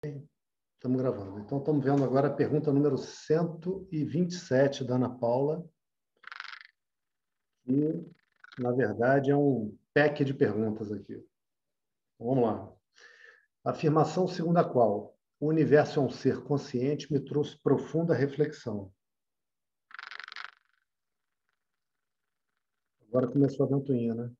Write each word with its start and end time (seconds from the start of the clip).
Estamos 0.00 1.00
gravando. 1.00 1.40
Então, 1.40 1.58
estamos 1.58 1.84
vendo 1.84 2.04
agora 2.04 2.28
a 2.28 2.32
pergunta 2.32 2.72
número 2.72 2.96
127 2.96 4.84
da 4.84 4.94
Ana 4.94 5.18
Paula, 5.18 5.68
que, 7.64 8.06
na 8.60 8.70
verdade, 8.70 9.32
é 9.32 9.36
um 9.36 9.76
pack 9.92 10.24
de 10.24 10.32
perguntas 10.32 10.92
aqui. 10.92 11.14
Então, 12.14 12.28
vamos 12.28 12.44
lá. 12.44 12.72
afirmação 13.64 14.28
segundo 14.28 14.58
a 14.58 14.64
qual 14.64 15.18
o 15.40 15.48
universo 15.48 15.98
é 15.98 16.02
um 16.04 16.10
ser 16.10 16.44
consciente 16.44 17.12
me 17.12 17.18
trouxe 17.18 17.60
profunda 17.60 18.14
reflexão. 18.14 18.94
Agora 23.08 23.26
começou 23.26 23.66
a 23.66 23.68
ventoinha, 23.68 24.14
né? 24.14 24.32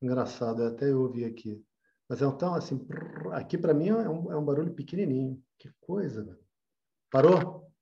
Engraçado, 0.00 0.62
até 0.62 0.92
eu 0.92 1.00
ouvi 1.00 1.24
aqui. 1.24 1.65
Mas 2.08 2.22
então, 2.22 2.54
assim, 2.54 2.86
aqui 3.32 3.58
para 3.58 3.74
mim 3.74 3.88
é 3.88 4.08
um, 4.08 4.32
é 4.32 4.36
um, 4.36 4.44
barulho 4.44 4.74
pequenininho. 4.74 5.42
Que 5.58 5.70
coisa, 5.80 6.22
velho. 6.22 6.44
Parou? 7.10 7.72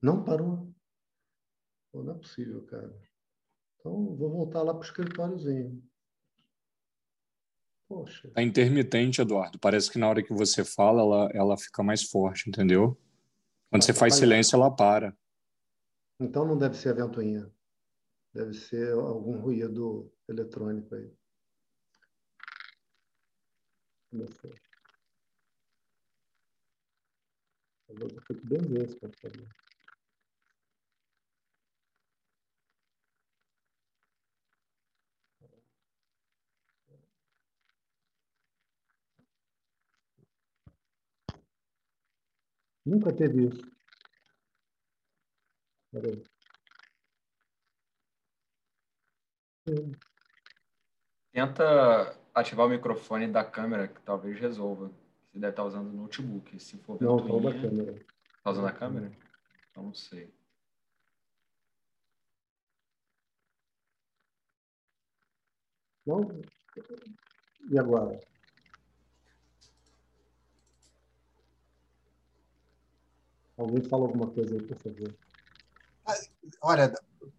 Não 0.00 0.24
parou. 0.24 0.72
Pô, 1.92 2.02
não 2.02 2.14
é 2.14 2.18
possível, 2.18 2.64
cara. 2.66 2.96
Então, 3.78 4.14
vou 4.14 4.30
voltar 4.30 4.62
lá 4.62 4.72
para 4.72 4.82
o 4.82 4.84
escritóriozinho. 4.84 5.82
Poxa. 7.88 8.30
É 8.36 8.42
intermitente, 8.42 9.20
Eduardo. 9.20 9.58
Parece 9.58 9.90
que 9.90 9.98
na 9.98 10.08
hora 10.08 10.22
que 10.22 10.32
você 10.32 10.64
fala, 10.64 11.02
ela, 11.02 11.30
ela 11.34 11.58
fica 11.58 11.82
mais 11.82 12.04
forte, 12.04 12.48
entendeu? 12.48 12.96
Quando 13.68 13.82
você 13.82 13.92
faz 13.92 14.14
silêncio, 14.14 14.54
ela 14.54 14.70
para. 14.70 15.16
Então 16.20 16.46
não 16.46 16.56
deve 16.56 16.76
ser 16.76 16.90
a 16.90 17.04
ventoinha. 17.04 17.50
Deve 18.32 18.54
ser 18.54 18.92
algum 18.92 19.40
ruído 19.40 20.12
eletrônico 20.28 20.94
aí. 20.94 21.12
Começou. 24.10 24.50
Eu 27.88 27.96
vou 27.96 28.08
ter 28.08 28.34
que 28.34 28.46
benzer 28.46 28.82
esse 28.82 28.98
computador. 28.98 29.48
Nunca 42.84 43.16
teve 43.16 43.46
isso. 43.46 43.70
Peraí. 45.92 46.22
Tenta 51.32 52.19
ativar 52.40 52.66
o 52.66 52.70
microfone 52.70 53.28
da 53.28 53.44
câmera, 53.44 53.88
que 53.88 54.00
talvez 54.02 54.38
resolva. 54.38 54.90
Você 55.30 55.38
deve 55.38 55.52
estar 55.52 55.64
usando 55.64 55.88
o 55.88 55.96
notebook. 55.96 56.58
Se 56.58 56.76
for 56.78 57.00
não, 57.00 57.18
estou 57.18 57.38
usando 57.38 57.48
a 57.48 57.60
câmera. 57.60 58.06
Está 58.36 58.50
usando 58.50 58.66
a 58.66 58.72
câmera? 58.72 59.12
Então 59.70 59.84
não 59.84 59.94
sei. 59.94 60.32
Não? 66.06 66.40
E 67.70 67.78
agora? 67.78 68.18
Alguém 73.56 73.82
fala 73.82 74.04
alguma 74.06 74.30
coisa 74.30 74.54
aí, 74.54 74.62
por 74.62 74.76
favor. 74.78 75.14
Olha, 76.62 76.92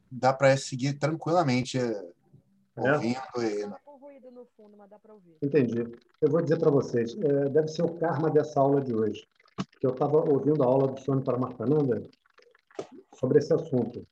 dá 0.10 0.32
para 0.32 0.56
seguir 0.56 0.94
tranquilamente 0.94 1.80
é? 1.80 2.14
ouvindo 2.78 3.44
e 3.44 3.66
no 4.32 4.46
fundo, 4.58 4.76
mas 4.78 4.90
dá 4.90 5.00
para 5.00 5.14
ouvir. 5.14 5.38
Entendi. 5.42 5.80
Eu 6.22 6.30
vou 6.30 6.42
dizer 6.42 6.60
para 6.60 6.70
vocês, 6.70 7.16
é, 7.18 7.50
deve 7.50 7.68
ser 7.68 7.84
o 7.84 7.94
karma 7.96 8.30
dessa 8.30 8.60
aula 8.60 8.82
de 8.82 8.94
hoje. 8.94 9.26
Que 9.80 9.88
eu 9.88 9.92
estava 9.92 10.18
ouvindo 10.18 10.64
a 10.64 10.66
aula 10.66 10.88
do 10.88 11.00
Sônia 11.00 11.24
para 11.24 11.38
Martananda 11.38 12.02
sobre 13.16 13.40
esse 13.40 13.54
assunto. 13.54 14.06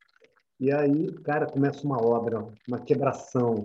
E 0.59 0.71
aí, 0.71 1.11
cara, 1.23 1.45
começa 1.45 1.85
uma 1.85 1.97
obra, 2.03 2.45
uma 2.67 2.79
quebração. 2.79 3.63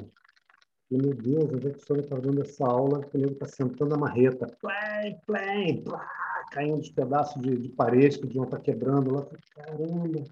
E, 0.91 0.97
meu 0.97 1.14
Deus, 1.14 1.53
onde 1.53 1.69
é 1.69 1.70
que 1.70 1.78
o 1.78 1.86
Sônia 1.86 2.03
está 2.03 2.16
dando 2.16 2.42
essa 2.42 2.64
aula? 2.66 3.00
O 3.12 3.19
nego 3.19 3.32
está 3.32 3.47
sentando 3.47 3.94
a 3.94 3.98
marreta. 3.98 4.47
Play, 4.60 5.16
play, 5.26 5.82
plá, 5.82 6.09
caindo 6.53 6.80
os 6.80 6.91
pedaços 6.91 7.41
de, 7.42 7.56
de 7.56 7.69
parede 7.70 8.19
que 8.19 8.26
deviam 8.26 8.44
estar 8.44 8.59
tá 8.59 8.62
quebrando 8.62 9.14
lá. 9.14 9.26
Caramba! 9.56 10.25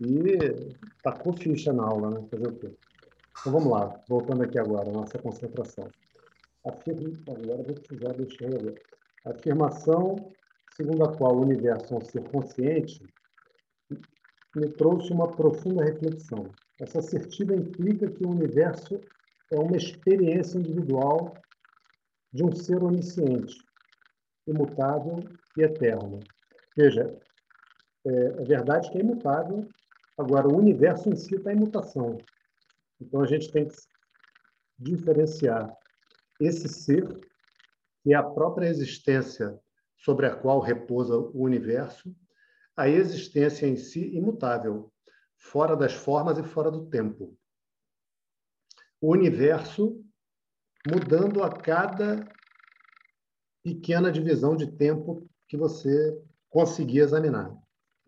E 0.00 0.74
tacou 1.02 1.32
ficha 1.32 1.72
na 1.72 1.84
aula, 1.84 2.10
né? 2.10 2.26
Fazer 2.30 2.48
o 2.48 2.56
quê? 2.56 2.70
Então 3.48 3.60
vamos 3.60 3.72
lá, 3.72 3.98
voltando 4.06 4.42
aqui 4.42 4.58
agora, 4.58 4.92
nossa 4.92 5.16
concentração. 5.16 5.88
Afirma, 6.66 7.14
agora 7.28 7.62
vou 7.62 7.74
precisar 7.76 8.12
deixar 8.12 8.44
eu. 8.44 8.74
A 9.24 9.30
afirmação 9.30 10.16
segundo 10.76 11.02
a 11.02 11.16
qual 11.16 11.34
o 11.34 11.40
universo 11.40 11.94
é 11.94 11.96
um 11.96 12.00
ser 12.02 12.28
consciente 12.28 13.02
me 14.54 14.68
trouxe 14.72 15.14
uma 15.14 15.28
profunda 15.28 15.82
reflexão. 15.82 16.50
Essa 16.78 17.00
certidão 17.00 17.56
implica 17.56 18.10
que 18.10 18.22
o 18.22 18.32
universo 18.32 19.00
é 19.50 19.58
uma 19.58 19.78
experiência 19.78 20.58
individual 20.58 21.32
de 22.30 22.44
um 22.44 22.54
ser 22.54 22.84
onisciente, 22.84 23.56
imutável 24.46 25.20
e 25.56 25.62
eterno. 25.62 26.20
Veja, 26.76 27.18
é, 28.06 28.10
é 28.10 28.44
verdade 28.44 28.90
que 28.90 28.98
é 28.98 29.00
imutável, 29.00 29.66
agora 30.18 30.46
o 30.46 30.58
universo 30.58 31.08
em 31.08 31.16
si 31.16 31.36
está 31.36 31.50
em 31.50 31.56
mutação. 31.56 32.18
Então 33.00 33.20
a 33.20 33.26
gente 33.26 33.50
tem 33.50 33.68
que 33.68 33.76
diferenciar 34.78 35.74
esse 36.40 36.68
ser, 36.68 37.06
que 38.02 38.12
é 38.12 38.16
a 38.16 38.22
própria 38.22 38.68
existência 38.68 39.58
sobre 39.96 40.26
a 40.26 40.36
qual 40.36 40.60
repousa 40.60 41.16
o 41.16 41.42
universo, 41.42 42.14
a 42.76 42.88
existência 42.88 43.66
em 43.66 43.76
si 43.76 44.14
imutável, 44.14 44.92
fora 45.36 45.76
das 45.76 45.92
formas 45.92 46.38
e 46.38 46.44
fora 46.44 46.70
do 46.70 46.86
tempo. 46.86 47.36
O 49.00 49.12
universo 49.12 50.04
mudando 50.86 51.42
a 51.42 51.50
cada 51.50 52.24
pequena 53.62 54.10
divisão 54.10 54.56
de 54.56 54.70
tempo 54.72 55.28
que 55.48 55.56
você 55.56 56.20
conseguir 56.48 57.00
examinar. 57.00 57.56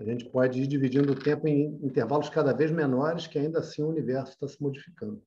A 0.00 0.02
gente 0.02 0.24
pode 0.30 0.62
ir 0.62 0.66
dividindo 0.66 1.12
o 1.12 1.22
tempo 1.22 1.46
em 1.46 1.74
intervalos 1.84 2.30
cada 2.30 2.54
vez 2.54 2.70
menores, 2.70 3.26
que 3.26 3.38
ainda 3.38 3.58
assim 3.58 3.82
o 3.82 3.88
universo 3.88 4.32
está 4.32 4.48
se 4.48 4.60
modificando. 4.62 5.22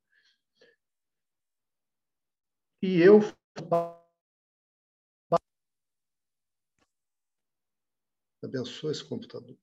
E 2.82 3.00
eu 3.00 3.20
abençoe 8.44 8.92
esse 8.92 9.08
computador. 9.08 9.56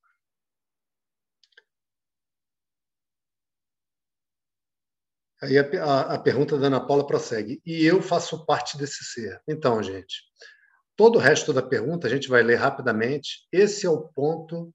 Aí 5.42 5.58
a, 5.58 5.62
a, 5.82 6.14
a, 6.14 6.18
pergunta 6.20 6.56
da 6.56 6.68
Ana 6.68 6.86
Paula 6.86 7.04
prossegue. 7.04 7.60
E 7.66 7.84
eu 7.84 8.00
faço 8.00 8.46
parte 8.46 8.78
desse 8.78 9.02
ser. 9.04 9.42
Então, 9.48 9.82
gente, 9.82 10.22
todo 10.94 11.16
o 11.16 11.20
resto 11.20 11.52
da 11.52 11.62
pergunta 11.62 12.06
a 12.06 12.10
gente 12.10 12.28
vai 12.28 12.44
ler 12.44 12.56
rapidamente. 12.56 13.48
Esse 13.50 13.86
é 13.86 13.90
o 13.90 14.08
ponto 14.08 14.72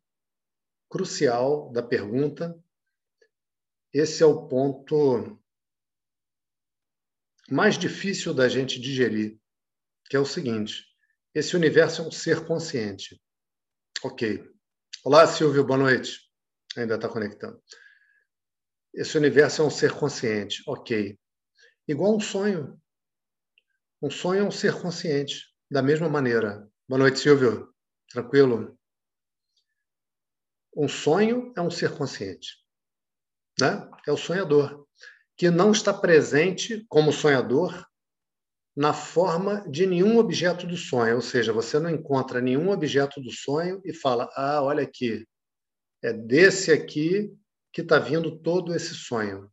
crucial 0.90 1.72
da 1.72 1.84
pergunta. 1.84 2.58
Esse 3.94 4.24
é 4.24 4.26
o 4.26 4.48
ponto 4.48 5.40
mais 7.50 7.78
difícil 7.78 8.34
da 8.34 8.48
gente 8.50 8.80
digerir, 8.80 9.40
que 10.10 10.16
é 10.16 10.20
o 10.20 10.26
seguinte: 10.26 10.86
esse 11.34 11.56
universo 11.56 12.02
é 12.02 12.08
um 12.08 12.12
ser 12.12 12.46
consciente. 12.46 13.22
Ok. 14.04 14.44
Olá, 15.04 15.28
Silvio, 15.28 15.66
boa 15.66 15.78
noite. 15.78 16.20
Ainda 16.78 16.96
está 16.96 17.08
conectando. 17.08 17.62
Esse 18.94 19.18
universo 19.18 19.62
é 19.62 19.66
um 19.66 19.70
ser 19.70 19.92
consciente. 19.94 20.64
Ok. 20.68 21.20
Igual 21.88 22.16
um 22.16 22.20
sonho. 22.20 22.82
Um 24.02 24.10
sonho 24.10 24.42
é 24.42 24.44
um 24.44 24.52
ser 24.52 24.82
consciente, 24.82 25.46
da 25.70 25.82
mesma 25.82 26.10
maneira. 26.10 26.70
Boa 26.88 27.00
noite, 27.00 27.20
Silvio. 27.20 27.74
Tranquilo? 28.10 28.78
Um 30.76 30.88
sonho 30.88 31.54
é 31.56 31.62
um 31.62 31.72
ser 31.72 31.96
consciente, 31.96 32.58
né? 33.60 33.90
É 34.06 34.12
o 34.12 34.18
sonhador 34.18 34.86
que 35.38 35.50
não 35.50 35.72
está 35.72 35.94
presente 35.94 36.86
como 36.90 37.12
sonhador 37.12 37.86
na 38.76 38.94
forma 38.94 39.66
de 39.70 39.86
nenhum 39.86 40.18
objeto 40.18 40.68
do 40.68 40.76
sonho, 40.76 41.16
ou 41.16 41.22
seja, 41.22 41.54
você 41.54 41.80
não 41.80 41.90
encontra 41.90 42.42
nenhum 42.42 42.70
objeto 42.70 43.22
do 43.22 43.32
sonho 43.32 43.82
e 43.86 43.94
fala: 43.94 44.30
"Ah, 44.36 44.62
olha 44.62 44.84
aqui, 44.84 45.26
é 46.04 46.12
desse 46.12 46.72
aqui 46.72 47.34
que 47.72 47.82
está 47.82 47.98
vindo 47.98 48.38
todo 48.40 48.76
esse 48.76 48.94
sonho. 48.94 49.50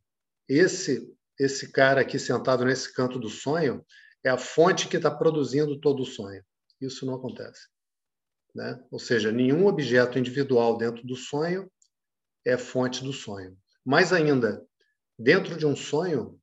Esse 0.47 1.09
esse 1.39 1.71
cara 1.71 2.01
aqui 2.01 2.19
sentado 2.19 2.63
nesse 2.63 2.93
canto 2.93 3.17
do 3.17 3.27
sonho 3.27 3.83
é 4.23 4.29
a 4.29 4.37
fonte 4.37 4.87
que 4.87 4.97
está 4.97 5.09
produzindo 5.09 5.79
todo 5.79 6.03
o 6.03 6.05
sonho. 6.05 6.43
Isso 6.79 7.05
não 7.05 7.15
acontece. 7.15 7.72
Né? 8.53 8.83
Ou 8.91 8.99
seja, 8.99 9.31
nenhum 9.31 9.65
objeto 9.65 10.19
individual 10.19 10.77
dentro 10.77 11.05
do 11.05 11.15
sonho 11.15 11.71
é 12.45 12.57
fonte 12.57 13.03
do 13.03 13.11
sonho. 13.11 13.57
Mais 13.83 14.13
ainda, 14.13 14.65
dentro 15.17 15.57
de 15.57 15.65
um 15.65 15.75
sonho, 15.75 16.39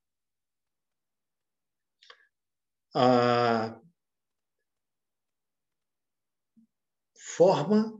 forma 7.15 7.97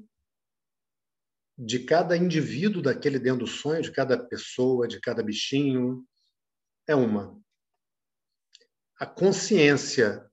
de 1.58 1.86
cada 1.86 2.18
indivíduo 2.18 2.81
daquele 2.81 3.19
dentro 3.19 3.46
do 3.46 3.48
sonho, 3.48 3.81
de 3.81 3.92
cada 3.92 4.18
pessoa, 4.18 4.88
de 4.88 5.00
cada 5.00 5.24
bichinho, 5.24 6.06
é 6.88 6.96
uma. 6.96 7.40
A 9.00 9.06
consciência 9.06 10.30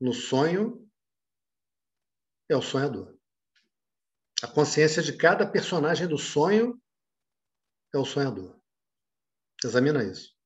no 0.00 0.12
sonho 0.12 0.87
é 2.48 2.56
o 2.56 2.62
sonhador. 2.62 3.16
A 4.42 4.46
consciência 4.46 5.02
de 5.02 5.16
cada 5.16 5.46
personagem 5.46 6.06
do 6.06 6.16
sonho 6.16 6.80
é 7.94 7.98
o 7.98 8.04
sonhador. 8.04 8.58
Examina 9.64 10.04
isso. 10.04 10.36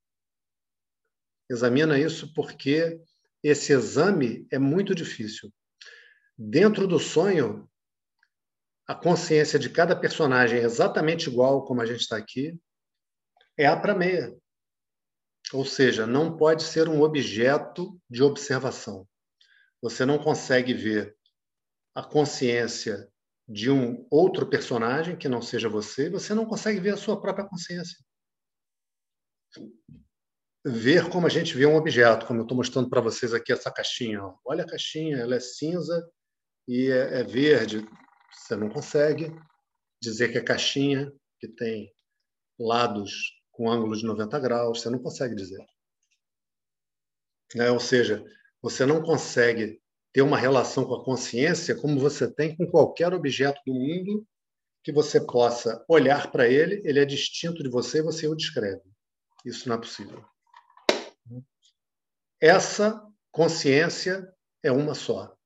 Examina 1.51 1.99
isso 1.99 2.33
porque 2.33 3.01
esse 3.43 3.73
exame 3.73 4.47
é 4.51 4.59
muito 4.59 4.95
difícil. 4.95 5.53
Dentro 6.39 6.87
do 6.87 6.99
sonho, 6.99 7.71
a 8.87 8.95
consciência 8.95 9.59
de 9.59 9.69
cada 9.69 9.95
personagem 9.95 10.61
é 10.61 10.63
exatamente 10.63 11.29
igual 11.29 11.65
como 11.65 11.83
a 11.83 11.87
gente 11.87 12.01
está 12.01 12.17
aqui, 12.17 12.59
é 13.57 13.67
A 13.67 13.77
para 13.79 13.95
meia. 13.95 14.35
Ou 15.53 15.65
seja, 15.65 16.07
não 16.07 16.37
pode 16.37 16.63
ser 16.63 16.89
um 16.89 17.03
objeto 17.03 18.01
de 18.09 18.23
observação. 18.23 19.07
Você 19.83 20.07
não 20.07 20.19
consegue 20.19 20.73
ver 20.73 21.17
a 21.95 22.03
consciência 22.03 23.11
de 23.49 23.71
um 23.71 24.07
outro 24.11 24.49
personagem 24.49 25.17
que 25.17 25.29
não 25.29 25.43
seja 25.43 25.69
você, 25.69 26.09
você 26.09 26.35
não 26.35 26.47
consegue 26.47 26.81
ver 26.81 26.95
a 26.95 26.97
sua 26.97 27.21
própria 27.21 27.47
consciência. 27.47 27.99
Ver 30.65 31.11
como 31.11 31.27
a 31.27 31.31
gente 31.31 31.57
vê 31.57 31.67
um 31.67 31.77
objeto, 31.77 32.25
como 32.25 32.41
eu 32.41 32.45
estou 32.45 32.57
mostrando 32.57 32.89
para 32.89 33.01
vocês 33.01 33.35
aqui 33.35 33.53
essa 33.53 33.71
caixinha. 33.71 34.21
Olha 34.45 34.65
a 34.65 34.67
caixinha, 34.67 35.19
ela 35.19 35.35
é 35.35 35.41
cinza 35.41 36.09
e 36.67 36.91
é, 36.91 37.21
é 37.21 37.25
verde. 37.25 37.87
Você 38.33 38.57
não 38.57 38.71
consegue 38.71 39.35
dizer 40.01 40.31
que 40.31 40.39
é 40.39 40.43
caixinha, 40.43 41.13
que 41.39 41.49
tem 41.49 41.93
lados 42.59 43.13
com 43.51 43.71
ângulo 43.71 43.97
de 43.97 44.07
90 44.07 44.39
graus, 44.39 44.81
você 44.81 44.89
não 44.89 44.99
consegue 44.99 45.35
dizer. 45.35 45.63
É, 47.57 47.71
ou 47.71 47.81
seja, 47.81 48.25
você 48.63 48.87
não 48.87 49.03
consegue 49.03 49.82
ter 50.13 50.23
uma 50.23 50.39
relação 50.39 50.85
com 50.85 50.95
a 50.95 51.05
consciência 51.05 51.75
como 51.75 51.99
você 51.99 52.31
tem 52.31 52.55
com 52.55 52.67
qualquer 52.67 53.15
objeto 53.15 53.61
do 53.67 53.73
mundo 53.73 54.27
que 54.85 54.93
você 54.93 55.21
possa 55.21 55.85
olhar 55.89 56.31
para 56.31 56.49
ele, 56.49 56.83
ele 56.85 56.99
é 56.99 57.05
distinto 57.05 57.63
de 57.63 57.71
você 57.71 57.99
e 57.99 58.03
você 58.03 58.27
o 58.27 58.35
descreve. 58.35 58.83
Isso 59.45 59.69
não 59.69 59.77
é 59.77 59.79
possível. 59.79 60.25
Essa 62.41 63.01
consciência 63.31 64.29
é 64.63 64.73
uma 64.73 64.95
só. 64.95 65.37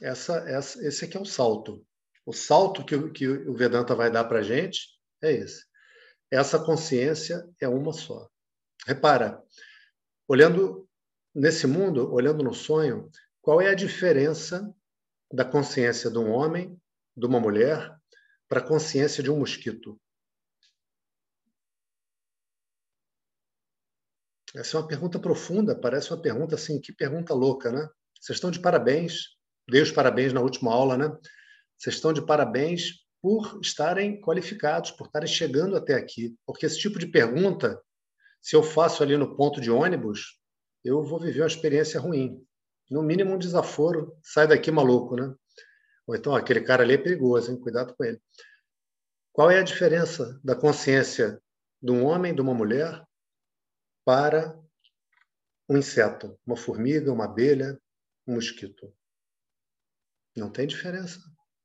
Essa, 0.00 0.38
essa, 0.48 0.82
esse 0.86 1.04
aqui 1.04 1.16
é 1.16 1.20
o 1.20 1.24
salto. 1.24 1.84
O 2.24 2.32
salto 2.32 2.84
que, 2.84 3.10
que 3.10 3.28
o 3.28 3.54
Vedanta 3.54 3.94
vai 3.94 4.10
dar 4.10 4.24
para 4.24 4.38
a 4.38 4.42
gente 4.42 4.88
é 5.20 5.32
esse. 5.32 5.64
Essa 6.30 6.58
consciência 6.58 7.44
é 7.60 7.68
uma 7.68 7.92
só. 7.92 8.28
Repara, 8.86 9.42
olhando 10.28 10.88
nesse 11.34 11.66
mundo, 11.66 12.12
olhando 12.12 12.42
no 12.42 12.54
sonho, 12.54 13.10
qual 13.40 13.60
é 13.60 13.68
a 13.68 13.74
diferença 13.74 14.74
da 15.32 15.44
consciência 15.44 16.10
de 16.10 16.18
um 16.18 16.30
homem, 16.30 16.80
de 17.16 17.26
uma 17.26 17.40
mulher, 17.40 17.94
para 18.48 18.60
a 18.60 18.66
consciência 18.66 19.22
de 19.22 19.30
um 19.30 19.38
mosquito? 19.38 20.00
Essa 24.54 24.76
é 24.76 24.80
uma 24.80 24.86
pergunta 24.86 25.18
profunda, 25.18 25.74
parece 25.74 26.12
uma 26.12 26.20
pergunta 26.20 26.54
assim, 26.54 26.78
que 26.78 26.92
pergunta 26.92 27.32
louca, 27.32 27.72
né? 27.72 27.88
Vocês 28.20 28.36
estão 28.36 28.50
de 28.50 28.60
parabéns, 28.60 29.30
dei 29.68 29.80
os 29.80 29.90
parabéns 29.90 30.32
na 30.32 30.42
última 30.42 30.72
aula, 30.72 30.96
né? 30.96 31.08
Vocês 31.78 31.96
estão 31.96 32.12
de 32.12 32.24
parabéns 32.24 33.02
por 33.22 33.58
estarem 33.62 34.20
qualificados, 34.20 34.90
por 34.90 35.06
estarem 35.06 35.28
chegando 35.28 35.74
até 35.74 35.94
aqui. 35.94 36.36
Porque 36.44 36.66
esse 36.66 36.78
tipo 36.78 36.98
de 36.98 37.06
pergunta, 37.06 37.80
se 38.42 38.54
eu 38.54 38.62
faço 38.62 39.02
ali 39.02 39.16
no 39.16 39.34
ponto 39.36 39.60
de 39.60 39.70
ônibus, 39.70 40.41
eu 40.84 41.02
vou 41.02 41.18
viver 41.18 41.40
uma 41.40 41.46
experiência 41.46 42.00
ruim. 42.00 42.44
No 42.90 43.02
mínimo 43.02 43.34
um 43.34 43.38
desaforo, 43.38 44.16
sai 44.22 44.46
daqui 44.46 44.70
maluco, 44.70 45.16
né? 45.16 45.34
Ou 46.06 46.16
então, 46.16 46.34
aquele 46.34 46.60
cara 46.60 46.82
ali 46.82 46.94
é 46.94 46.98
perigoso, 46.98 47.50
hein? 47.50 47.60
cuidado 47.60 47.94
com 47.94 48.04
ele. 48.04 48.20
Qual 49.32 49.50
é 49.50 49.58
a 49.58 49.62
diferença 49.62 50.38
da 50.44 50.54
consciência 50.54 51.40
de 51.80 51.90
um 51.90 52.04
homem, 52.04 52.34
de 52.34 52.40
uma 52.40 52.52
mulher, 52.52 53.02
para 54.04 54.60
um 55.68 55.78
inseto? 55.78 56.38
Uma 56.44 56.56
formiga, 56.56 57.12
uma 57.12 57.24
abelha, 57.24 57.80
um 58.26 58.34
mosquito? 58.34 58.94
Não 60.36 60.50
tem 60.50 60.66
diferença. 60.66 61.20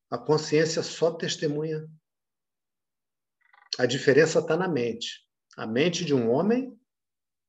A 0.09 0.17
consciência 0.17 0.81
só 0.83 1.11
testemunha. 1.11 1.85
A 3.77 3.85
diferença 3.85 4.39
está 4.39 4.55
na 4.55 4.67
mente. 4.67 5.27
A 5.57 5.65
mente 5.65 6.05
de 6.05 6.13
um 6.13 6.29
homem 6.29 6.79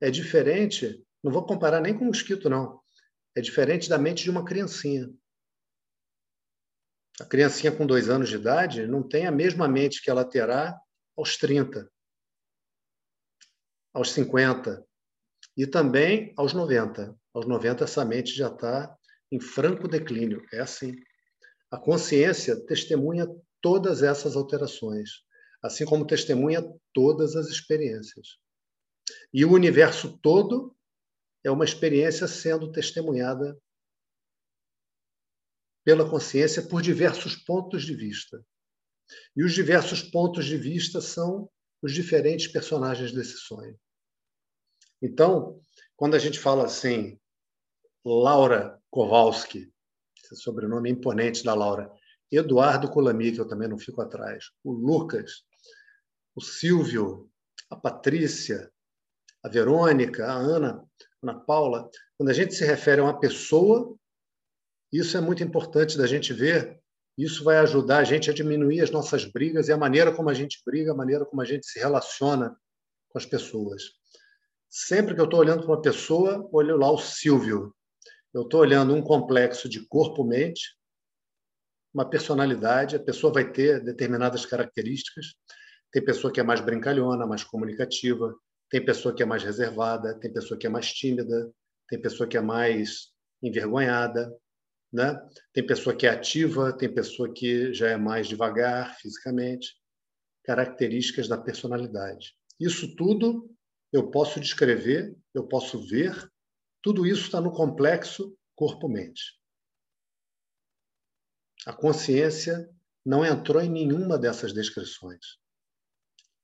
é 0.00 0.10
diferente 0.10 1.06
não 1.22 1.32
vou 1.32 1.44
comparar 1.44 1.80
nem 1.80 1.96
com 1.96 2.04
mosquito, 2.04 2.48
não. 2.48 2.80
É 3.36 3.40
diferente 3.40 3.88
da 3.88 3.98
mente 3.98 4.24
de 4.24 4.30
uma 4.30 4.44
criancinha. 4.44 5.10
A 7.20 7.24
criancinha 7.24 7.72
com 7.72 7.86
dois 7.86 8.08
anos 8.08 8.28
de 8.28 8.36
idade 8.36 8.86
não 8.86 9.02
tem 9.02 9.26
a 9.26 9.32
mesma 9.32 9.66
mente 9.66 10.00
que 10.02 10.10
ela 10.10 10.24
terá 10.24 10.78
aos 11.16 11.36
30, 11.36 11.90
aos 13.92 14.12
50 14.12 14.86
e 15.56 15.66
também 15.66 16.32
aos 16.36 16.52
90. 16.52 17.16
Aos 17.34 17.46
90, 17.46 17.84
essa 17.84 18.04
mente 18.04 18.34
já 18.34 18.48
está 18.48 18.96
em 19.30 19.40
franco 19.40 19.88
declínio. 19.88 20.44
É 20.52 20.60
assim. 20.60 20.94
A 21.70 21.76
consciência 21.76 22.56
testemunha 22.66 23.26
todas 23.60 24.02
essas 24.02 24.36
alterações, 24.36 25.10
assim 25.62 25.84
como 25.84 26.06
testemunha 26.06 26.62
todas 26.94 27.34
as 27.34 27.48
experiências. 27.48 28.38
E 29.32 29.44
o 29.44 29.52
universo 29.52 30.18
todo 30.22 30.76
é 31.48 31.52
uma 31.52 31.64
experiência 31.64 32.28
sendo 32.28 32.70
testemunhada 32.70 33.58
pela 35.84 36.08
consciência 36.08 36.62
por 36.62 36.82
diversos 36.82 37.34
pontos 37.34 37.84
de 37.84 37.94
vista. 37.94 38.44
E 39.34 39.42
os 39.42 39.54
diversos 39.54 40.02
pontos 40.02 40.44
de 40.44 40.56
vista 40.56 41.00
são 41.00 41.50
os 41.80 41.94
diferentes 41.94 42.46
personagens 42.46 43.12
desse 43.12 43.38
sonho. 43.38 43.78
Então, 45.00 45.60
quando 45.96 46.14
a 46.14 46.18
gente 46.18 46.38
fala 46.38 46.66
assim, 46.66 47.18
Laura 48.04 48.78
Kowalski, 48.90 49.72
esse 50.22 50.36
sobrenome 50.36 50.90
imponente 50.90 51.42
da 51.42 51.54
Laura, 51.54 51.90
Eduardo 52.30 52.90
Colami, 52.90 53.32
que 53.32 53.40
eu 53.40 53.48
também 53.48 53.68
não 53.68 53.78
fico 53.78 54.02
atrás, 54.02 54.50
o 54.62 54.72
Lucas, 54.72 55.44
o 56.34 56.42
Silvio, 56.42 57.30
a 57.70 57.76
Patrícia, 57.76 58.70
a 59.42 59.48
Verônica, 59.48 60.26
a 60.26 60.34
Ana, 60.34 60.86
Ana 61.22 61.34
Paula, 61.34 61.90
quando 62.16 62.30
a 62.30 62.32
gente 62.32 62.54
se 62.54 62.64
refere 62.64 63.00
a 63.00 63.04
uma 63.04 63.18
pessoa, 63.18 63.96
isso 64.92 65.16
é 65.16 65.20
muito 65.20 65.42
importante 65.42 65.98
da 65.98 66.06
gente 66.06 66.32
ver. 66.32 66.80
Isso 67.16 67.42
vai 67.42 67.56
ajudar 67.58 67.98
a 67.98 68.04
gente 68.04 68.30
a 68.30 68.32
diminuir 68.32 68.80
as 68.80 68.90
nossas 68.90 69.24
brigas 69.24 69.68
e 69.68 69.72
a 69.72 69.76
maneira 69.76 70.14
como 70.14 70.30
a 70.30 70.34
gente 70.34 70.62
briga, 70.64 70.92
a 70.92 70.96
maneira 70.96 71.26
como 71.26 71.42
a 71.42 71.44
gente 71.44 71.66
se 71.66 71.78
relaciona 71.78 72.56
com 73.08 73.18
as 73.18 73.26
pessoas. 73.26 73.82
Sempre 74.70 75.14
que 75.14 75.20
eu 75.20 75.24
estou 75.24 75.40
olhando 75.40 75.62
para 75.62 75.72
uma 75.72 75.82
pessoa, 75.82 76.48
olho 76.52 76.76
lá 76.76 76.90
o 76.90 76.98
Silvio. 76.98 77.74
Eu 78.32 78.42
estou 78.42 78.60
olhando 78.60 78.94
um 78.94 79.02
complexo 79.02 79.68
de 79.68 79.84
corpo-mente, 79.88 80.76
uma 81.92 82.08
personalidade. 82.08 82.94
A 82.94 83.00
pessoa 83.00 83.32
vai 83.32 83.50
ter 83.50 83.82
determinadas 83.82 84.46
características. 84.46 85.34
Tem 85.90 86.04
pessoa 86.04 86.32
que 86.32 86.38
é 86.38 86.42
mais 86.42 86.60
brincalhona, 86.60 87.26
mais 87.26 87.42
comunicativa. 87.42 88.32
Tem 88.70 88.84
pessoa 88.84 89.14
que 89.14 89.22
é 89.22 89.26
mais 89.26 89.42
reservada, 89.42 90.18
tem 90.18 90.32
pessoa 90.32 90.58
que 90.58 90.66
é 90.66 90.70
mais 90.70 90.92
tímida, 90.92 91.52
tem 91.88 92.00
pessoa 92.00 92.28
que 92.28 92.36
é 92.36 92.40
mais 92.40 93.12
envergonhada, 93.42 94.34
né? 94.92 95.18
Tem 95.52 95.66
pessoa 95.66 95.94
que 95.94 96.06
é 96.06 96.10
ativa, 96.10 96.72
tem 96.76 96.92
pessoa 96.92 97.32
que 97.32 97.72
já 97.72 97.88
é 97.88 97.96
mais 97.96 98.26
devagar 98.26 98.96
fisicamente. 98.98 99.76
Características 100.44 101.28
da 101.28 101.38
personalidade. 101.38 102.34
Isso 102.58 102.94
tudo 102.96 103.54
eu 103.92 104.10
posso 104.10 104.40
descrever, 104.40 105.16
eu 105.34 105.46
posso 105.46 105.80
ver. 105.86 106.30
Tudo 106.82 107.06
isso 107.06 107.22
está 107.22 107.40
no 107.40 107.52
complexo 107.52 108.36
corpo-mente. 108.54 109.38
A 111.66 111.72
consciência 111.72 112.68
não 113.04 113.24
entrou 113.24 113.62
em 113.62 113.70
nenhuma 113.70 114.18
dessas 114.18 114.52
descrições. 114.52 115.38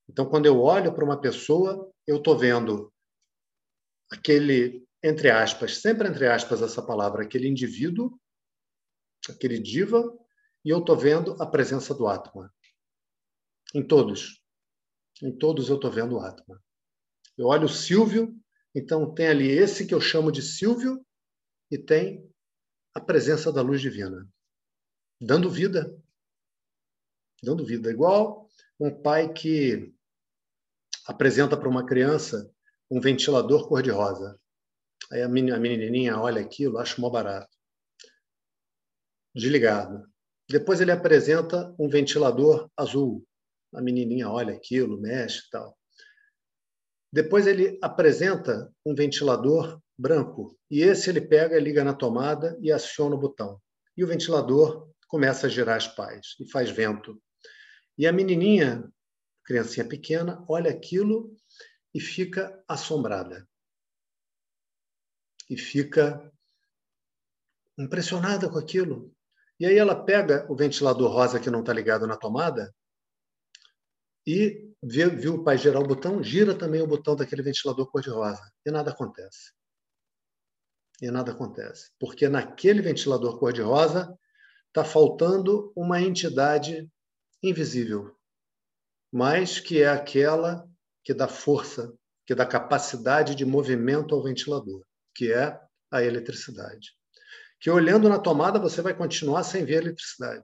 Então, 0.09 0.29
quando 0.29 0.47
eu 0.47 0.61
olho 0.61 0.95
para 0.95 1.05
uma 1.05 1.21
pessoa, 1.21 1.91
eu 2.07 2.19
estou 2.19 2.39
vendo 2.39 2.93
aquele, 4.11 4.87
entre 5.03 5.31
aspas, 5.31 5.79
sempre 5.79 6.09
entre 6.09 6.27
aspas 6.27 6.63
essa 6.63 6.85
palavra, 6.85 7.25
aquele 7.25 7.49
indivíduo, 7.49 8.19
aquele 9.29 9.59
diva, 9.59 10.03
e 10.65 10.71
eu 10.71 10.81
estou 10.81 10.97
vendo 10.97 11.41
a 11.43 11.47
presença 11.47 11.95
do 11.95 12.07
Atma. 12.07 12.53
Em 13.75 13.87
todos. 13.87 14.43
Em 15.23 15.37
todos 15.37 15.69
eu 15.69 15.77
estou 15.77 15.91
vendo 15.91 16.17
o 16.17 16.21
Atma. 16.21 16.63
Eu 17.37 17.47
olho 17.47 17.67
o 17.67 17.69
Silvio, 17.69 18.39
então 18.75 19.13
tem 19.15 19.29
ali 19.29 19.49
esse 19.49 19.87
que 19.87 19.95
eu 19.95 20.01
chamo 20.01 20.31
de 20.31 20.43
Silvio, 20.43 21.05
e 21.71 21.79
tem 21.79 22.31
a 22.95 23.01
presença 23.01 23.53
da 23.53 23.63
luz 23.63 23.81
divina. 23.81 24.29
dando 25.21 25.51
vida. 25.51 25.97
Dando 27.43 27.65
vida. 27.65 27.91
Igual 27.91 28.49
um 28.79 29.03
pai 29.03 29.33
que 29.33 29.95
apresenta 31.07 31.57
para 31.57 31.69
uma 31.69 31.85
criança 31.87 32.51
um 32.91 33.01
ventilador 33.01 33.69
cor-de-rosa. 33.69 34.39
Aí 35.13 35.23
a 35.23 35.29
menininha 35.29 36.19
olha 36.19 36.41
aquilo, 36.41 36.79
acha 36.79 37.01
mó 37.01 37.11
barato. 37.11 37.55
Desligado. 39.35 40.07
Depois 40.49 40.81
ele 40.81 40.93
apresenta 40.93 41.75
um 41.79 41.89
ventilador 41.89 42.71
azul. 42.77 43.27
A 43.75 43.81
menininha 43.81 44.31
olha 44.31 44.55
aquilo, 44.55 45.01
mexe 45.01 45.41
e 45.47 45.51
tal. 45.51 45.77
Depois 47.13 47.47
ele 47.47 47.79
apresenta 47.83 48.73
um 48.85 48.95
ventilador 48.95 49.81
branco. 49.99 50.59
E 50.71 50.83
esse 50.83 51.11
ele 51.11 51.21
pega, 51.21 51.59
liga 51.59 51.85
na 51.85 51.95
tomada 51.95 52.59
e 52.61 52.71
aciona 52.71 53.15
o 53.15 53.19
botão. 53.19 53.61
E 53.97 54.05
o 54.05 54.07
ventilador 54.07 54.89
começa 55.09 55.47
a 55.47 55.51
girar 55.51 55.77
as 55.77 55.87
pás 55.87 56.35
e 56.41 56.51
faz 56.51 56.71
vento. 56.71 57.21
E 57.97 58.07
a 58.07 58.13
menininha, 58.13 58.89
criancinha 59.45 59.87
pequena, 59.87 60.45
olha 60.49 60.71
aquilo 60.71 61.37
e 61.95 62.01
fica 62.01 62.63
assombrada. 62.67 63.49
E 65.49 65.57
fica 65.57 66.33
impressionada 67.79 68.49
com 68.49 68.59
aquilo. 68.59 69.15
E 69.61 69.67
aí 69.67 69.77
ela 69.77 70.05
pega 70.05 70.47
o 70.51 70.57
ventilador 70.57 71.13
rosa 71.13 71.39
que 71.39 71.51
não 71.51 71.61
está 71.61 71.73
ligado 71.73 72.07
na 72.07 72.17
tomada 72.17 72.75
e 74.27 74.75
vê, 74.83 75.09
viu 75.09 75.35
o 75.35 75.45
pai 75.45 75.59
girar 75.59 75.83
o 75.83 75.87
botão, 75.87 76.23
gira 76.23 76.57
também 76.57 76.81
o 76.81 76.87
botão 76.87 77.15
daquele 77.15 77.43
ventilador 77.43 77.91
cor-de-rosa. 77.91 78.43
E 78.65 78.71
nada 78.71 78.91
acontece. 78.91 79.53
E 81.01 81.11
nada 81.11 81.33
acontece. 81.33 81.91
Porque 81.99 82.29
naquele 82.29 82.81
ventilador 82.81 83.39
cor-de-rosa 83.39 84.19
está 84.69 84.85
faltando 84.85 85.73
uma 85.77 86.01
entidade 86.01 86.91
invisível, 87.43 88.17
mas 89.15 89.61
que 89.61 89.81
é 89.81 89.87
aquela 89.87 90.69
que 91.05 91.15
dá 91.15 91.29
força, 91.29 91.97
que 92.27 92.35
dá 92.35 92.45
capacidade 92.45 93.37
de 93.37 93.45
movimento 93.45 94.13
ao 94.13 94.25
ventilador, 94.25 94.85
que 95.15 95.33
é 95.33 95.57
a 95.89 96.03
eletricidade. 96.03 96.91
Que 97.61 97.71
olhando 97.71 98.09
na 98.09 98.19
tomada 98.19 98.59
você 98.59 98.83
vai 98.83 98.93
continuar 98.93 99.45
sem 99.45 99.65
ver 99.65 99.83
eletricidade. 99.83 100.43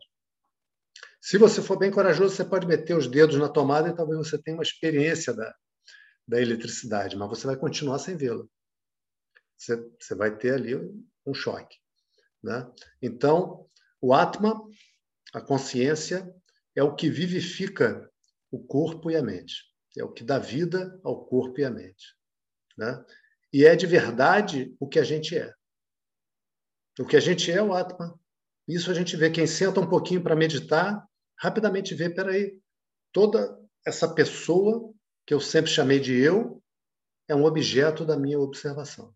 Se 1.20 1.36
você 1.36 1.60
for 1.60 1.80
bem 1.80 1.90
corajoso, 1.90 2.36
você 2.36 2.44
pode 2.44 2.64
meter 2.64 2.96
os 2.96 3.08
dedos 3.08 3.34
na 3.38 3.48
tomada 3.48 3.88
e 3.88 3.94
talvez 3.94 4.18
você 4.18 4.40
tenha 4.40 4.56
uma 4.56 4.62
experiência 4.62 5.34
da, 5.34 5.52
da 6.28 6.40
eletricidade, 6.40 7.16
mas 7.16 7.28
você 7.28 7.48
vai 7.48 7.56
continuar 7.56 7.98
sem 7.98 8.16
vê-la. 8.16 8.44
Você, 9.56 9.84
você 9.98 10.14
vai 10.14 10.36
ter 10.38 10.54
ali 10.54 10.76
um 11.26 11.34
choque. 11.34 11.76
Né? 12.40 12.70
Então, 13.02 13.66
o 14.00 14.14
Atma, 14.14 14.62
a 15.34 15.40
consciência, 15.40 16.32
é 16.76 16.84
o 16.84 16.94
que 16.94 17.10
vivifica 17.10 18.08
o 18.50 18.58
corpo 18.58 19.10
e 19.10 19.16
a 19.16 19.22
mente. 19.22 19.64
É 19.96 20.04
o 20.04 20.12
que 20.12 20.24
dá 20.24 20.38
vida 20.38 21.00
ao 21.02 21.24
corpo 21.24 21.60
e 21.60 21.64
à 21.64 21.70
mente. 21.70 22.16
Né? 22.76 23.04
E 23.52 23.64
é 23.64 23.74
de 23.74 23.86
verdade 23.86 24.74
o 24.78 24.88
que 24.88 24.98
a 24.98 25.04
gente 25.04 25.36
é. 25.36 25.52
O 26.98 27.04
que 27.04 27.16
a 27.16 27.20
gente 27.20 27.50
é 27.50 27.62
o 27.62 27.72
Atma. 27.72 28.18
Isso 28.68 28.90
a 28.90 28.94
gente 28.94 29.16
vê. 29.16 29.30
Quem 29.30 29.46
senta 29.46 29.80
um 29.80 29.88
pouquinho 29.88 30.22
para 30.22 30.36
meditar, 30.36 31.04
rapidamente 31.38 31.94
vê, 31.94 32.08
peraí, 32.08 32.58
toda 33.12 33.58
essa 33.84 34.12
pessoa 34.14 34.92
que 35.26 35.34
eu 35.34 35.40
sempre 35.40 35.70
chamei 35.70 35.98
de 35.98 36.14
eu 36.14 36.62
é 37.28 37.34
um 37.34 37.44
objeto 37.44 38.04
da 38.04 38.16
minha 38.16 38.38
observação. 38.38 39.14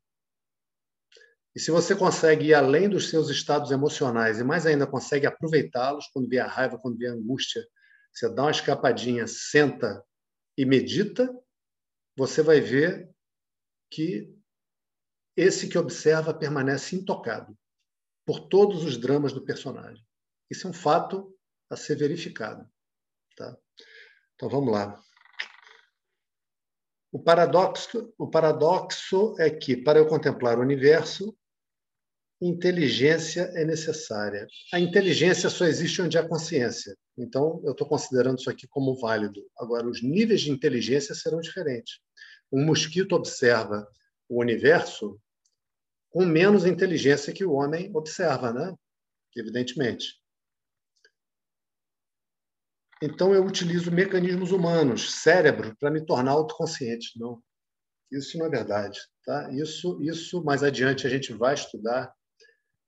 E 1.55 1.61
se 1.61 1.71
você 1.71 1.95
consegue 1.95 2.47
ir 2.47 2.55
além 2.55 2.88
dos 2.88 3.11
seus 3.11 3.29
estados 3.31 3.71
emocionais 3.71 4.41
e 4.41 4.45
mais 4.45 4.67
ainda 4.67 4.87
consegue 4.87 5.26
aproveitá-los 5.26 6.09
quando 6.09 6.29
vê 6.29 6.41
a 6.41 6.47
raiva, 6.47 6.79
quando 6.79 6.99
vê 6.99 7.09
a 7.09 7.12
angústia, 7.12 7.64
você 8.14 8.28
dá 8.33 8.42
uma 8.42 8.50
escapadinha, 8.50 9.26
senta 9.26 10.04
e 10.56 10.64
medita, 10.64 11.28
você 12.16 12.42
vai 12.42 12.61
ver 12.61 13.11
que 13.90 14.33
esse 15.37 15.68
que 15.68 15.76
observa 15.76 16.33
permanece 16.33 16.94
intocado 16.94 17.59
por 18.25 18.49
todos 18.49 18.85
os 18.85 18.97
dramas 18.97 19.33
do 19.33 19.44
personagem. 19.44 20.04
Isso 20.49 20.66
é 20.66 20.71
um 20.71 20.75
fato 20.75 21.37
a 21.68 21.76
ser 21.76 21.97
verificado. 21.97 22.68
Tá? 23.37 23.56
Então 24.35 24.49
vamos 24.49 24.73
lá. 24.73 25.02
O 27.11 27.23
paradoxo, 27.23 28.12
o 28.18 28.28
paradoxo 28.28 29.35
é 29.38 29.50
que, 29.50 29.76
para 29.76 29.99
eu 29.99 30.06
contemplar 30.06 30.59
o 30.59 30.62
universo, 30.62 31.37
inteligência 32.41 33.43
é 33.55 33.64
necessária. 33.64 34.47
A 34.73 34.81
inteligência 34.81 35.49
só 35.49 35.64
existe 35.64 36.03
onde 36.03 36.19
há 36.19 36.29
consciência. 36.29 36.97
Então, 37.17 37.61
eu 37.64 37.73
estou 37.73 37.87
considerando 37.87 38.38
isso 38.38 38.50
aqui 38.50 38.67
como 38.67 38.99
válido. 38.99 39.41
Agora, 39.57 39.88
os 39.88 40.03
níveis 40.03 40.41
de 40.41 40.50
inteligência 40.50 41.14
serão 41.14 41.41
diferentes. 41.41 42.00
Um 42.53 42.64
mosquito 42.64 43.12
observa 43.14 43.87
o 44.29 44.41
universo 44.41 45.19
com 46.11 46.25
menos 46.25 46.67
inteligência 46.67 47.33
que 47.33 47.45
o 47.45 47.53
homem 47.53 47.91
observa, 47.95 48.53
né? 48.53 48.75
Evidentemente. 49.37 50.21
Então, 53.03 53.35
eu 53.35 53.45
utilizo 53.45 53.91
mecanismos 53.91 54.50
humanos, 54.50 55.12
cérebro, 55.23 55.76
para 55.79 55.91
me 55.91 56.05
tornar 56.05 56.33
autoconsciente. 56.33 57.19
Não, 57.19 57.43
isso 58.11 58.38
não 58.38 58.47
é 58.47 58.49
verdade. 58.49 58.99
Tá? 59.25 59.50
Isso, 59.53 60.00
isso, 60.03 60.43
mais 60.45 60.62
adiante, 60.62 61.07
a 61.07 61.11
gente 61.11 61.33
vai 61.33 61.55
estudar 61.55 62.12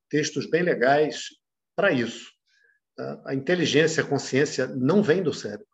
textos 0.08 0.48
bem 0.48 0.62
legais 0.62 1.28
para 1.74 1.92
isso. 1.92 2.32
Tá? 2.96 3.22
A 3.26 3.34
inteligência, 3.34 4.02
a 4.02 4.06
consciência 4.06 4.66
não 4.66 5.02
vem 5.02 5.22
do 5.22 5.32
cérebro. 5.32 5.66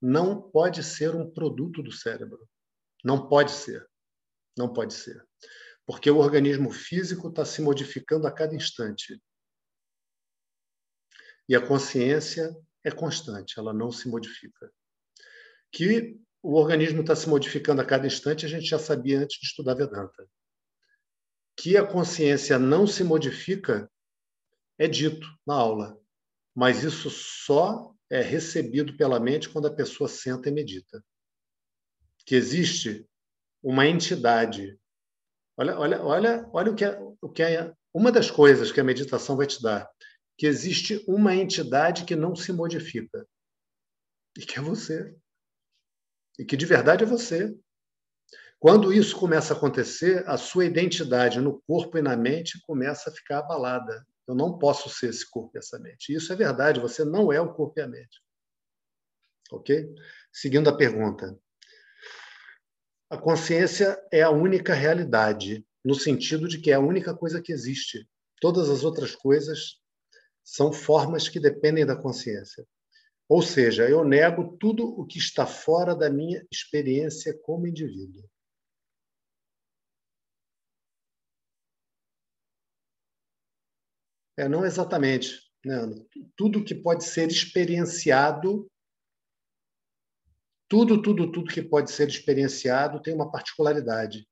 Não 0.00 0.42
pode 0.50 0.82
ser 0.82 1.14
um 1.14 1.30
produto 1.30 1.82
do 1.82 1.92
cérebro. 1.92 2.48
Não 3.04 3.28
pode 3.28 3.52
ser. 3.52 3.88
Não 4.56 4.72
pode 4.72 4.94
ser. 4.94 5.24
Porque 5.86 6.10
o 6.10 6.18
organismo 6.18 6.70
físico 6.70 7.28
está 7.28 7.44
se 7.44 7.60
modificando 7.60 8.26
a 8.26 8.32
cada 8.32 8.54
instante. 8.54 9.20
E 11.48 11.54
a 11.54 11.66
consciência 11.66 12.54
é 12.82 12.90
constante, 12.90 13.58
ela 13.58 13.72
não 13.72 13.90
se 13.90 14.08
modifica. 14.08 14.72
Que 15.70 16.18
o 16.42 16.54
organismo 16.54 17.00
está 17.00 17.14
se 17.16 17.28
modificando 17.28 17.80
a 17.80 17.84
cada 17.84 18.06
instante, 18.06 18.46
a 18.46 18.48
gente 18.48 18.66
já 18.66 18.78
sabia 18.78 19.20
antes 19.20 19.38
de 19.38 19.46
estudar 19.46 19.74
Vedanta. 19.74 20.28
Que 21.56 21.76
a 21.76 21.86
consciência 21.86 22.58
não 22.58 22.86
se 22.86 23.04
modifica 23.04 23.90
é 24.78 24.88
dito 24.88 25.26
na 25.46 25.54
aula, 25.54 26.00
mas 26.54 26.82
isso 26.82 27.08
só 27.10 27.94
é 28.10 28.20
recebido 28.20 28.96
pela 28.96 29.20
mente 29.20 29.48
quando 29.48 29.66
a 29.66 29.74
pessoa 29.74 30.08
senta 30.08 30.48
e 30.48 30.52
medita. 30.52 31.04
Que 32.26 32.34
existe 32.34 33.06
uma 33.62 33.86
entidade. 33.86 34.78
Olha, 35.56 35.78
olha, 35.78 36.02
olha, 36.02 36.50
olha 36.52 36.72
o 36.72 36.74
que 36.74 36.84
é, 36.84 36.98
o 37.20 37.28
que 37.28 37.42
é 37.42 37.72
uma 37.92 38.10
das 38.10 38.30
coisas 38.30 38.72
que 38.72 38.80
a 38.80 38.84
meditação 38.84 39.36
vai 39.36 39.46
te 39.46 39.62
dar 39.62 39.88
que 40.36 40.46
existe 40.46 41.02
uma 41.06 41.34
entidade 41.34 42.04
que 42.04 42.16
não 42.16 42.34
se 42.34 42.52
modifica 42.52 43.26
e 44.36 44.44
que 44.44 44.58
é 44.58 44.62
você. 44.62 45.16
E 46.38 46.44
que 46.44 46.56
de 46.56 46.66
verdade 46.66 47.04
é 47.04 47.06
você. 47.06 47.56
Quando 48.64 48.94
isso 48.94 49.18
começa 49.18 49.52
a 49.52 49.56
acontecer, 49.58 50.26
a 50.26 50.38
sua 50.38 50.64
identidade 50.64 51.38
no 51.38 51.60
corpo 51.66 51.98
e 51.98 52.00
na 52.00 52.16
mente 52.16 52.58
começa 52.62 53.10
a 53.10 53.12
ficar 53.12 53.40
abalada. 53.40 54.06
Eu 54.26 54.34
não 54.34 54.56
posso 54.56 54.88
ser 54.88 55.10
esse 55.10 55.30
corpo 55.30 55.50
e 55.54 55.58
essa 55.58 55.78
mente. 55.78 56.14
Isso 56.14 56.32
é 56.32 56.36
verdade, 56.36 56.80
você 56.80 57.04
não 57.04 57.30
é 57.30 57.38
o 57.38 57.52
corpo 57.52 57.78
e 57.78 57.82
a 57.82 57.86
mente. 57.86 58.22
Ok? 59.52 59.86
Seguindo 60.32 60.70
a 60.70 60.76
pergunta. 60.78 61.38
A 63.10 63.18
consciência 63.18 64.02
é 64.10 64.22
a 64.22 64.30
única 64.30 64.72
realidade, 64.72 65.62
no 65.84 65.94
sentido 65.94 66.48
de 66.48 66.58
que 66.58 66.70
é 66.70 66.74
a 66.74 66.80
única 66.80 67.14
coisa 67.14 67.42
que 67.42 67.52
existe. 67.52 68.08
Todas 68.40 68.70
as 68.70 68.82
outras 68.82 69.14
coisas 69.14 69.78
são 70.42 70.72
formas 70.72 71.28
que 71.28 71.38
dependem 71.38 71.84
da 71.84 71.96
consciência. 71.96 72.66
Ou 73.28 73.42
seja, 73.42 73.86
eu 73.86 74.02
nego 74.02 74.56
tudo 74.56 74.88
o 74.98 75.04
que 75.04 75.18
está 75.18 75.44
fora 75.44 75.94
da 75.94 76.08
minha 76.08 76.42
experiência 76.50 77.38
como 77.42 77.66
indivíduo. 77.66 78.26
É, 84.36 84.48
não 84.48 84.64
exatamente. 84.64 85.40
Né? 85.64 85.76
Tudo 86.36 86.64
que 86.64 86.74
pode 86.74 87.04
ser 87.04 87.28
experienciado, 87.28 88.70
tudo, 90.68 91.00
tudo, 91.00 91.30
tudo 91.30 91.52
que 91.52 91.62
pode 91.62 91.90
ser 91.90 92.08
experienciado 92.08 93.00
tem 93.00 93.14
uma 93.14 93.30
particularidade. 93.30 94.28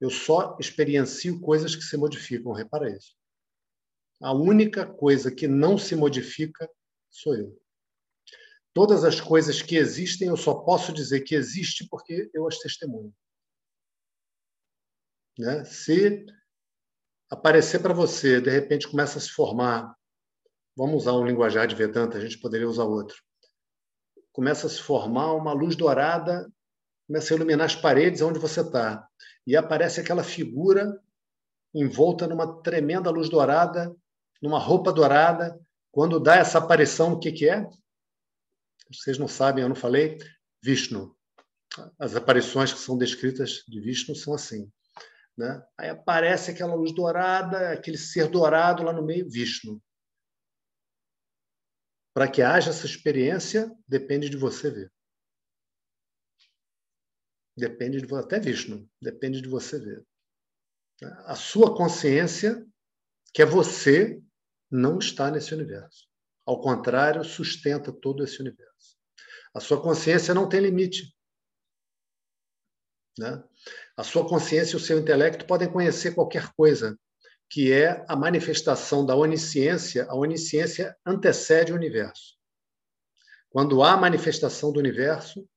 Eu 0.00 0.10
só 0.10 0.56
experiencio 0.60 1.40
coisas 1.40 1.74
que 1.74 1.82
se 1.82 1.96
modificam, 1.96 2.52
repara 2.52 2.90
isso. 2.90 3.16
A 4.20 4.32
única 4.32 4.86
coisa 4.86 5.34
que 5.34 5.48
não 5.48 5.78
se 5.78 5.96
modifica 5.96 6.68
sou 7.10 7.34
eu. 7.36 7.60
Todas 8.72 9.04
as 9.04 9.20
coisas 9.20 9.62
que 9.62 9.76
existem, 9.76 10.28
eu 10.28 10.36
só 10.36 10.54
posso 10.54 10.92
dizer 10.92 11.20
que 11.20 11.34
existe 11.34 11.88
porque 11.88 12.28
eu 12.34 12.46
as 12.46 12.58
testemunho. 12.58 13.14
Né? 15.38 15.64
Se 15.64 16.26
aparecer 17.34 17.80
para 17.80 17.92
você, 17.92 18.40
de 18.40 18.50
repente 18.50 18.88
começa 18.88 19.18
a 19.18 19.20
se 19.20 19.30
formar 19.30 19.94
vamos 20.76 21.02
usar 21.02 21.12
um 21.12 21.26
linguajar 21.26 21.66
de 21.66 21.74
Vedanta, 21.74 22.18
a 22.18 22.20
gente 22.20 22.38
poderia 22.38 22.68
usar 22.68 22.84
outro. 22.84 23.16
Começa 24.32 24.66
a 24.66 24.70
se 24.70 24.80
formar 24.80 25.32
uma 25.34 25.52
luz 25.52 25.76
dourada, 25.76 26.50
começa 27.06 27.32
a 27.32 27.36
iluminar 27.36 27.66
as 27.66 27.76
paredes 27.76 28.20
onde 28.20 28.38
você 28.38 28.60
está. 28.60 29.06
E 29.46 29.56
aparece 29.56 30.00
aquela 30.00 30.24
figura 30.24 31.00
envolta 31.72 32.26
numa 32.26 32.62
tremenda 32.62 33.10
luz 33.10 33.28
dourada, 33.28 33.94
numa 34.40 34.58
roupa 34.58 34.92
dourada. 34.92 35.58
Quando 35.90 36.20
dá 36.20 36.36
essa 36.36 36.58
aparição, 36.58 37.12
o 37.12 37.18
que, 37.18 37.32
que 37.32 37.48
é? 37.48 37.68
Vocês 38.92 39.18
não 39.18 39.28
sabem, 39.28 39.62
eu 39.62 39.68
não 39.68 39.76
falei. 39.76 40.18
Vishnu. 40.62 41.16
As 41.98 42.14
aparições 42.14 42.72
que 42.72 42.78
são 42.78 42.96
descritas 42.96 43.64
de 43.68 43.80
Vishnu 43.80 44.14
são 44.14 44.34
assim. 44.34 44.70
Né? 45.36 45.66
Aí 45.76 45.88
aparece 45.88 46.50
aquela 46.50 46.74
luz 46.74 46.94
dourada, 46.94 47.72
aquele 47.72 47.98
ser 47.98 48.28
dourado 48.28 48.82
lá 48.82 48.92
no 48.92 49.04
meio, 49.04 49.28
Vishnu. 49.28 49.82
Para 52.14 52.30
que 52.30 52.42
haja 52.42 52.70
essa 52.70 52.86
experiência, 52.86 53.70
depende 53.88 54.28
de 54.30 54.36
você 54.36 54.70
ver. 54.70 54.92
Depende 57.56 58.00
de 58.00 58.14
até 58.14 58.38
Vishnu, 58.38 58.88
depende 59.00 59.40
de 59.40 59.48
você 59.48 59.78
ver. 59.78 60.04
A 61.26 61.34
sua 61.34 61.76
consciência, 61.76 62.64
que 63.32 63.42
é 63.42 63.46
você, 63.46 64.22
não 64.70 64.98
está 64.98 65.30
nesse 65.30 65.54
universo. 65.54 66.08
Ao 66.46 66.60
contrário, 66.60 67.24
sustenta 67.24 67.92
todo 67.92 68.22
esse 68.24 68.40
universo. 68.40 68.96
A 69.54 69.60
sua 69.60 69.80
consciência 69.80 70.34
não 70.34 70.48
tem 70.48 70.60
limite. 70.60 71.13
Né? 73.18 73.42
A 73.96 74.02
sua 74.02 74.28
consciência 74.28 74.74
e 74.74 74.76
o 74.76 74.80
seu 74.80 74.98
intelecto 74.98 75.46
podem 75.46 75.70
conhecer 75.70 76.14
qualquer 76.14 76.52
coisa, 76.54 76.98
que 77.48 77.72
é 77.72 78.04
a 78.08 78.16
manifestação 78.16 79.06
da 79.06 79.14
onisciência, 79.14 80.06
a 80.08 80.14
onisciência 80.16 80.96
antecede 81.06 81.72
o 81.72 81.76
universo. 81.76 82.36
Quando 83.50 83.82
há 83.82 83.96
manifestação 83.96 84.72
do 84.72 84.80
universo, 84.80 85.48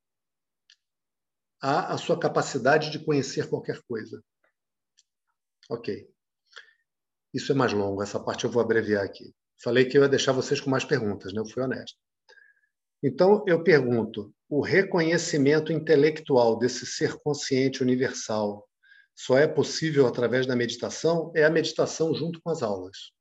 há 1.62 1.94
a 1.94 1.98
sua 1.98 2.20
capacidade 2.20 2.92
de 2.92 3.00
conhecer 3.00 3.50
qualquer 3.50 3.82
coisa. 3.88 4.24
Ok. 5.70 6.08
Isso 7.34 7.52
é 7.52 7.56
mais 7.56 7.74
longo, 7.74 8.04
essa 8.04 8.20
parte 8.20 8.46
eu 8.46 8.52
vou 8.52 8.62
abreviar 8.62 9.04
aqui. 9.04 9.34
Falei 9.64 9.86
que 9.86 9.98
eu 9.98 10.04
ia 10.04 10.10
deixar 10.10 10.32
vocês 10.32 10.62
com 10.62 10.70
mais 10.70 10.86
perguntas, 10.86 11.34
né? 11.34 11.42
eu 11.42 11.46
fui 11.46 11.64
honesto. 11.64 11.98
Então, 13.02 13.44
eu 13.48 13.64
pergunto: 13.64 14.34
o 14.50 14.62
reconhecimento 14.62 15.72
intelectual 15.72 16.58
desse 16.58 16.86
ser 16.86 17.16
consciente 17.18 17.84
universal 17.84 18.68
só 19.16 19.38
é 19.38 19.48
possível 19.48 20.06
através 20.06 20.46
da 20.46 20.56
meditação, 20.56 21.32
é 21.36 21.44
a 21.44 21.50
meditação 21.50 22.14
junto 22.14 22.40
com 22.42 22.50
as 22.50 22.62
aulas. 22.62 23.12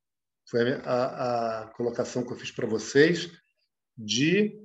Foi 0.49 0.73
a, 0.85 1.63
a 1.63 1.67
colocação 1.69 2.23
que 2.23 2.31
eu 2.31 2.37
fiz 2.37 2.51
para 2.51 2.67
vocês 2.67 3.29
de 3.97 4.61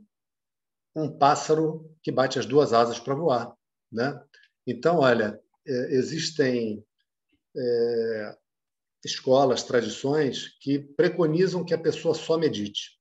um 0.94 1.10
pássaro 1.10 1.90
que 2.02 2.12
bate 2.12 2.38
as 2.38 2.46
duas 2.46 2.72
asas 2.72 3.00
para 3.00 3.14
voar. 3.14 3.56
Né? 3.90 4.22
Então, 4.66 4.98
olha, 4.98 5.40
é, 5.66 5.72
existem 5.94 6.84
é, 7.56 8.36
escolas, 9.04 9.62
tradições 9.62 10.48
que 10.60 10.78
preconizam 10.78 11.64
que 11.64 11.74
a 11.74 11.78
pessoa 11.78 12.14
só 12.14 12.36
medite. 12.36 13.00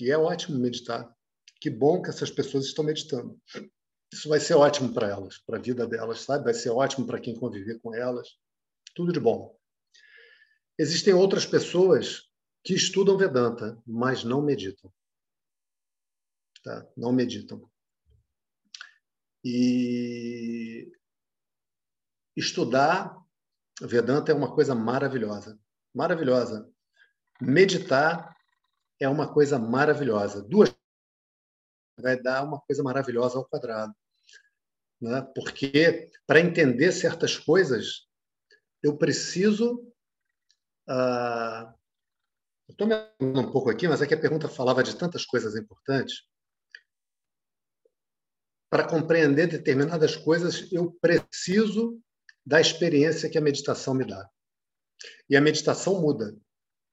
E 0.00 0.10
é 0.10 0.16
ótimo 0.16 0.58
meditar. 0.58 1.14
Que 1.60 1.68
bom 1.70 2.02
que 2.02 2.08
essas 2.08 2.30
pessoas 2.30 2.64
estão 2.64 2.84
meditando 2.84 3.38
isso 4.12 4.28
vai 4.28 4.40
ser 4.40 4.54
ótimo 4.54 4.92
para 4.92 5.08
elas, 5.08 5.38
para 5.38 5.56
a 5.56 5.62
vida 5.62 5.86
delas, 5.86 6.22
sabe? 6.22 6.44
Vai 6.44 6.54
ser 6.54 6.70
ótimo 6.70 7.06
para 7.06 7.20
quem 7.20 7.38
conviver 7.38 7.78
com 7.80 7.94
elas. 7.94 8.36
Tudo 8.94 9.12
de 9.12 9.20
bom. 9.20 9.56
Existem 10.76 11.14
outras 11.14 11.46
pessoas 11.46 12.28
que 12.64 12.74
estudam 12.74 13.16
Vedanta, 13.16 13.80
mas 13.86 14.24
não 14.24 14.42
meditam. 14.42 14.92
Tá? 16.62 16.86
Não 16.96 17.12
meditam. 17.12 17.70
E 19.44 20.90
estudar 22.36 23.16
Vedanta 23.80 24.32
é 24.32 24.34
uma 24.34 24.54
coisa 24.54 24.74
maravilhosa. 24.74 25.58
Maravilhosa. 25.94 26.70
Meditar 27.40 28.36
é 28.98 29.08
uma 29.08 29.32
coisa 29.32 29.58
maravilhosa. 29.58 30.42
Duas 30.42 30.74
vai 32.00 32.20
dar 32.20 32.44
uma 32.44 32.60
coisa 32.60 32.82
maravilhosa 32.82 33.38
ao 33.38 33.44
quadrado. 33.44 33.94
Né? 35.00 35.22
Porque, 35.34 36.10
para 36.26 36.40
entender 36.40 36.92
certas 36.92 37.36
coisas, 37.36 38.06
eu 38.82 38.96
preciso. 38.96 39.86
Ah, 40.88 41.74
Estou 42.70 42.86
me 42.86 42.94
um 43.20 43.50
pouco 43.50 43.68
aqui, 43.68 43.88
mas 43.88 44.00
é 44.00 44.06
que 44.06 44.14
a 44.14 44.20
pergunta 44.20 44.48
falava 44.48 44.82
de 44.82 44.96
tantas 44.96 45.24
coisas 45.24 45.56
importantes. 45.56 46.22
Para 48.70 48.86
compreender 48.86 49.48
determinadas 49.48 50.16
coisas, 50.16 50.70
eu 50.72 50.92
preciso 51.00 52.00
da 52.46 52.60
experiência 52.60 53.28
que 53.28 53.36
a 53.36 53.40
meditação 53.40 53.92
me 53.92 54.04
dá. 54.04 54.28
E 55.28 55.36
a 55.36 55.40
meditação 55.40 56.00
muda. 56.00 56.36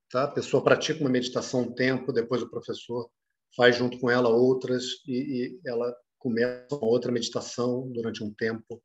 Tá? 0.09 0.23
A 0.23 0.31
pessoa 0.31 0.63
pratica 0.63 0.99
uma 0.99 1.09
meditação 1.09 1.61
um 1.61 1.71
tempo, 1.73 2.11
depois 2.11 2.41
o 2.41 2.49
professor 2.49 3.09
faz 3.57 3.75
junto 3.75 3.99
com 3.99 4.09
ela 4.09 4.29
outras 4.29 4.83
e, 5.07 5.57
e 5.57 5.61
ela 5.65 5.93
começa 6.19 6.75
uma 6.75 6.87
outra 6.87 7.11
meditação 7.11 7.91
durante 7.91 8.23
um 8.23 8.31
tempo. 8.31 8.81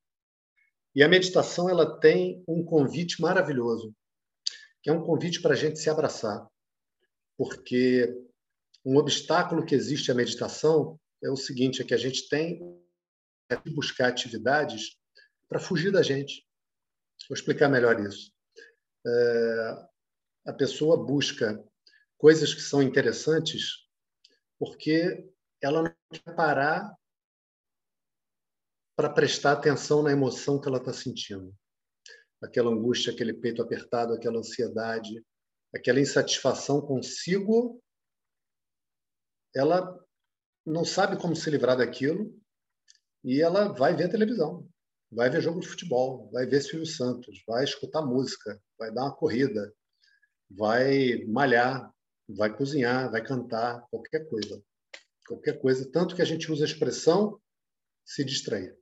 E 0.95 1.03
a 1.03 1.09
meditação 1.09 1.69
ela 1.69 2.01
tem 2.01 2.43
um 2.49 2.65
convite 2.65 3.21
maravilhoso, 3.21 3.95
que 4.83 4.89
é 4.89 4.93
um 4.93 5.05
convite 5.05 5.43
para 5.43 5.53
a 5.53 5.57
gente 5.57 5.79
se 5.79 5.91
abraçar, 5.91 6.49
porque 7.37 8.13
um 8.85 8.97
obstáculo 8.97 9.65
que 9.65 9.75
existe 9.75 10.11
à 10.11 10.15
meditação 10.15 10.99
é 11.23 11.31
o 11.31 11.37
seguinte: 11.37 11.83
é 11.83 11.85
que 11.85 11.95
a 11.95 11.99
gente 11.99 12.29
tem 12.29 12.59
que 13.63 13.71
buscar 13.71 14.09
atividades 14.09 14.97
para 15.49 15.61
fugir 15.61 15.93
da 15.93 16.03
gente. 16.03 16.47
Vou 17.29 17.37
explicar 17.37 17.69
melhor 17.69 18.01
isso. 18.01 18.33
É, 19.07 19.87
a 20.47 20.53
pessoa 20.53 20.97
busca 20.97 21.63
coisas 22.17 22.55
que 22.55 22.61
são 22.61 22.83
interessantes 22.83 23.83
porque 24.63 25.29
ela 25.61 25.83
não 25.83 25.93
quer 26.09 26.37
parar 26.37 26.97
para 28.97 29.11
prestar 29.11 29.55
atenção 29.55 30.05
na 30.05 30.13
emoção 30.13 30.61
que 30.61 30.69
ela 30.69 30.79
está 30.79 30.93
sentindo. 30.93 31.53
Aquela 32.41 32.71
angústia, 32.71 33.13
aquele 33.13 33.35
peito 33.35 33.61
apertado, 33.61 34.15
aquela 34.15 34.39
ansiedade, 34.39 35.21
aquela 35.75 35.99
insatisfação 35.99 36.81
consigo, 36.81 37.83
ela 39.53 40.01
não 40.65 40.85
sabe 40.85 41.21
como 41.21 41.35
se 41.35 41.51
livrar 41.51 41.77
daquilo 41.77 42.33
e 43.25 43.43
ela 43.43 43.73
vai 43.73 43.97
ver 43.97 44.13
televisão, 44.13 44.65
vai 45.11 45.29
ver 45.29 45.43
jogo 45.43 45.59
de 45.59 45.67
futebol, 45.67 46.31
vai 46.31 46.47
ver 46.47 46.63
Silvio 46.63 46.87
Santos, 46.87 47.43
vai 47.49 47.65
escutar 47.65 48.07
música, 48.07 48.63
vai 48.79 48.95
dar 48.95 49.07
uma 49.07 49.17
corrida, 49.17 49.75
vai 50.49 51.25
malhar, 51.25 51.93
vai 52.35 52.55
cozinhar, 52.55 53.11
vai 53.11 53.23
cantar, 53.23 53.87
qualquer 53.91 54.29
coisa. 54.29 54.63
Qualquer 55.27 55.61
coisa, 55.61 55.91
tanto 55.91 56.15
que 56.17 56.23
a 56.23 56.25
gente 56.25 56.51
usa 56.51 56.65
a 56.65 56.67
expressão 56.67 57.41
se 58.05 58.25
distrair. 58.25 58.77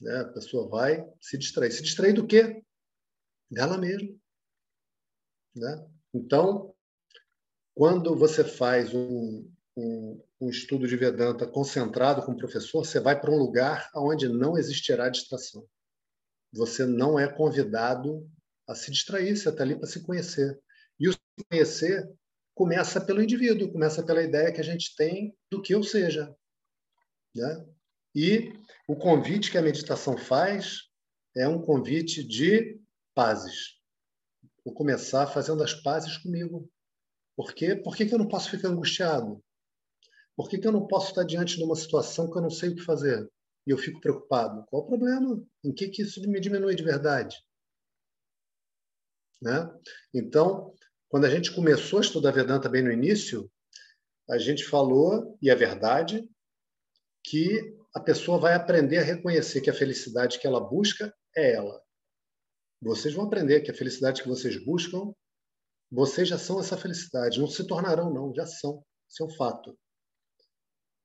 Né? 0.00 0.20
A 0.20 0.28
pessoa 0.28 0.68
vai 0.68 1.06
se 1.20 1.36
distrair. 1.36 1.70
Se 1.70 1.82
distrair 1.82 2.14
do 2.14 2.26
quê? 2.26 2.64
Dela 3.50 3.76
mesma. 3.76 4.16
Né? 5.54 5.88
Então, 6.14 6.74
quando 7.74 8.16
você 8.16 8.42
faz 8.42 8.94
um, 8.94 9.50
um, 9.76 10.22
um, 10.40 10.50
estudo 10.50 10.86
de 10.86 10.96
Vedanta 10.96 11.46
concentrado 11.46 12.22
com 12.22 12.32
o 12.32 12.36
professor, 12.36 12.84
você 12.84 13.00
vai 13.00 13.20
para 13.20 13.30
um 13.30 13.38
lugar 13.38 13.90
onde 13.94 14.28
não 14.28 14.56
existirá 14.56 15.08
distração. 15.08 15.66
Você 16.52 16.84
não 16.84 17.18
é 17.18 17.28
convidado 17.28 18.28
a 18.66 18.74
se 18.74 18.90
distrair, 18.90 19.36
você 19.36 19.48
está 19.48 19.62
ali 19.62 19.76
para 19.76 19.86
se 19.86 20.00
conhecer. 20.00 20.58
E 20.98 21.08
o 21.08 21.12
se 21.12 21.18
conhecer 21.48 22.10
começa 22.60 23.00
pelo 23.00 23.22
indivíduo, 23.22 23.72
começa 23.72 24.02
pela 24.02 24.22
ideia 24.22 24.52
que 24.52 24.60
a 24.60 24.64
gente 24.64 24.94
tem 24.94 25.34
do 25.50 25.62
que 25.62 25.74
eu 25.74 25.82
seja. 25.82 26.36
Né? 27.34 27.66
E 28.14 28.52
o 28.86 28.94
convite 28.94 29.50
que 29.50 29.56
a 29.56 29.62
meditação 29.62 30.18
faz 30.18 30.90
é 31.34 31.48
um 31.48 31.62
convite 31.62 32.22
de 32.22 32.78
pazes. 33.14 33.80
Vou 34.62 34.74
começar 34.74 35.26
fazendo 35.26 35.62
as 35.62 35.72
pazes 35.72 36.18
comigo. 36.18 36.70
Por 37.34 37.54
quê? 37.54 37.74
Por 37.74 37.96
que, 37.96 38.04
que 38.04 38.12
eu 38.12 38.18
não 38.18 38.28
posso 38.28 38.50
ficar 38.50 38.68
angustiado? 38.68 39.42
Por 40.36 40.46
que, 40.46 40.58
que 40.58 40.68
eu 40.68 40.72
não 40.72 40.86
posso 40.86 41.08
estar 41.08 41.24
diante 41.24 41.56
de 41.56 41.64
uma 41.64 41.74
situação 41.74 42.30
que 42.30 42.36
eu 42.36 42.42
não 42.42 42.50
sei 42.50 42.68
o 42.68 42.76
que 42.76 42.82
fazer? 42.82 43.26
E 43.66 43.70
eu 43.70 43.78
fico 43.78 44.02
preocupado. 44.02 44.66
Qual 44.66 44.82
o 44.82 44.86
problema? 44.86 45.42
Em 45.64 45.72
que, 45.72 45.88
que 45.88 46.02
isso 46.02 46.20
me 46.28 46.38
diminui 46.38 46.74
de 46.74 46.82
verdade? 46.82 47.42
Né? 49.40 49.66
Então, 50.12 50.74
quando 51.10 51.24
a 51.24 51.30
gente 51.30 51.52
começou 51.52 51.98
a 51.98 52.02
estudar 52.02 52.30
Vedanta 52.30 52.68
bem 52.68 52.82
no 52.82 52.92
início, 52.92 53.50
a 54.30 54.38
gente 54.38 54.64
falou, 54.64 55.36
e 55.42 55.50
é 55.50 55.54
verdade, 55.56 56.26
que 57.24 57.76
a 57.92 57.98
pessoa 57.98 58.38
vai 58.38 58.54
aprender 58.54 58.98
a 58.98 59.02
reconhecer 59.02 59.60
que 59.60 59.68
a 59.68 59.74
felicidade 59.74 60.38
que 60.38 60.46
ela 60.46 60.60
busca 60.60 61.12
é 61.36 61.52
ela. 61.54 61.82
Vocês 62.80 63.12
vão 63.12 63.26
aprender 63.26 63.60
que 63.60 63.72
a 63.72 63.74
felicidade 63.74 64.22
que 64.22 64.28
vocês 64.28 64.64
buscam 64.64 65.12
Vocês 65.90 66.28
já 66.28 66.38
são 66.38 66.60
essa 66.60 66.76
felicidade. 66.76 67.40
Não 67.40 67.48
se 67.48 67.66
tornarão, 67.66 68.14
não, 68.14 68.32
já 68.32 68.46
são. 68.46 68.84
Isso 69.08 69.24
é 69.24 69.26
um 69.26 69.30
fato. 69.30 69.76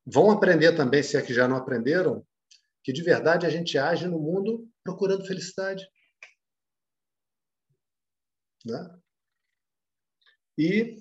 Vão 0.06 0.30
aprender 0.30 0.76
também, 0.76 1.02
se 1.02 1.18
é 1.18 1.22
que 1.24 1.34
já 1.34 1.48
não 1.48 1.58
aprenderam, 1.58 2.24
que 2.84 2.94
de 2.94 3.02
verdade 3.02 3.48
a 3.48 3.50
gente 3.50 3.80
age 3.80 4.08
no 4.08 4.20
mundo 4.20 4.70
procurando 4.84 5.26
felicidade. 5.26 5.84
Né? 8.63 9.02
E 10.58 10.98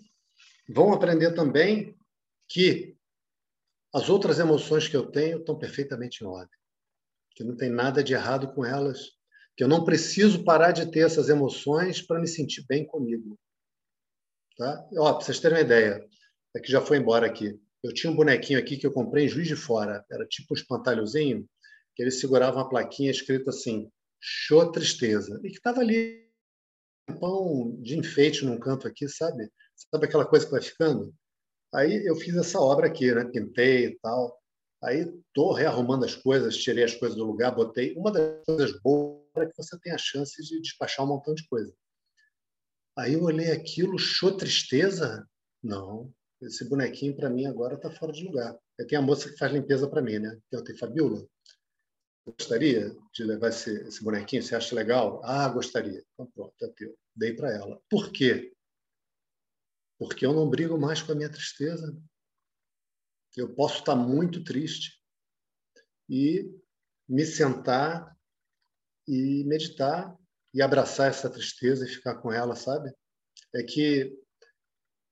vão 0.69 0.93
aprender 0.93 1.33
também 1.35 1.97
que 2.49 2.97
as 3.95 4.09
outras 4.09 4.39
emoções 4.39 4.89
que 4.89 4.97
eu 4.97 5.07
tenho 5.07 5.39
estão 5.39 5.57
perfeitamente 5.57 6.23
em 6.23 6.27
ordem, 6.27 6.59
que 7.37 7.45
não 7.45 7.57
tem 7.57 7.71
nada 7.71 8.03
de 8.03 8.13
errado 8.13 8.53
com 8.53 8.65
elas, 8.65 9.13
que 9.57 9.63
eu 9.63 9.69
não 9.69 9.85
preciso 9.85 10.43
parar 10.43 10.73
de 10.73 10.91
ter 10.91 11.01
essas 11.01 11.29
emoções 11.29 12.03
para 12.03 12.21
me 12.21 12.27
sentir 12.27 12.65
bem 12.67 12.85
comigo. 12.85 13.39
Tá? 14.57 14.85
Ó, 14.99 15.15
para 15.15 15.25
vocês 15.25 15.39
terem 15.39 15.59
uma 15.59 15.65
ideia, 15.65 16.05
é 16.57 16.61
que 16.61 16.71
já 16.71 16.81
foi 16.81 16.99
embora 16.99 17.27
aqui. 17.27 17.59
Eu 17.83 17.93
tinha 17.93 18.13
um 18.13 18.17
bonequinho 18.17 18.59
aqui 18.59 18.77
que 18.77 18.87
eu 18.87 18.93
comprei 18.93 19.27
em 19.27 19.29
Juiz 19.29 19.47
de 19.47 19.57
Fora, 19.57 20.05
era 20.11 20.27
tipo 20.27 20.55
um 20.55 20.57
espantalhozinho, 20.57 21.49
que 21.95 22.03
ele 22.03 22.11
segurava 22.11 22.57
uma 22.57 22.69
plaquinha 22.69 23.11
escrita 23.11 23.51
assim, 23.51 23.91
show 24.21 24.73
tristeza, 24.73 25.39
e 25.45 25.51
que 25.51 25.57
estava 25.57 25.81
ali 25.81 26.24
pão 27.21 27.77
de 27.81 27.99
enfeite 27.99 28.45
num 28.45 28.59
canto 28.59 28.87
aqui, 28.87 29.09
sabe? 29.09 29.51
Sabe 29.75 30.07
aquela 30.07 30.27
coisa 30.27 30.45
que 30.45 30.53
vai 30.53 30.63
ficando? 30.63 31.15
Aí 31.75 32.07
eu 32.07 32.17
fiz 32.17 32.37
essa 32.37 32.61
obra 32.61 32.87
aqui, 32.87 33.13
né? 33.13 33.25
Pintei 33.25 33.87
e 33.87 33.99
tal. 33.99 34.39
Aí 34.83 35.01
estou 35.01 35.53
rearrumando 35.53 36.05
as 36.05 36.15
coisas, 36.15 36.57
tirei 36.57 36.85
as 36.85 36.95
coisas 36.95 37.17
do 37.17 37.25
lugar, 37.25 37.55
botei. 37.55 37.95
Uma 37.97 38.13
das 38.13 38.45
coisas 38.45 38.81
boas 38.81 39.25
é 39.37 39.47
que 39.47 39.57
você 39.57 39.79
tem 39.81 39.93
a 39.93 39.99
chance 39.99 40.41
de 40.43 40.61
despachar 40.61 41.05
um 41.05 41.09
montão 41.09 41.35
de 41.35 41.47
coisa. 41.49 41.75
Aí 42.97 43.15
eu 43.15 43.23
olhei 43.23 43.51
aquilo, 43.51 43.99
show 43.99 44.37
tristeza? 44.37 45.27
Não, 45.63 46.13
esse 46.41 46.69
bonequinho 46.69 47.17
para 47.17 47.31
mim 47.31 47.47
agora 47.47 47.75
está 47.75 47.91
fora 47.91 48.13
de 48.13 48.25
lugar. 48.25 48.57
Eu 48.79 48.87
tenho 48.87 49.01
a 49.01 49.05
moça 49.05 49.29
que 49.29 49.39
faz 49.39 49.53
limpeza 49.53 49.89
para 49.89 50.03
mim, 50.03 50.19
né? 50.19 50.39
Eu 50.53 50.63
tenho 50.63 50.79
Fabiola. 50.79 51.27
Gostaria 52.27 52.97
de 53.13 53.25
levar 53.25 53.49
esse, 53.49 53.71
esse, 53.87 54.03
bonequinho? 54.03 54.43
Você 54.43 54.55
acha 54.55 54.75
legal? 54.75 55.21
Ah, 55.25 55.49
gostaria. 55.49 56.03
Então 56.13 56.31
pronto, 56.31 56.55
é 56.63 56.69
teu. 56.69 56.97
Dei 57.15 57.35
para 57.35 57.53
ela. 57.53 57.81
Por 57.89 58.11
quê? 58.11 58.55
Porque 59.99 60.25
eu 60.25 60.33
não 60.33 60.49
brigo 60.49 60.79
mais 60.79 61.03
com 61.03 61.13
a 61.13 61.15
minha 61.15 61.31
tristeza. 61.31 61.97
Eu 63.37 63.55
posso 63.55 63.81
estar 63.81 63.95
muito 63.95 64.43
triste 64.43 65.01
e 66.09 66.51
me 67.09 67.27
sentar 67.27 68.17
e 69.07 69.45
meditar 69.45 70.17
e 70.55 70.63
abraçar 70.63 71.11
essa 71.11 71.29
tristeza 71.29 71.85
e 71.85 71.89
ficar 71.89 72.17
com 72.17 72.33
ela, 72.33 72.57
sabe? 72.57 72.93
É 73.55 73.63
que 73.63 74.17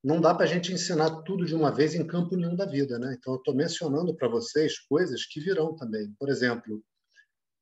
não 0.03 0.20
dá 0.20 0.35
para 0.35 0.44
a 0.44 0.48
gente 0.48 0.72
ensinar 0.72 1.22
tudo 1.22 1.44
de 1.44 1.55
uma 1.55 1.70
vez 1.70 1.94
em 1.94 2.07
campo 2.07 2.37
nenhum 2.37 2.57
da 2.57 2.64
vida, 2.64 2.98
né? 2.98 3.14
Então, 3.18 3.35
eu 3.35 3.38
estou 3.38 3.55
mencionando 3.55 4.14
para 4.16 4.29
vocês 4.29 4.79
coisas 4.79 5.27
que 5.27 5.40
virão 5.40 5.77
também. 5.77 6.12
Por 6.18 6.29
exemplo, 6.29 6.83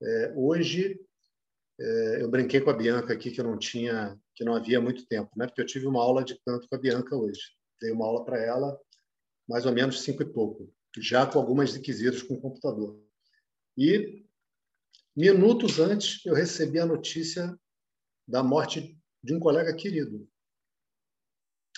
é, 0.03 0.33
hoje 0.37 0.99
é, 1.79 2.23
eu 2.23 2.31
brinquei 2.31 2.61
com 2.61 2.71
a 2.71 2.75
Bianca 2.75 3.13
aqui 3.13 3.31
que 3.31 3.41
eu 3.41 3.45
não 3.45 3.59
tinha, 3.59 4.19
que 4.35 4.45
não 4.45 4.55
havia 4.55 4.81
muito 4.81 5.07
tempo, 5.07 5.31
né? 5.37 5.47
Porque 5.47 5.61
eu 5.61 5.67
tive 5.67 5.87
uma 5.87 6.03
aula 6.03 6.25
de 6.25 6.39
canto 6.45 6.69
com 6.69 6.75
a 6.75 6.79
Bianca 6.79 7.17
hoje. 7.17 7.41
Dei 7.81 7.91
uma 7.91 8.07
aula 8.07 8.25
para 8.25 8.39
ela, 8.39 8.79
mais 9.49 9.65
ou 9.67 9.73
menos 9.73 10.03
cinco 10.03 10.23
e 10.23 10.31
pouco, 10.31 10.73
já 10.99 11.27
com 11.27 11.39
algumas 11.39 11.73
requisitos 11.73 12.23
com 12.23 12.35
o 12.35 12.41
computador. 12.41 13.03
E 13.77 14.25
minutos 15.17 15.79
antes 15.79 16.25
eu 16.27 16.35
recebi 16.35 16.79
a 16.79 16.87
notícia 16.87 17.59
da 18.29 18.43
morte 18.43 18.99
de 19.23 19.35
um 19.35 19.41
colega 19.41 19.75
querido. 19.75 20.29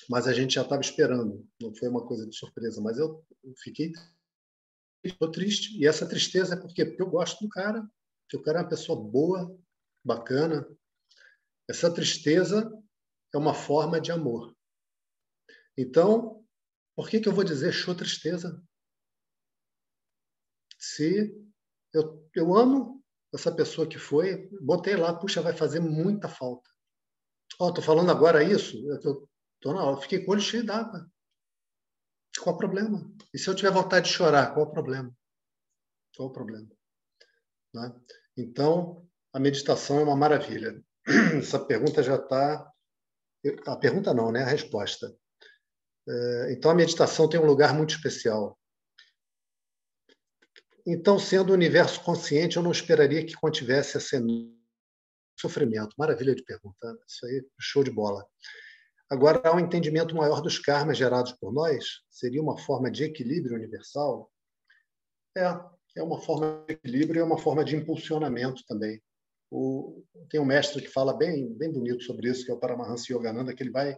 Mas 0.09 0.27
a 0.27 0.33
gente 0.33 0.55
já 0.55 0.63
estava 0.63 0.83
esperando, 0.83 1.47
não 1.61 1.75
foi 1.75 1.89
uma 1.89 2.05
coisa 2.05 2.27
de 2.27 2.37
surpresa. 2.37 2.81
Mas 2.81 2.99
eu 2.99 3.25
fiquei 3.63 3.93
estou 5.05 5.31
triste. 5.31 5.77
E 5.79 5.87
essa 5.87 6.07
tristeza 6.07 6.55
é? 6.55 6.57
Porque 6.57 6.95
eu 6.99 7.07
gosto 7.09 7.43
do 7.43 7.49
cara, 7.49 7.89
que 8.33 8.37
o 8.39 8.43
cara 8.43 8.61
é 8.61 8.63
uma 8.63 8.69
pessoa 8.69 8.99
boa, 8.99 9.55
bacana. 10.03 10.67
Essa 11.69 11.93
tristeza 11.93 12.73
é 13.31 13.37
uma 13.37 13.53
forma 13.53 14.01
de 14.01 14.11
amor. 14.11 14.57
Então, 15.77 16.43
por 16.97 17.11
que, 17.11 17.21
que 17.21 17.29
eu 17.29 17.35
vou 17.35 17.45
dizer 17.45 17.73
show 17.73 17.95
tristeza? 17.95 18.59
Se 20.79 21.31
eu, 21.93 22.27
eu 22.35 22.57
amo 22.57 23.05
essa 23.35 23.55
pessoa 23.55 23.87
que 23.87 23.99
foi, 23.99 24.49
botei 24.63 24.97
lá, 24.97 25.15
puxa, 25.15 25.43
vai 25.43 25.55
fazer 25.55 25.81
muita 25.81 26.27
falta. 26.27 26.71
Ó, 27.61 27.69
oh, 27.69 27.75
tô 27.75 27.83
falando 27.83 28.11
agora 28.11 28.43
isso, 28.43 28.79
eu 29.05 29.29
tô 29.61 29.75
na 29.75 29.83
aula, 29.83 30.01
fiquei 30.01 30.25
com 30.25 30.31
o 30.31 30.35
olho 30.35 30.41
cheio 30.41 30.65
d'água. 30.65 31.07
Qual 32.41 32.55
o 32.55 32.59
problema? 32.59 32.99
E 33.35 33.39
se 33.39 33.47
eu 33.51 33.55
tiver 33.55 33.71
vontade 33.71 34.07
de 34.07 34.15
chorar, 34.15 34.55
qual 34.55 34.69
o 34.69 34.73
problema? 34.73 35.15
Qual 36.17 36.31
o 36.31 36.33
problema? 36.33 36.67
Né? 37.75 37.95
Então, 38.37 39.07
a 39.33 39.39
meditação 39.39 40.01
é 40.01 40.03
uma 40.03 40.17
maravilha. 40.17 40.83
Essa 41.39 41.59
pergunta 41.59 42.03
já 42.03 42.17
está. 42.17 42.71
A 43.67 43.77
pergunta 43.77 44.15
não, 44.15 44.31
né? 44.31 44.43
A 44.43 44.47
resposta. 44.47 45.15
É, 46.09 46.53
então, 46.53 46.71
a 46.71 46.75
meditação 46.75 47.29
tem 47.29 47.41
um 47.41 47.47
lugar 47.47 47.75
muito 47.75 47.95
especial. 47.95 48.59
Então, 50.87 51.19
sendo 51.19 51.51
o 51.51 51.55
universo 51.55 52.03
consciente, 52.03 52.57
eu 52.57 52.63
não 52.63 52.73
esperaria 52.73 53.25
que 53.25 53.35
contivesse 53.35 53.99
esse 53.99 54.17
sofrimento. 55.39 55.95
Maravilha 55.97 56.35
de 56.35 56.43
pergunta. 56.43 56.99
Isso 57.07 57.27
aí, 57.27 57.47
show 57.61 57.85
de 57.85 57.91
bola. 57.91 58.27
Agora, 59.09 59.41
há 59.45 59.55
um 59.55 59.61
entendimento 59.61 60.17
maior 60.17 60.41
dos 60.41 60.59
karmas 60.59 60.97
gerados 60.97 61.33
por 61.33 61.53
nós? 61.53 62.01
Seria 62.11 62.43
uma 62.43 62.59
forma 62.59 62.91
de 62.91 63.05
equilíbrio 63.05 63.57
universal? 63.57 64.33
É, 65.37 65.45
é 65.97 66.03
uma 66.03 66.21
forma 66.21 66.65
de 66.67 66.75
equilíbrio 66.75 67.19
e 67.19 67.23
é 67.23 67.25
uma 67.25 67.39
forma 67.39 67.65
de 67.65 67.77
impulsionamento 67.77 68.63
também. 68.67 69.01
O, 69.51 70.03
tem 70.31 70.41
um 70.41 70.47
mestre 70.47 70.81
que 70.81 70.89
fala 70.89 71.17
bem, 71.17 71.53
bem 71.55 71.71
bonito 71.71 72.03
sobre 72.05 72.31
isso, 72.31 72.45
que 72.45 72.51
é 72.51 72.55
o 72.55 72.59
Paramahansa 72.59 73.13
Yogananda, 73.13 73.55
que 73.55 73.63
ele 73.63 73.71
vai 73.71 73.97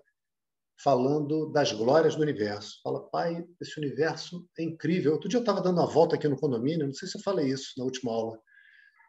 falando 0.83 1.50
das 1.52 1.72
glórias 1.72 2.16
do 2.16 2.22
universo. 2.22 2.80
Fala, 2.83 3.09
pai, 3.09 3.46
esse 3.61 3.78
universo 3.78 4.48
é 4.59 4.64
incrível. 4.64 5.12
Outro 5.12 5.28
dia 5.28 5.38
eu 5.38 5.42
estava 5.42 5.61
dando 5.61 5.78
uma 5.78 5.87
volta 5.87 6.16
aqui 6.16 6.26
no 6.28 6.37
condomínio, 6.37 6.87
não 6.87 6.94
sei 6.94 7.07
se 7.07 7.16
eu 7.16 7.22
falei 7.22 7.46
isso 7.46 7.72
na 7.78 7.85
última 7.85 8.12
aula. 8.12 8.38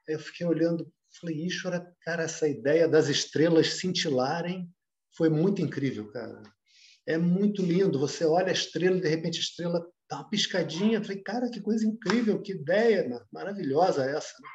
Aí 0.08 0.14
eu 0.14 0.20
fiquei 0.20 0.46
olhando, 0.46 0.88
falei, 1.20 1.46
Ishvara, 1.46 1.92
cara, 2.02 2.24
essa 2.24 2.48
ideia 2.48 2.88
das 2.88 3.08
estrelas 3.08 3.80
cintilarem 3.80 4.70
foi 5.18 5.30
muito 5.30 5.62
incrível, 5.62 6.12
cara. 6.12 6.44
É 7.08 7.18
muito 7.18 7.62
lindo. 7.64 8.00
Você 8.00 8.26
olha 8.26 8.50
a 8.50 8.54
estrela 8.54 8.98
e 8.98 9.02
de 9.02 9.08
repente 9.08 9.40
a 9.40 9.42
estrela 9.42 9.88
dá 10.10 10.18
uma 10.18 10.30
piscadinha. 10.30 11.02
falei, 11.02 11.22
cara, 11.22 11.50
que 11.50 11.62
coisa 11.62 11.86
incrível, 11.86 12.42
que 12.42 12.54
ideia 12.54 13.08
maravilhosa 13.32 14.06
essa. 14.06 14.34
Né, 14.40 14.50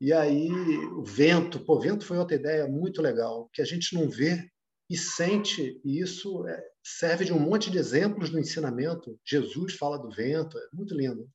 e 0.00 0.12
aí 0.12 0.50
o 0.96 1.04
vento, 1.04 1.64
pô, 1.64 1.76
o 1.76 1.80
vento 1.80 2.04
foi 2.04 2.18
outra 2.18 2.36
ideia 2.36 2.66
muito 2.66 3.00
legal, 3.00 3.48
que 3.52 3.62
a 3.62 3.64
gente 3.64 3.94
não 3.94 4.08
vê 4.08 4.50
e 4.90 4.96
sente, 4.96 5.80
e 5.84 6.00
isso 6.00 6.46
é, 6.46 6.62
serve 6.84 7.24
de 7.24 7.32
um 7.32 7.38
monte 7.38 7.70
de 7.70 7.78
exemplos 7.78 8.30
no 8.30 8.38
ensinamento. 8.38 9.18
Jesus 9.24 9.74
fala 9.74 9.98
do 9.98 10.10
vento, 10.10 10.58
é 10.58 10.62
muito 10.72 10.94
lindo. 10.94 11.30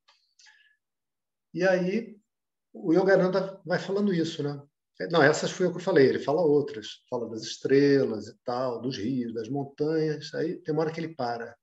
E 1.53 1.63
aí 1.63 2.17
o 2.73 2.93
Yogananda 2.93 3.59
vai 3.65 3.79
falando 3.79 4.13
isso, 4.13 4.43
né? 4.43 4.61
Não, 5.11 5.23
essas 5.23 5.51
foi 5.51 5.67
o 5.67 5.71
que 5.71 5.77
eu 5.77 5.81
falei, 5.81 6.07
ele 6.07 6.19
fala 6.19 6.41
outras, 6.41 7.03
fala 7.09 7.29
das 7.29 7.43
estrelas 7.43 8.27
e 8.27 8.35
tal, 8.43 8.81
dos 8.81 8.97
rios, 8.97 9.33
das 9.33 9.47
montanhas, 9.47 10.33
aí 10.33 10.57
tem 10.57 10.73
uma 10.73 10.83
hora 10.83 10.91
que 10.91 10.99
ele 10.99 11.15
para 11.15 11.55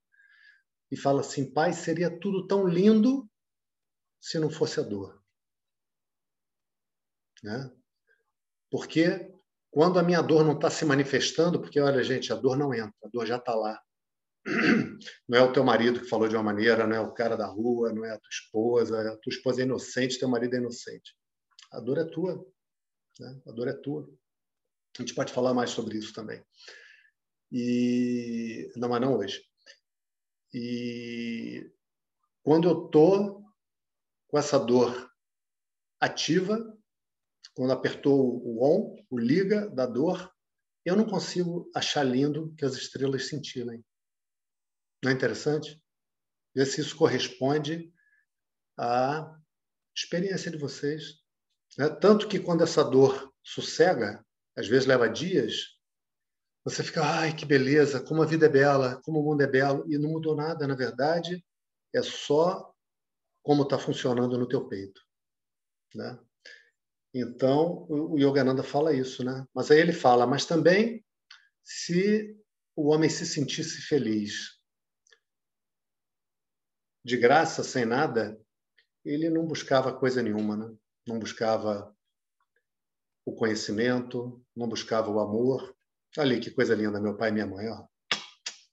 e 0.90 0.96
fala 0.96 1.20
assim: 1.20 1.52
Pai, 1.52 1.72
seria 1.72 2.10
tudo 2.20 2.46
tão 2.46 2.66
lindo 2.66 3.28
se 4.20 4.38
não 4.38 4.50
fosse 4.50 4.80
a 4.80 4.82
dor. 4.82 5.22
Né? 7.42 7.70
Porque 8.70 9.30
quando 9.70 9.98
a 9.98 10.02
minha 10.02 10.22
dor 10.22 10.44
não 10.44 10.54
está 10.54 10.70
se 10.70 10.84
manifestando, 10.84 11.60
porque 11.60 11.78
olha, 11.80 12.02
gente, 12.02 12.32
a 12.32 12.36
dor 12.36 12.56
não 12.56 12.72
entra, 12.72 12.94
a 13.04 13.08
dor 13.08 13.26
já 13.26 13.36
está 13.36 13.54
lá. 13.54 13.80
Não 15.26 15.38
é 15.38 15.42
o 15.42 15.52
teu 15.54 15.64
marido 15.64 16.00
que 16.00 16.08
falou 16.08 16.28
de 16.28 16.36
uma 16.36 16.42
maneira, 16.42 16.86
não 16.86 16.94
é 16.94 17.00
o 17.00 17.14
cara 17.14 17.34
da 17.34 17.46
rua, 17.46 17.94
não 17.94 18.04
é 18.04 18.10
a 18.10 18.18
tua 18.18 18.28
esposa, 18.28 19.00
a 19.00 19.16
tua 19.16 19.30
esposa 19.30 19.62
é 19.62 19.64
inocente, 19.64 20.18
teu 20.18 20.28
marido 20.28 20.54
é 20.54 20.58
inocente. 20.58 21.16
A 21.72 21.80
dor 21.80 21.96
é 21.96 22.04
tua. 22.04 22.46
Né? 23.18 23.42
A 23.46 23.52
dor 23.52 23.68
é 23.68 23.72
tua. 23.72 24.06
A 24.98 25.02
gente 25.02 25.14
pode 25.14 25.32
falar 25.32 25.54
mais 25.54 25.70
sobre 25.70 25.96
isso 25.96 26.12
também. 26.12 26.44
E 27.50 28.70
não, 28.76 28.88
mas 28.90 29.00
não 29.00 29.16
hoje. 29.16 29.42
E 30.54 31.68
quando 32.44 32.68
eu 32.68 32.86
tô 32.86 33.44
com 34.28 34.38
essa 34.38 34.56
dor 34.56 35.12
ativa, 36.00 36.56
quando 37.54 37.72
apertou 37.72 38.40
o 38.44 38.62
on, 38.64 39.04
o 39.10 39.18
liga 39.18 39.68
da 39.70 39.84
dor, 39.84 40.32
eu 40.84 40.94
não 40.94 41.06
consigo 41.06 41.68
achar 41.74 42.04
lindo 42.04 42.54
que 42.56 42.64
as 42.64 42.74
estrelas 42.74 43.28
cintilem. 43.28 43.84
Não 45.02 45.10
é 45.10 45.14
interessante? 45.14 45.82
Ver 46.54 46.66
se 46.66 46.80
isso 46.80 46.96
corresponde 46.96 47.92
à 48.78 49.36
experiência 49.96 50.52
de 50.52 50.58
vocês. 50.58 51.20
Né? 51.76 51.88
Tanto 51.88 52.28
que 52.28 52.38
quando 52.38 52.62
essa 52.62 52.84
dor 52.84 53.34
sossega, 53.42 54.24
às 54.56 54.68
vezes 54.68 54.86
leva 54.86 55.08
dias, 55.08 55.73
você 56.64 56.82
fica, 56.82 57.02
ai, 57.04 57.36
que 57.36 57.44
beleza, 57.44 58.02
como 58.02 58.22
a 58.22 58.26
vida 58.26 58.46
é 58.46 58.48
bela, 58.48 59.00
como 59.04 59.20
o 59.20 59.22
mundo 59.22 59.42
é 59.42 59.46
belo, 59.46 59.84
e 59.86 59.98
não 59.98 60.10
mudou 60.10 60.34
nada, 60.34 60.66
na 60.66 60.74
verdade, 60.74 61.44
é 61.94 62.02
só 62.02 62.74
como 63.42 63.64
está 63.64 63.78
funcionando 63.78 64.38
no 64.38 64.48
teu 64.48 64.66
peito, 64.66 65.00
né? 65.94 66.18
Então, 67.12 67.86
o 67.88 68.18
Yogananda 68.18 68.62
fala 68.62 68.92
isso, 68.92 69.22
né? 69.22 69.46
Mas 69.54 69.70
aí 69.70 69.78
ele 69.78 69.92
fala, 69.92 70.26
mas 70.26 70.46
também 70.46 71.04
se 71.62 72.36
o 72.74 72.88
homem 72.88 73.08
se 73.08 73.24
sentisse 73.24 73.82
feliz 73.82 74.58
de 77.04 77.16
graça, 77.16 77.62
sem 77.62 77.84
nada, 77.84 78.40
ele 79.04 79.28
não 79.28 79.46
buscava 79.46 79.94
coisa 79.94 80.22
nenhuma, 80.22 80.56
né? 80.56 80.74
Não 81.06 81.18
buscava 81.18 81.94
o 83.24 83.34
conhecimento, 83.34 84.44
não 84.56 84.66
buscava 84.66 85.10
o 85.10 85.20
amor, 85.20 85.76
Ali, 86.16 86.40
que 86.40 86.50
coisa 86.50 86.74
linda, 86.74 87.00
meu 87.00 87.16
pai 87.16 87.30
e 87.30 87.32
minha 87.32 87.46
mãe. 87.46 87.68
Ó. 87.68 87.86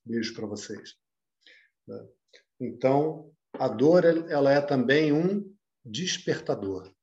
Beijo 0.05 0.33
para 0.35 0.45
vocês. 0.45 0.95
Então, 2.59 3.33
a 3.53 3.67
dor 3.67 4.05
ela 4.05 4.51
é 4.51 4.61
também 4.61 5.11
um 5.11 5.55
despertador. 5.83 6.93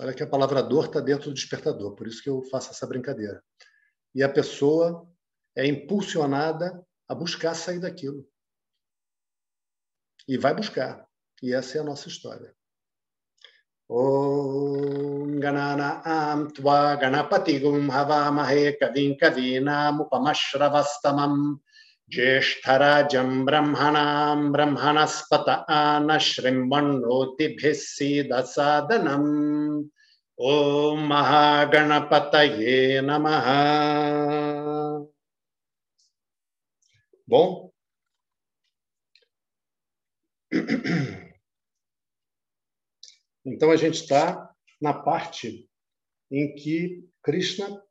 Olha 0.00 0.14
que 0.14 0.22
a 0.22 0.26
palavra 0.26 0.62
dor 0.62 0.86
está 0.86 1.00
dentro 1.00 1.30
do 1.30 1.34
despertador, 1.34 1.94
por 1.94 2.06
isso 2.06 2.22
que 2.22 2.30
eu 2.30 2.42
faço 2.44 2.70
essa 2.70 2.86
brincadeira. 2.86 3.42
E 4.14 4.22
a 4.22 4.32
pessoa 4.32 5.08
é 5.56 5.66
impulsionada 5.66 6.84
a 7.08 7.14
buscar 7.14 7.54
sair 7.54 7.80
daquilo. 7.80 8.28
E 10.26 10.38
vai 10.38 10.54
buscar. 10.54 11.08
E 11.42 11.52
essa 11.52 11.78
é 11.78 11.80
a 11.80 11.84
nossa 11.84 12.08
história. 12.08 12.54
ॐ 13.90 15.30
गणानां 15.42 16.42
त्वा 16.56 16.78
गणपतिगुं 17.02 17.78
हवामहे 17.92 18.64
कविं 18.80 19.12
कवीनामुपमश्रवस्तमम् 19.20 21.38
ज्येष्ठराजं 22.14 23.30
ब्रह्मणां 23.44 24.40
ब्रह्मणस्पत 24.52 25.48
आन 25.78 26.08
शृण्वन्नोतिभिः 26.26 27.74
सीदसादनम् 27.82 29.32
ॐ 30.38 30.50
महागणपतये 31.10 32.76
नमः 33.08 33.48
Bom? 37.30 37.50
Então 43.44 43.70
a 43.70 43.76
gente 43.76 43.94
está 43.94 44.50
na 44.80 44.94
parte 44.94 45.68
em 46.30 46.54
que 46.54 47.08
Krishna 47.22 47.82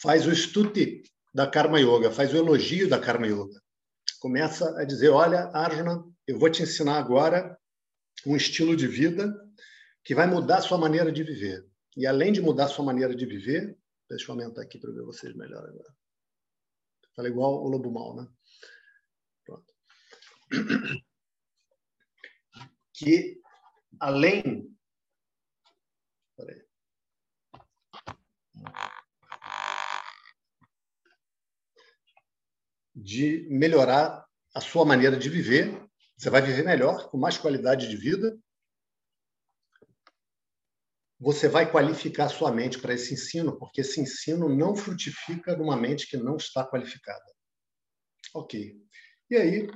faz 0.00 0.26
o 0.26 0.32
estuti 0.32 1.02
da 1.34 1.48
Karma 1.48 1.80
Yoga, 1.80 2.10
faz 2.10 2.32
o 2.34 2.36
elogio 2.36 2.88
da 2.88 3.00
Karma 3.00 3.26
Yoga. 3.26 3.60
Começa 4.20 4.78
a 4.78 4.84
dizer: 4.84 5.08
Olha, 5.08 5.50
Arjuna, 5.54 6.04
eu 6.26 6.38
vou 6.38 6.50
te 6.50 6.62
ensinar 6.62 6.98
agora 6.98 7.58
um 8.26 8.36
estilo 8.36 8.76
de 8.76 8.86
vida 8.86 9.32
que 10.04 10.14
vai 10.14 10.26
mudar 10.26 10.58
a 10.58 10.62
sua 10.62 10.78
maneira 10.78 11.10
de 11.10 11.22
viver. 11.22 11.66
E 11.96 12.06
além 12.06 12.32
de 12.32 12.40
mudar 12.40 12.64
a 12.66 12.68
sua 12.68 12.84
maneira 12.84 13.14
de 13.14 13.24
viver, 13.26 13.76
deixa 14.08 14.26
eu 14.26 14.32
aumentar 14.32 14.62
aqui 14.62 14.78
para 14.78 14.92
ver 14.92 15.02
vocês 15.02 15.34
melhor 15.34 15.64
agora. 15.64 15.94
Fala 17.14 17.28
igual 17.28 17.62
o 17.62 17.68
lobo 17.68 17.90
mal, 17.90 18.16
né? 18.16 18.26
Pronto 19.44 19.72
que, 23.02 23.40
além. 23.98 24.70
De 32.94 33.48
melhorar 33.50 34.24
a 34.54 34.60
sua 34.60 34.84
maneira 34.84 35.16
de 35.16 35.28
viver, 35.28 35.84
você 36.16 36.30
vai 36.30 36.40
viver 36.42 36.62
melhor, 36.62 37.10
com 37.10 37.18
mais 37.18 37.36
qualidade 37.36 37.88
de 37.88 37.96
vida. 37.96 38.38
Você 41.18 41.48
vai 41.48 41.70
qualificar 41.70 42.28
sua 42.28 42.52
mente 42.52 42.78
para 42.78 42.94
esse 42.94 43.14
ensino, 43.14 43.58
porque 43.58 43.80
esse 43.80 44.00
ensino 44.00 44.48
não 44.48 44.76
frutifica 44.76 45.56
numa 45.56 45.76
mente 45.76 46.06
que 46.06 46.16
não 46.16 46.36
está 46.36 46.64
qualificada. 46.64 47.24
Ok. 48.34 48.76
E 49.30 49.36
aí, 49.36 49.68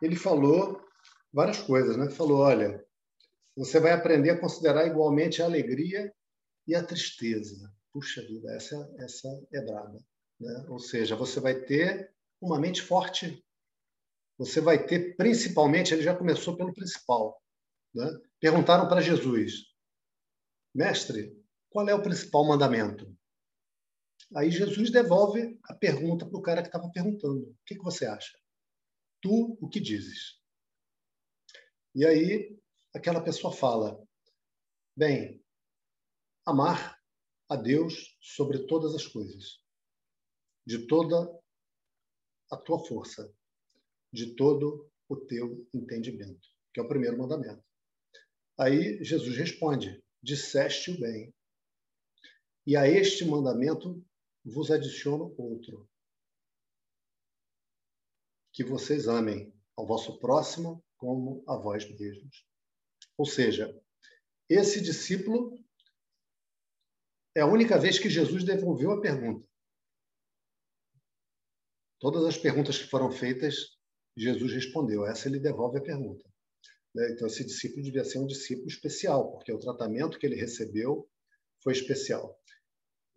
ele 0.00 0.16
falou 0.16 0.91
várias 1.32 1.58
coisas, 1.58 1.96
né? 1.96 2.10
Falou, 2.10 2.40
olha, 2.40 2.84
você 3.56 3.80
vai 3.80 3.92
aprender 3.92 4.30
a 4.30 4.40
considerar 4.40 4.86
igualmente 4.86 5.42
a 5.42 5.44
alegria 5.44 6.12
e 6.66 6.74
a 6.74 6.82
tristeza. 6.82 7.72
Puxa 7.92 8.22
vida, 8.22 8.52
essa, 8.52 8.94
essa 8.98 9.28
é 9.52 9.60
braba. 9.60 9.98
Né? 10.40 10.66
Ou 10.68 10.78
seja, 10.78 11.14
você 11.14 11.40
vai 11.40 11.54
ter 11.54 12.12
uma 12.40 12.58
mente 12.58 12.82
forte. 12.82 13.44
Você 14.38 14.60
vai 14.60 14.84
ter, 14.84 15.16
principalmente, 15.16 15.92
ele 15.92 16.02
já 16.02 16.16
começou 16.16 16.56
pelo 16.56 16.72
principal. 16.72 17.40
Né? 17.94 18.06
Perguntaram 18.40 18.88
para 18.88 19.00
Jesus, 19.00 19.66
mestre, 20.74 21.38
qual 21.70 21.88
é 21.88 21.94
o 21.94 22.02
principal 22.02 22.46
mandamento? 22.46 23.14
Aí 24.34 24.50
Jesus 24.50 24.90
devolve 24.90 25.58
a 25.64 25.74
pergunta 25.74 26.24
para 26.24 26.38
o 26.38 26.42
cara 26.42 26.62
que 26.62 26.68
estava 26.68 26.90
perguntando: 26.90 27.50
o 27.50 27.56
que, 27.66 27.74
que 27.74 27.84
você 27.84 28.06
acha? 28.06 28.38
Tu 29.20 29.58
o 29.60 29.68
que 29.68 29.78
dizes? 29.78 30.41
E 31.94 32.06
aí 32.06 32.58
aquela 32.94 33.22
pessoa 33.22 33.54
fala: 33.54 34.02
bem, 34.96 35.44
amar 36.46 36.98
a 37.48 37.56
Deus 37.56 38.16
sobre 38.20 38.66
todas 38.66 38.94
as 38.94 39.06
coisas, 39.06 39.62
de 40.66 40.86
toda 40.86 41.30
a 42.50 42.56
tua 42.56 42.78
força, 42.78 43.30
de 44.12 44.34
todo 44.34 44.90
o 45.08 45.16
teu 45.16 45.68
entendimento, 45.74 46.48
que 46.72 46.80
é 46.80 46.82
o 46.82 46.88
primeiro 46.88 47.18
mandamento. 47.18 47.62
Aí 48.58 49.02
Jesus 49.04 49.36
responde: 49.36 50.02
disseste 50.22 50.90
o 50.90 51.00
bem. 51.00 51.34
E 52.66 52.76
a 52.76 52.88
este 52.88 53.24
mandamento 53.24 54.02
vos 54.44 54.70
adiciono 54.70 55.34
outro: 55.36 55.86
que 58.50 58.64
vocês 58.64 59.08
amem 59.08 59.52
ao 59.76 59.86
vosso 59.86 60.18
próximo 60.18 60.82
como 61.02 61.42
a 61.48 61.56
vós 61.56 61.84
mesmos. 61.98 62.46
Ou 63.18 63.26
seja, 63.26 63.76
esse 64.48 64.80
discípulo 64.80 65.58
é 67.34 67.40
a 67.40 67.46
única 67.46 67.76
vez 67.76 67.98
que 67.98 68.08
Jesus 68.08 68.44
devolveu 68.44 68.92
a 68.92 69.00
pergunta. 69.00 69.48
Todas 71.98 72.24
as 72.24 72.38
perguntas 72.38 72.78
que 72.78 72.86
foram 72.88 73.10
feitas, 73.10 73.76
Jesus 74.16 74.52
respondeu. 74.52 75.04
Essa 75.04 75.26
ele 75.28 75.40
devolve 75.40 75.78
a 75.78 75.82
pergunta. 75.82 76.24
Né? 76.94 77.10
Então, 77.10 77.26
esse 77.26 77.44
discípulo 77.44 77.82
devia 77.82 78.04
ser 78.04 78.20
um 78.20 78.26
discípulo 78.26 78.68
especial, 78.68 79.32
porque 79.32 79.52
o 79.52 79.58
tratamento 79.58 80.20
que 80.20 80.26
ele 80.26 80.36
recebeu 80.36 81.10
foi 81.64 81.72
especial. 81.72 82.40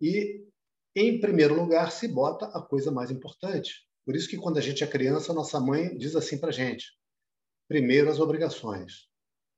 E, 0.00 0.44
em 0.96 1.20
primeiro 1.20 1.54
lugar, 1.54 1.92
se 1.92 2.08
bota 2.08 2.46
a 2.46 2.60
coisa 2.60 2.90
mais 2.90 3.12
importante. 3.12 3.86
Por 4.04 4.16
isso 4.16 4.28
que, 4.28 4.36
quando 4.36 4.58
a 4.58 4.60
gente 4.60 4.82
é 4.82 4.88
criança, 4.88 5.32
nossa 5.32 5.60
mãe 5.60 5.96
diz 5.96 6.16
assim 6.16 6.36
para 6.36 6.50
gente: 6.50 6.96
primeiro 7.68 8.10
as 8.10 8.20
obrigações. 8.20 9.08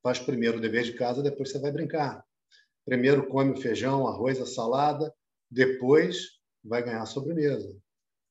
Faz 0.02 0.18
primeiro 0.18 0.58
o 0.58 0.60
dever 0.60 0.84
de 0.84 0.94
casa, 0.94 1.22
depois 1.22 1.50
você 1.50 1.58
vai 1.58 1.72
brincar. 1.72 2.24
Primeiro 2.84 3.28
come 3.28 3.52
o 3.52 3.56
feijão, 3.60 4.06
arroz, 4.06 4.40
a 4.40 4.46
salada, 4.46 5.12
depois 5.50 6.40
vai 6.64 6.82
ganhar 6.82 7.02
a 7.02 7.06
sobremesa. 7.06 7.76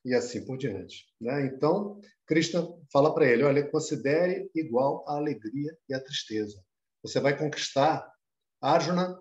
E 0.05 0.13
assim 0.13 0.45
por 0.45 0.57
diante. 0.57 1.05
Né? 1.19 1.47
Então, 1.47 1.99
Krishna 2.25 2.65
fala 2.91 3.13
para 3.13 3.25
ele: 3.25 3.43
olha, 3.43 3.69
considere 3.69 4.49
igual 4.55 5.03
a 5.07 5.17
alegria 5.17 5.77
e 5.89 5.93
a 5.93 5.99
tristeza. 5.99 6.63
Você 7.03 7.19
vai 7.19 7.37
conquistar 7.37 8.09
Arjuna 8.61 9.19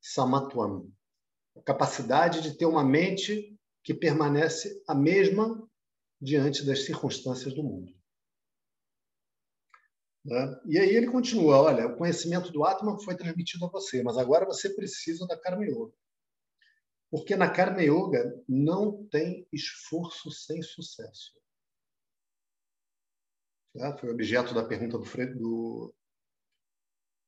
Samatwam 0.00 0.88
a 1.56 1.62
capacidade 1.62 2.42
de 2.42 2.56
ter 2.56 2.66
uma 2.66 2.84
mente 2.84 3.58
que 3.82 3.94
permanece 3.94 4.82
a 4.86 4.94
mesma 4.94 5.66
diante 6.20 6.64
das 6.64 6.84
circunstâncias 6.84 7.54
do 7.54 7.62
mundo. 7.62 7.92
Né? 10.26 10.60
E 10.66 10.78
aí 10.78 10.90
ele 10.90 11.06
continua: 11.06 11.62
olha, 11.62 11.86
o 11.86 11.96
conhecimento 11.96 12.50
do 12.50 12.64
Atman 12.64 12.98
foi 12.98 13.16
transmitido 13.16 13.64
a 13.64 13.68
você, 13.68 14.02
mas 14.02 14.18
agora 14.18 14.44
você 14.44 14.68
precisa 14.74 15.24
da 15.26 15.38
Karma 15.38 15.64
Yoga. 15.64 15.94
Porque 17.08 17.36
na 17.36 17.48
Karma 17.48 17.80
Yoga 17.80 18.42
não 18.48 19.06
tem 19.06 19.46
esforço 19.52 20.30
sem 20.32 20.60
sucesso. 20.62 21.32
Né? 23.72 23.96
Foi 23.98 24.10
objeto 24.10 24.52
da 24.52 24.64
pergunta 24.64 24.98
do, 24.98 25.04
do, 25.38 25.94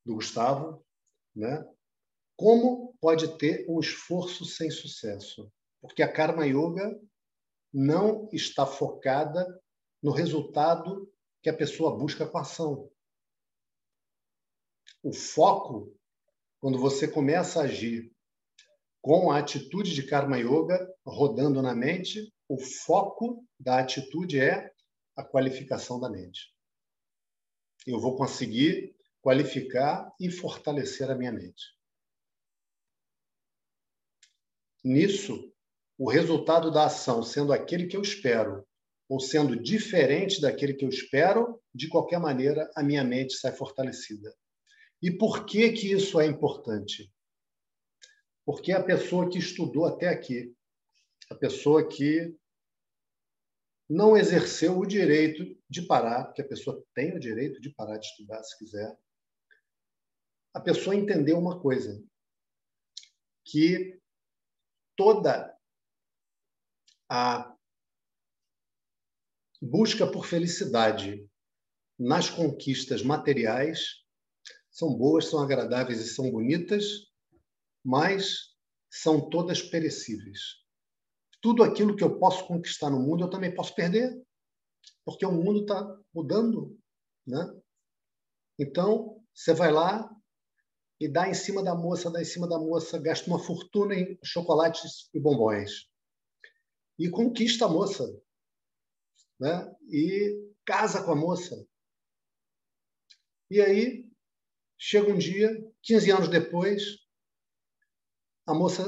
do 0.05 0.15
Gustavo. 0.17 0.85
Né? 1.37 1.65
Como 2.37 2.97
pode 3.01 3.39
ter 3.39 3.65
um 3.69 3.79
esforço 3.79 4.45
sem 4.45 4.73
sucesso? 4.73 5.53
Porque 5.81 6.03
a 6.03 6.13
Karma 6.13 6.45
Yoga 6.45 7.01
não 7.73 8.29
está 8.33 8.67
focada 8.67 9.47
no 10.03 10.11
resultado 10.11 11.09
que 11.49 11.51
a 11.51 11.57
pessoa 11.57 11.97
busca 11.97 12.27
com 12.27 12.37
a 12.37 12.43
ação. 12.43 12.91
O 15.03 15.15
foco, 15.15 15.97
quando 16.61 16.79
você 16.79 17.09
começa 17.09 17.61
a 17.61 17.65
agir 17.65 18.13
com 19.01 19.31
a 19.31 19.39
atitude 19.39 19.95
de 19.95 20.07
Karma 20.07 20.37
Yoga 20.37 20.95
rodando 21.07 21.63
na 21.63 21.75
mente, 21.75 22.31
o 22.47 22.59
foco 22.59 23.47
da 23.59 23.79
atitude 23.79 24.39
é 24.39 24.71
a 25.17 25.25
qualificação 25.25 25.99
da 25.99 26.11
mente. 26.11 26.55
Eu 27.87 27.99
vou 27.99 28.15
conseguir 28.15 28.95
qualificar 29.23 30.13
e 30.21 30.31
fortalecer 30.31 31.11
a 31.11 31.15
minha 31.15 31.33
mente. 31.33 31.65
Nisso, 34.85 35.51
o 35.97 36.11
resultado 36.11 36.71
da 36.71 36.85
ação 36.85 37.23
sendo 37.23 37.55
aquele 37.55 37.87
que 37.87 37.97
eu 37.97 38.03
espero, 38.03 38.68
ou 39.09 39.19
sendo 39.19 39.61
diferente 39.61 40.41
daquele 40.41 40.75
que 40.75 40.85
eu 40.85 40.89
espero, 40.89 41.61
de 41.75 41.89
qualquer 41.89 42.21
maneira 42.21 42.71
a 42.77 42.83
minha 42.83 43.03
mente 43.03 43.35
sai 43.35 43.53
fortalecida. 43.53 44.35
E 45.01 45.11
por 45.11 45.47
que 45.47 45.73
que 45.73 45.93
isso 45.93 46.21
é 46.21 46.27
importante? 46.27 47.11
Porque 48.45 48.73
a 48.73 48.83
pessoa 48.83 49.31
que 49.31 49.39
estudou 49.39 49.87
até 49.87 50.09
aqui, 50.09 50.55
a 51.31 51.35
pessoa 51.35 51.89
que 51.89 52.37
não 53.89 54.17
exerceu 54.17 54.79
o 54.79 54.87
direito 54.87 55.59
de 55.69 55.83
parar, 55.83 56.25
porque 56.25 56.43
a 56.43 56.49
pessoa 56.49 56.85
tem 56.95 57.17
o 57.17 57.21
direito 57.21 57.61
de 57.61 57.71
parar 57.71 57.97
de 57.97 58.07
estudar 58.07 58.43
se 58.43 58.59
quiser, 58.59 58.99
a 60.53 60.61
pessoa 60.61 60.97
entendeu 60.97 61.39
uma 61.39 61.61
coisa, 61.61 62.03
que 63.45 63.99
toda 64.97 65.57
a 67.09 67.57
busca 69.61 70.07
por 70.07 70.27
felicidade 70.27 71.29
nas 71.99 72.31
conquistas 72.31 73.03
materiais 73.03 74.05
são 74.71 74.97
boas, 74.97 75.27
são 75.27 75.41
agradáveis 75.43 76.01
e 76.01 76.09
são 76.09 76.31
bonitas, 76.31 76.85
mas 77.85 78.55
são 78.89 79.29
todas 79.29 79.61
perecíveis. 79.61 80.41
Tudo 81.41 81.63
aquilo 81.63 81.97
que 81.97 82.05
eu 82.05 82.19
posso 82.19 82.47
conquistar 82.47 82.91
no 82.91 83.01
mundo, 83.01 83.25
eu 83.25 83.31
também 83.31 83.55
posso 83.55 83.75
perder, 83.75 84.23
porque 85.05 85.27
o 85.27 85.33
mundo 85.33 85.63
está 85.63 85.99
mudando. 86.15 86.79
Né? 87.27 87.61
Então, 88.59 89.21
você 89.35 89.53
vai 89.53 89.73
lá 89.73 90.09
e 91.01 91.09
dá 91.09 91.29
em 91.29 91.35
cima 91.35 91.63
da 91.63 91.75
moça, 91.75 92.11
dá 92.11 92.21
em 92.21 92.25
cima 92.25 92.49
da 92.49 92.59
moça, 92.59 92.99
gasta 92.99 93.29
uma 93.29 93.39
fortuna 93.39 93.95
em 93.95 94.19
chocolates 94.25 95.09
e 95.13 95.21
bombons. 95.21 95.89
E 96.99 97.09
conquista 97.09 97.67
a 97.67 97.69
moça. 97.69 98.05
Né? 99.39 99.75
E 99.91 100.53
casa 100.65 101.03
com 101.03 101.13
a 101.13 101.17
moça. 101.17 101.67
E 103.51 103.61
aí, 103.61 104.05
chega 104.79 105.11
um 105.11 105.19
dia, 105.19 105.51
15 105.83 106.11
anos 106.11 106.29
depois, 106.29 106.99
a 108.47 108.55
moça 108.55 108.85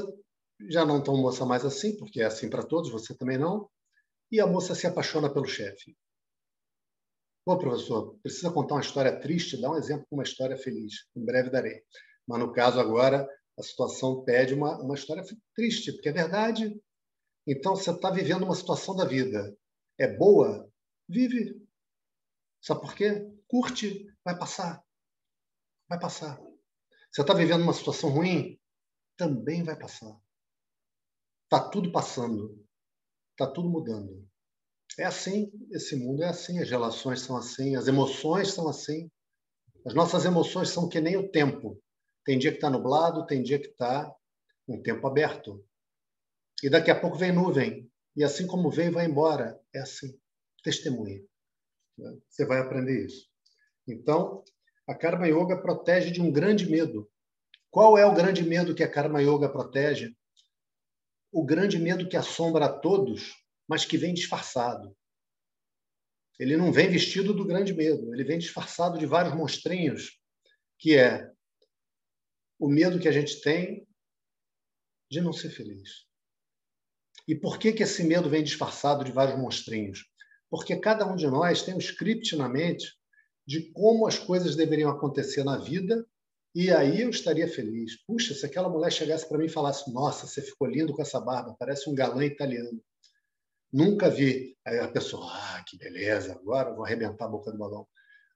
já 0.69 0.85
não 0.85 1.03
tão 1.03 1.17
moça 1.17 1.45
mais 1.45 1.65
assim, 1.65 1.97
porque 1.97 2.21
é 2.21 2.25
assim 2.25 2.49
para 2.49 2.63
todos, 2.63 2.91
você 2.91 3.15
também 3.15 3.37
não. 3.37 3.69
E 4.31 4.39
a 4.39 4.47
moça 4.47 4.75
se 4.75 4.87
apaixona 4.87 5.31
pelo 5.33 5.45
chefe. 5.45 5.95
Pô, 7.43 7.57
professor, 7.57 8.17
precisa 8.21 8.51
contar 8.51 8.75
uma 8.75 8.81
história 8.81 9.19
triste? 9.19 9.59
Dá 9.59 9.71
um 9.71 9.77
exemplo 9.77 10.05
com 10.09 10.15
uma 10.15 10.23
história 10.23 10.55
feliz. 10.57 11.07
Em 11.15 11.25
breve 11.25 11.49
darei. 11.49 11.81
Mas 12.27 12.39
no 12.39 12.51
caso 12.51 12.79
agora, 12.79 13.27
a 13.57 13.63
situação 13.63 14.23
pede 14.23 14.53
uma, 14.53 14.79
uma 14.81 14.93
história 14.93 15.23
triste, 15.55 15.91
porque 15.91 16.09
é 16.09 16.13
verdade. 16.13 16.79
Então, 17.47 17.75
você 17.75 17.91
está 17.91 18.11
vivendo 18.11 18.43
uma 18.43 18.55
situação 18.55 18.95
da 18.95 19.05
vida. 19.05 19.55
É 20.01 20.07
boa? 20.17 20.69
Vive. 21.07 21.65
Sabe 22.61 22.81
por 22.81 22.95
quê? 22.95 23.31
Curte, 23.47 24.11
vai 24.23 24.37
passar. 24.37 24.83
Vai 25.87 25.99
passar. 25.99 26.39
Você 27.11 27.21
está 27.21 27.33
vivendo 27.33 27.63
uma 27.63 27.73
situação 27.73 28.09
ruim? 28.09 28.61
também 29.21 29.63
vai 29.63 29.77
passar. 29.77 30.19
Está 31.43 31.69
tudo 31.69 31.91
passando. 31.91 32.59
Está 33.33 33.45
tudo 33.45 33.69
mudando. 33.69 34.27
É 34.97 35.05
assim, 35.05 35.51
esse 35.69 35.95
mundo 35.95 36.23
é 36.23 36.27
assim, 36.27 36.59
as 36.59 36.71
relações 36.71 37.21
são 37.21 37.37
assim, 37.37 37.75
as 37.75 37.87
emoções 37.87 38.51
são 38.51 38.67
assim. 38.67 39.11
As 39.85 39.93
nossas 39.93 40.25
emoções 40.25 40.69
são 40.69 40.89
que 40.89 40.99
nem 40.99 41.17
o 41.17 41.29
tempo. 41.29 41.79
Tem 42.25 42.39
dia 42.39 42.49
que 42.49 42.57
está 42.57 42.67
nublado, 42.67 43.27
tem 43.27 43.43
dia 43.43 43.59
que 43.59 43.67
está 43.67 44.11
um 44.67 44.81
tempo 44.81 45.05
aberto. 45.05 45.63
E 46.63 46.69
daqui 46.69 46.89
a 46.89 46.99
pouco 46.99 47.15
vem 47.15 47.31
nuvem. 47.31 47.90
E 48.15 48.23
assim 48.23 48.45
como 48.45 48.69
vem, 48.69 48.89
vai 48.89 49.05
embora. 49.05 49.59
É 49.73 49.79
assim. 49.79 50.19
Testemunha. 50.63 51.21
Você 52.29 52.45
vai 52.45 52.59
aprender 52.59 53.05
isso. 53.05 53.29
Então, 53.87 54.43
a 54.87 54.95
Karma 54.95 55.27
Yoga 55.27 55.61
protege 55.61 56.11
de 56.11 56.21
um 56.21 56.31
grande 56.31 56.69
medo, 56.69 57.09
qual 57.69 57.97
é 57.97 58.05
o 58.05 58.13
grande 58.13 58.43
medo 58.43 58.75
que 58.75 58.83
a 58.83 58.91
Karma 58.91 59.21
Yoga 59.21 59.49
protege? 59.49 60.15
O 61.31 61.45
grande 61.45 61.79
medo 61.79 62.07
que 62.07 62.17
assombra 62.17 62.65
a 62.65 62.79
todos, 62.79 63.33
mas 63.67 63.85
que 63.85 63.97
vem 63.97 64.13
disfarçado. 64.13 64.95
Ele 66.37 66.57
não 66.57 66.71
vem 66.71 66.89
vestido 66.89 67.33
do 67.33 67.45
grande 67.45 67.73
medo, 67.73 68.13
ele 68.13 68.23
vem 68.23 68.39
disfarçado 68.39 68.97
de 68.97 69.05
vários 69.05 69.33
monstrinhos, 69.33 70.19
que 70.77 70.97
é 70.97 71.31
o 72.59 72.67
medo 72.67 72.99
que 72.99 73.07
a 73.07 73.11
gente 73.11 73.41
tem 73.41 73.87
de 75.09 75.21
não 75.21 75.31
ser 75.31 75.51
feliz. 75.51 76.07
E 77.27 77.35
por 77.35 77.57
que, 77.57 77.71
que 77.71 77.83
esse 77.83 78.03
medo 78.03 78.29
vem 78.29 78.43
disfarçado 78.43 79.03
de 79.03 79.11
vários 79.11 79.39
monstrinhos? 79.39 80.05
Porque 80.49 80.75
cada 80.75 81.05
um 81.05 81.15
de 81.15 81.27
nós 81.27 81.63
tem 81.63 81.73
um 81.73 81.79
script 81.79 82.35
na 82.35 82.49
mente 82.49 82.93
de 83.45 83.71
como 83.71 84.07
as 84.07 84.19
coisas 84.19 84.55
deveriam 84.55 84.89
acontecer 84.89 85.43
na 85.43 85.57
vida 85.57 86.05
e 86.53 86.69
aí 86.69 87.01
eu 87.01 87.09
estaria 87.09 87.47
feliz. 87.47 88.03
Puxa, 88.05 88.33
se 88.33 88.45
aquela 88.45 88.69
mulher 88.69 88.91
chegasse 88.91 89.27
para 89.27 89.37
mim 89.37 89.45
e 89.45 89.49
falasse: 89.49 89.91
Nossa, 89.91 90.27
você 90.27 90.41
ficou 90.41 90.67
lindo 90.67 90.93
com 90.93 91.01
essa 91.01 91.19
barba, 91.19 91.55
parece 91.57 91.89
um 91.89 91.95
galã 91.95 92.25
italiano. 92.25 92.83
Nunca 93.71 94.09
vi. 94.09 94.57
Aí 94.65 94.79
a 94.79 94.87
pessoa: 94.89 95.25
Ah, 95.31 95.63
que 95.65 95.77
beleza, 95.77 96.33
agora 96.33 96.73
vou 96.73 96.83
arrebentar 96.83 97.25
a 97.25 97.29
boca 97.29 97.51
do 97.51 97.57
balão. 97.57 97.87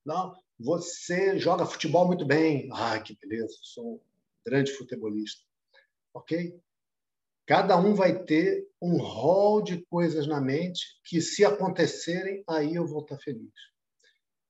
Não, 0.06 0.34
você 0.58 1.38
joga 1.38 1.66
futebol 1.66 2.08
muito 2.08 2.26
bem. 2.26 2.70
Ah, 2.72 3.00
que 3.00 3.18
beleza, 3.22 3.54
sou 3.62 3.96
um 3.96 4.00
grande 4.46 4.72
futebolista. 4.72 5.44
Ok? 6.14 6.58
Cada 7.46 7.78
um 7.78 7.94
vai 7.94 8.24
ter 8.24 8.68
um 8.82 8.98
rol 8.98 9.62
de 9.62 9.86
coisas 9.86 10.28
na 10.28 10.42
mente 10.42 10.84
que, 11.04 11.22
se 11.22 11.46
acontecerem, 11.46 12.44
aí 12.48 12.76
eu 12.76 12.88
vou 12.88 13.02
estar 13.02 13.18
feliz. 13.20 13.54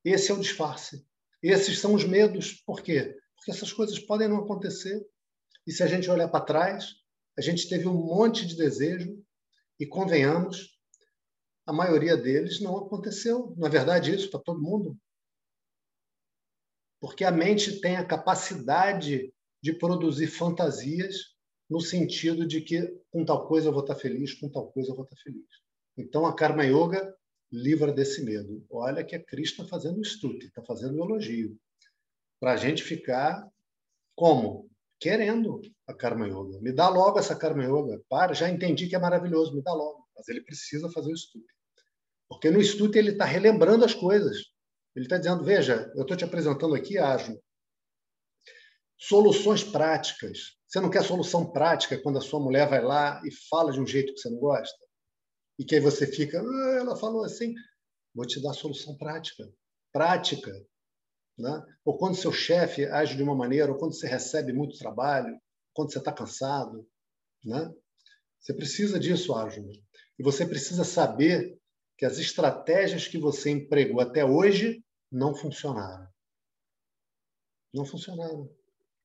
Esse 0.03 0.31
é 0.31 0.34
o 0.34 0.39
disfarce. 0.39 1.05
Esses 1.43 1.79
são 1.79 1.93
os 1.93 2.03
medos. 2.03 2.53
Por 2.65 2.81
quê? 2.81 3.17
porque 3.45 3.51
essas 3.51 3.71
coisas 3.71 3.99
podem 3.99 4.27
não 4.27 4.38
acontecer. 4.38 5.05
E 5.67 5.71
se 5.71 5.84
a 5.84 5.88
gente 5.88 6.10
olhar 6.10 6.27
para 6.27 6.43
trás, 6.43 6.95
a 7.38 7.41
gente 7.41 7.69
teve 7.69 7.88
um 7.88 7.93
monte 7.93 8.43
de 8.45 8.55
desejo 8.55 9.23
e 9.79 9.86
convenhamos, 9.86 10.79
a 11.63 11.71
maioria 11.71 12.17
deles 12.17 12.60
não 12.60 12.75
aconteceu. 12.75 13.53
Não 13.55 13.67
é 13.67 13.69
verdade 13.69 14.13
isso 14.15 14.31
para 14.31 14.39
todo 14.39 14.62
mundo? 14.62 14.97
Porque 16.99 17.23
a 17.23 17.29
mente 17.29 17.79
tem 17.79 17.97
a 17.97 18.05
capacidade 18.05 19.31
de 19.62 19.73
produzir 19.73 20.27
fantasias 20.27 21.35
no 21.69 21.80
sentido 21.80 22.45
de 22.45 22.62
que 22.62 22.82
com 23.10 23.25
tal 23.25 23.47
coisa 23.47 23.69
eu 23.69 23.73
vou 23.73 23.82
estar 23.82 23.95
feliz, 23.95 24.34
com 24.34 24.49
tal 24.49 24.71
coisa 24.71 24.91
eu 24.91 24.95
vou 24.95 25.04
estar 25.04 25.17
feliz. 25.17 25.45
Então 25.97 26.25
a 26.25 26.36
Karma 26.36 26.65
Yoga 26.65 27.15
livra 27.51 27.91
desse 27.91 28.23
medo. 28.23 28.65
Olha 28.69 29.04
que 29.04 29.15
a 29.15 29.23
Krishna 29.23 29.63
está 29.63 29.78
fazendo 29.78 30.01
estudo, 30.01 30.43
está 30.43 30.62
fazendo 30.63 31.04
elogio 31.04 31.58
para 32.39 32.54
a 32.54 32.58
gente 32.58 32.84
ficar 32.84 33.49
como? 34.15 34.69
Querendo 34.99 35.62
a 35.88 35.93
Karma 35.93 36.28
Yoga. 36.28 36.60
Me 36.62 36.71
dá 36.71 36.88
logo 36.89 37.19
essa 37.19 37.36
Karma 37.36 37.63
Yoga. 37.63 38.01
Para, 38.10 38.34
já 38.34 38.49
entendi 38.49 38.88
que 38.88 38.95
é 38.95 38.99
maravilhoso, 38.99 39.56
me 39.56 39.62
dá 39.62 39.73
logo. 39.73 40.08
Mas 40.15 40.28
ele 40.30 40.41
precisa 40.41 40.89
fazer 40.89 41.12
o 41.12 41.15
estudo. 41.15 41.45
Porque 42.28 42.49
no 42.49 42.60
estudo 42.60 42.95
ele 42.95 43.12
está 43.12 43.25
relembrando 43.25 43.84
as 43.84 43.93
coisas. 43.93 44.38
Ele 44.95 45.06
está 45.06 45.17
dizendo: 45.17 45.43
veja, 45.43 45.92
eu 45.96 46.04
estou 46.04 46.15
te 46.15 46.23
apresentando 46.23 46.73
aqui, 46.73 46.98
Ajo, 46.98 47.37
soluções 48.98 49.63
práticas. 49.63 50.58
Você 50.67 50.79
não 50.79 50.89
quer 50.89 51.03
solução 51.03 51.51
prática 51.51 52.01
quando 52.01 52.17
a 52.17 52.21
sua 52.21 52.39
mulher 52.39 52.67
vai 52.67 52.83
lá 52.83 53.21
e 53.23 53.31
fala 53.49 53.71
de 53.71 53.79
um 53.79 53.87
jeito 53.87 54.13
que 54.13 54.19
você 54.19 54.29
não 54.29 54.39
gosta? 54.39 54.77
E 55.59 55.63
que 55.63 55.75
aí 55.75 55.81
você 55.81 56.05
fica, 56.07 56.41
ah, 56.41 56.77
ela 56.79 56.95
falou 56.95 57.23
assim. 57.23 57.53
Vou 58.13 58.25
te 58.25 58.41
dar 58.41 58.53
solução 58.53 58.97
prática. 58.97 59.43
Prática. 59.91 60.51
Né? 61.37 61.65
Ou 61.83 61.97
quando 61.97 62.15
seu 62.15 62.31
chefe 62.31 62.85
age 62.85 63.15
de 63.15 63.23
uma 63.23 63.35
maneira, 63.35 63.71
ou 63.71 63.77
quando 63.77 63.93
você 63.93 64.07
recebe 64.07 64.53
muito 64.53 64.77
trabalho, 64.77 65.37
quando 65.73 65.91
você 65.91 65.99
está 65.99 66.11
cansado. 66.13 66.87
Né? 67.43 67.73
Você 68.39 68.53
precisa 68.53 68.99
disso, 68.99 69.35
Ângelo. 69.35 69.69
E 70.17 70.23
você 70.23 70.45
precisa 70.45 70.83
saber 70.83 71.59
que 71.97 72.05
as 72.05 72.17
estratégias 72.17 73.07
que 73.07 73.17
você 73.17 73.49
empregou 73.49 74.01
até 74.01 74.25
hoje 74.25 74.83
não 75.11 75.35
funcionaram. 75.35 76.07
Não 77.73 77.85
funcionaram. 77.85 78.49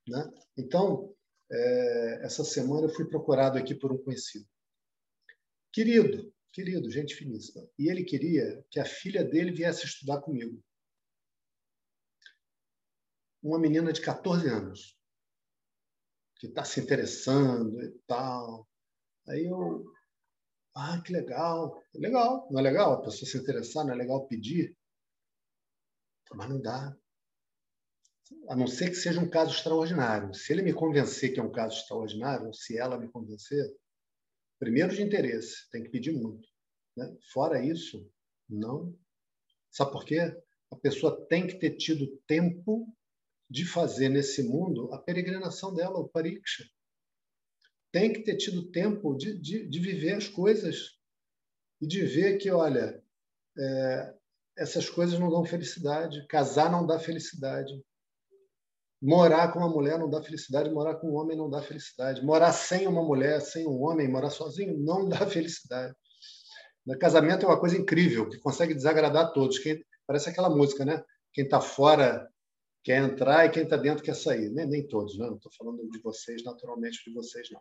Né? 0.07 0.31
Então, 0.57 1.13
é, 1.51 2.21
essa 2.25 2.45
semana 2.45 2.87
eu 2.87 2.95
fui 2.95 3.07
procurado 3.07 3.59
aqui 3.59 3.75
por 3.75 3.93
um 3.93 3.99
conhecido. 3.99 4.47
Querido, 5.73 6.33
querido, 6.53 6.91
gente 6.91 7.15
finíssima. 7.15 7.67
E 7.79 7.91
ele 7.91 8.05
queria 8.05 8.65
que 8.71 8.81
a 8.81 8.85
filha 8.85 9.25
dele 9.25 9.53
viesse 9.53 9.87
estudar 9.87 10.21
comigo 10.21 10.63
uma 13.43 13.59
menina 13.59 13.93
de 13.93 14.01
14 14.01 14.49
anos. 14.49 14.99
que 16.39 16.47
está 16.47 16.65
se 16.65 16.81
interessando 16.81 17.83
e 17.83 17.91
tal. 18.07 18.67
Aí 19.29 19.45
eu, 19.45 19.85
ah, 20.75 20.99
que 21.03 21.13
legal, 21.13 21.85
legal, 21.95 22.49
não 22.51 22.59
é 22.59 22.63
legal 22.63 22.95
a 22.95 23.03
pessoa 23.03 23.31
se 23.31 23.37
interessar, 23.37 23.85
não 23.85 23.93
é 23.93 23.97
legal 23.97 24.27
pedir, 24.27 24.75
mas 26.33 26.49
não 26.49 26.59
dá. 26.59 26.97
A 28.49 28.57
não 28.57 28.67
ser 28.67 28.91
que 28.91 28.97
seja 28.97 29.21
um 29.21 29.29
caso 29.29 29.55
extraordinário. 29.55 30.35
Se 30.35 30.53
ele 30.53 30.63
me 30.63 30.73
convencer 30.73 31.33
que 31.33 31.41
é 31.41 31.43
um 31.43 31.53
caso 31.53 31.79
extraordinário, 31.79 32.47
ou 32.47 32.53
se 32.53 32.79
ela 32.79 32.99
me 32.99 33.09
convencer, 33.09 33.65
primeiro 34.59 34.95
de 34.95 35.03
interesse, 35.03 35.69
tem 35.71 35.83
que 35.83 35.91
pedir 35.91 36.13
muito. 36.13 36.49
Né? 36.97 37.17
Fora 37.33 37.65
isso, 37.65 38.11
não. 38.49 38.97
Sabe 39.71 39.93
por 39.93 40.05
quê? 40.05 40.19
A 40.71 40.77
pessoa 40.77 41.27
tem 41.27 41.47
que 41.47 41.59
ter 41.59 41.77
tido 41.77 42.17
tempo 42.27 42.93
de 43.49 43.65
fazer 43.65 44.09
nesse 44.09 44.43
mundo 44.43 44.93
a 44.93 44.99
peregrinação 44.99 45.75
dela, 45.75 45.99
o 45.99 46.09
pariksha. 46.09 46.65
Tem 47.93 48.13
que 48.13 48.23
ter 48.23 48.37
tido 48.37 48.71
tempo 48.71 49.17
de, 49.17 49.37
de, 49.41 49.69
de 49.69 49.81
viver 49.81 50.15
as 50.15 50.29
coisas 50.29 51.01
e 51.81 51.87
de 51.87 52.05
ver 52.05 52.39
que, 52.39 52.51
olha, 52.51 53.03
é, 53.59 54.15
essas 54.57 54.89
coisas 54.89 55.19
não 55.19 55.31
dão 55.31 55.45
felicidade. 55.45 56.25
Casar 56.29 56.71
não 56.71 56.87
dá 56.87 57.01
felicidade. 57.01 57.73
Morar 59.03 59.51
com 59.53 59.61
uma 59.61 59.69
mulher 59.69 59.99
não 59.99 60.11
dá 60.11 60.23
felicidade. 60.23 60.71
Morar 60.71 60.97
com 60.97 61.09
um 61.09 61.15
homem 61.15 61.37
não 61.37 61.49
dá 61.49 61.63
felicidade. 61.63 62.25
Morar 62.25 62.53
sem 62.53 62.87
uma 62.87 63.03
mulher, 63.03 63.41
sem 63.41 63.67
um 63.67 63.83
homem, 63.83 64.09
morar 64.09 64.31
sozinho 64.31 64.79
não 64.79 65.09
dá 65.09 65.27
felicidade. 65.27 65.95
O 66.87 66.99
casamento 66.99 67.45
é 67.45 67.49
uma 67.49 67.61
coisa 67.61 67.77
incrível, 67.77 68.29
que 68.29 68.39
consegue 68.39 68.75
desagradar 68.75 69.27
a 69.27 69.31
todos. 69.31 69.59
Quem, 69.59 69.85
parece 70.07 70.29
aquela 70.29 70.51
música, 70.51 70.85
né? 70.85 71.03
Quem 71.33 71.45
está 71.45 71.61
fora 71.61 72.29
quer 72.83 73.03
entrar 73.03 73.47
e 73.47 73.51
quem 73.51 73.63
está 73.63 73.77
dentro 73.77 74.03
quer 74.03 74.15
sair. 74.15 74.51
Nem, 74.51 74.67
nem 74.67 74.87
todos, 74.87 75.17
né? 75.19 75.27
não 75.27 75.37
estou 75.37 75.53
falando 75.57 75.89
de 75.89 76.01
vocês, 76.01 76.43
naturalmente, 76.45 77.05
de 77.05 77.15
vocês, 77.15 77.49
não. 77.51 77.61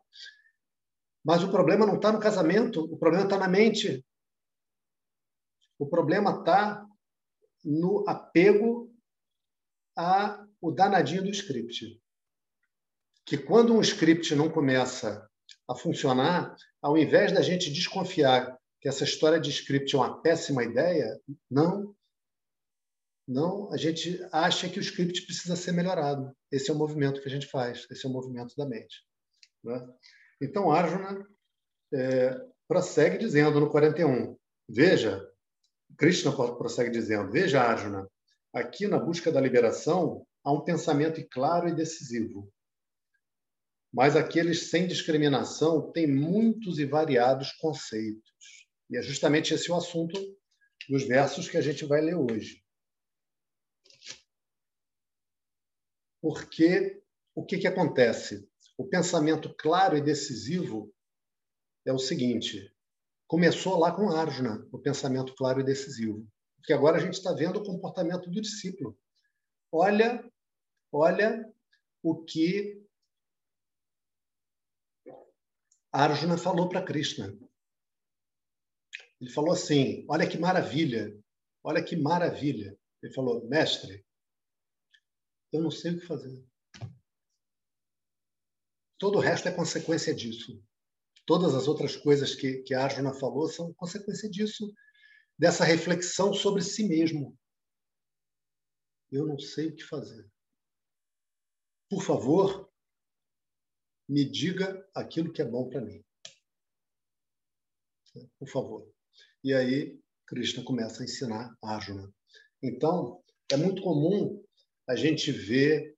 Mas 1.23 1.43
o 1.43 1.51
problema 1.51 1.85
não 1.85 1.95
está 1.95 2.11
no 2.11 2.19
casamento, 2.19 2.83
o 2.83 2.97
problema 2.97 3.25
está 3.25 3.37
na 3.37 3.47
mente. 3.47 4.05
O 5.77 5.85
problema 5.85 6.39
está 6.39 6.85
no 7.63 8.03
apego 8.07 8.91
a 9.95 10.45
o 10.61 10.71
danadinho 10.71 11.23
do 11.23 11.29
script. 11.29 12.01
Que 13.25 13.37
quando 13.37 13.73
um 13.73 13.81
script 13.81 14.33
não 14.35 14.49
começa 14.49 15.27
a 15.67 15.75
funcionar, 15.75 16.55
ao 16.81 16.97
invés 16.97 17.31
da 17.31 17.41
gente 17.41 17.71
desconfiar 17.71 18.57
que 18.81 18.87
essa 18.87 19.03
história 19.03 19.39
de 19.39 19.49
script 19.49 19.95
é 19.95 19.97
uma 19.97 20.21
péssima 20.21 20.63
ideia, 20.63 21.19
não, 21.49 21.95
não, 23.27 23.71
a 23.71 23.77
gente 23.77 24.19
acha 24.31 24.67
que 24.67 24.79
o 24.79 24.81
script 24.81 25.23
precisa 25.25 25.55
ser 25.55 25.71
melhorado. 25.71 26.35
Esse 26.51 26.71
é 26.71 26.73
o 26.73 26.77
movimento 26.77 27.21
que 27.21 27.27
a 27.27 27.31
gente 27.31 27.45
faz, 27.45 27.85
esse 27.91 28.05
é 28.05 28.09
o 28.09 28.11
movimento 28.11 28.55
da 28.55 28.65
mente. 28.65 29.03
Né? 29.63 29.87
Então, 30.41 30.71
Arjuna 30.71 31.27
é, 31.93 32.41
prossegue 32.67 33.17
dizendo 33.17 33.59
no 33.59 33.69
41, 33.69 34.35
veja, 34.67 35.29
Krishna 35.97 36.31
prossegue 36.31 36.89
dizendo, 36.89 37.31
veja, 37.31 37.61
Arjuna, 37.61 38.09
aqui 38.53 38.87
na 38.87 38.97
busca 38.97 39.31
da 39.31 39.41
liberação 39.41 40.25
há 40.49 40.51
um 40.51 40.63
pensamento 40.63 41.23
claro 41.29 41.69
e 41.69 41.75
decisivo. 41.75 42.51
Mas 43.93 44.15
aqueles 44.15 44.69
sem 44.69 44.87
discriminação 44.87 45.91
têm 45.91 46.07
muitos 46.07 46.79
e 46.79 46.85
variados 46.85 47.51
conceitos. 47.53 48.67
E 48.89 48.97
é 48.97 49.01
justamente 49.01 49.53
esse 49.53 49.71
o 49.71 49.75
assunto 49.75 50.19
dos 50.89 51.07
versos 51.07 51.47
que 51.47 51.57
a 51.57 51.61
gente 51.61 51.85
vai 51.85 52.01
ler 52.01 52.15
hoje. 52.15 52.63
Porque 56.19 57.01
o 57.35 57.45
que, 57.45 57.59
que 57.59 57.67
acontece? 57.67 58.49
O 58.77 58.87
pensamento 58.87 59.55
claro 59.55 59.97
e 59.97 60.01
decisivo 60.01 60.91
é 61.85 61.93
o 61.93 61.99
seguinte: 61.99 62.73
começou 63.27 63.77
lá 63.77 63.91
com 63.91 64.09
Arjuna, 64.09 64.67
o 64.71 64.79
pensamento 64.79 65.35
claro 65.35 65.61
e 65.61 65.63
decisivo. 65.63 66.27
Porque 66.57 66.73
agora 66.73 66.97
a 66.97 66.99
gente 66.99 67.13
está 67.13 67.33
vendo 67.33 67.57
o 67.57 67.63
comportamento 67.63 68.29
do 68.29 68.41
discípulo. 68.41 68.97
Olha, 69.71 70.23
olha 70.91 71.51
o 72.01 72.23
que 72.23 72.81
Arjuna 75.91 76.37
falou 76.37 76.69
para 76.69 76.85
Krishna. 76.85 77.37
Ele 79.19 79.29
falou 79.31 79.51
assim: 79.51 80.05
Olha 80.07 80.29
que 80.29 80.37
maravilha, 80.37 81.17
olha 81.63 81.83
que 81.83 81.95
maravilha. 81.95 82.77
Ele 83.01 83.13
falou: 83.13 83.47
Mestre, 83.47 84.05
eu 85.51 85.61
não 85.61 85.71
sei 85.71 85.91
o 85.91 85.99
que 85.99 86.05
fazer. 86.05 86.45
Todo 88.97 89.17
o 89.17 89.21
resto 89.21 89.47
é 89.47 89.51
consequência 89.51 90.13
disso. 90.13 90.61
Todas 91.25 91.55
as 91.55 91.67
outras 91.67 91.95
coisas 91.95 92.35
que, 92.35 92.61
que 92.63 92.73
Arjuna 92.73 93.13
falou 93.13 93.47
são 93.47 93.73
consequência 93.73 94.29
disso, 94.29 94.73
dessa 95.37 95.63
reflexão 95.63 96.33
sobre 96.33 96.61
si 96.61 96.87
mesmo. 96.87 97.37
Eu 99.11 99.25
não 99.25 99.39
sei 99.39 99.67
o 99.67 99.75
que 99.75 99.83
fazer. 99.83 100.29
Por 101.89 102.03
favor, 102.03 102.69
me 104.07 104.23
diga 104.23 104.87
aquilo 104.93 105.31
que 105.31 105.41
é 105.41 105.45
bom 105.45 105.69
para 105.69 105.81
mim. 105.81 106.03
Por 108.37 108.47
favor. 108.47 108.87
E 109.43 109.53
aí, 109.53 109.99
Krishna 110.27 110.63
começa 110.63 111.01
a 111.01 111.05
ensinar 111.05 111.55
Arjuna. 111.63 112.13
Então, 112.61 113.23
é 113.51 113.57
muito 113.57 113.81
comum 113.81 114.43
a 114.87 114.95
gente 114.95 115.31
ver 115.31 115.97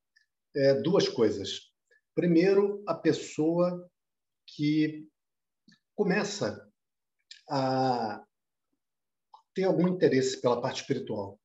é, 0.56 0.76
duas 0.76 1.10
coisas. 1.10 1.72
Primeiro, 2.14 2.84
a 2.88 2.94
pessoa 2.94 3.90
que 4.46 5.08
começa 5.96 6.70
a 7.50 8.26
ter 9.54 9.64
algum 9.64 9.88
interesse 9.88 10.40
pela 10.40 10.62
parte 10.62 10.82
espiritual. 10.82 11.40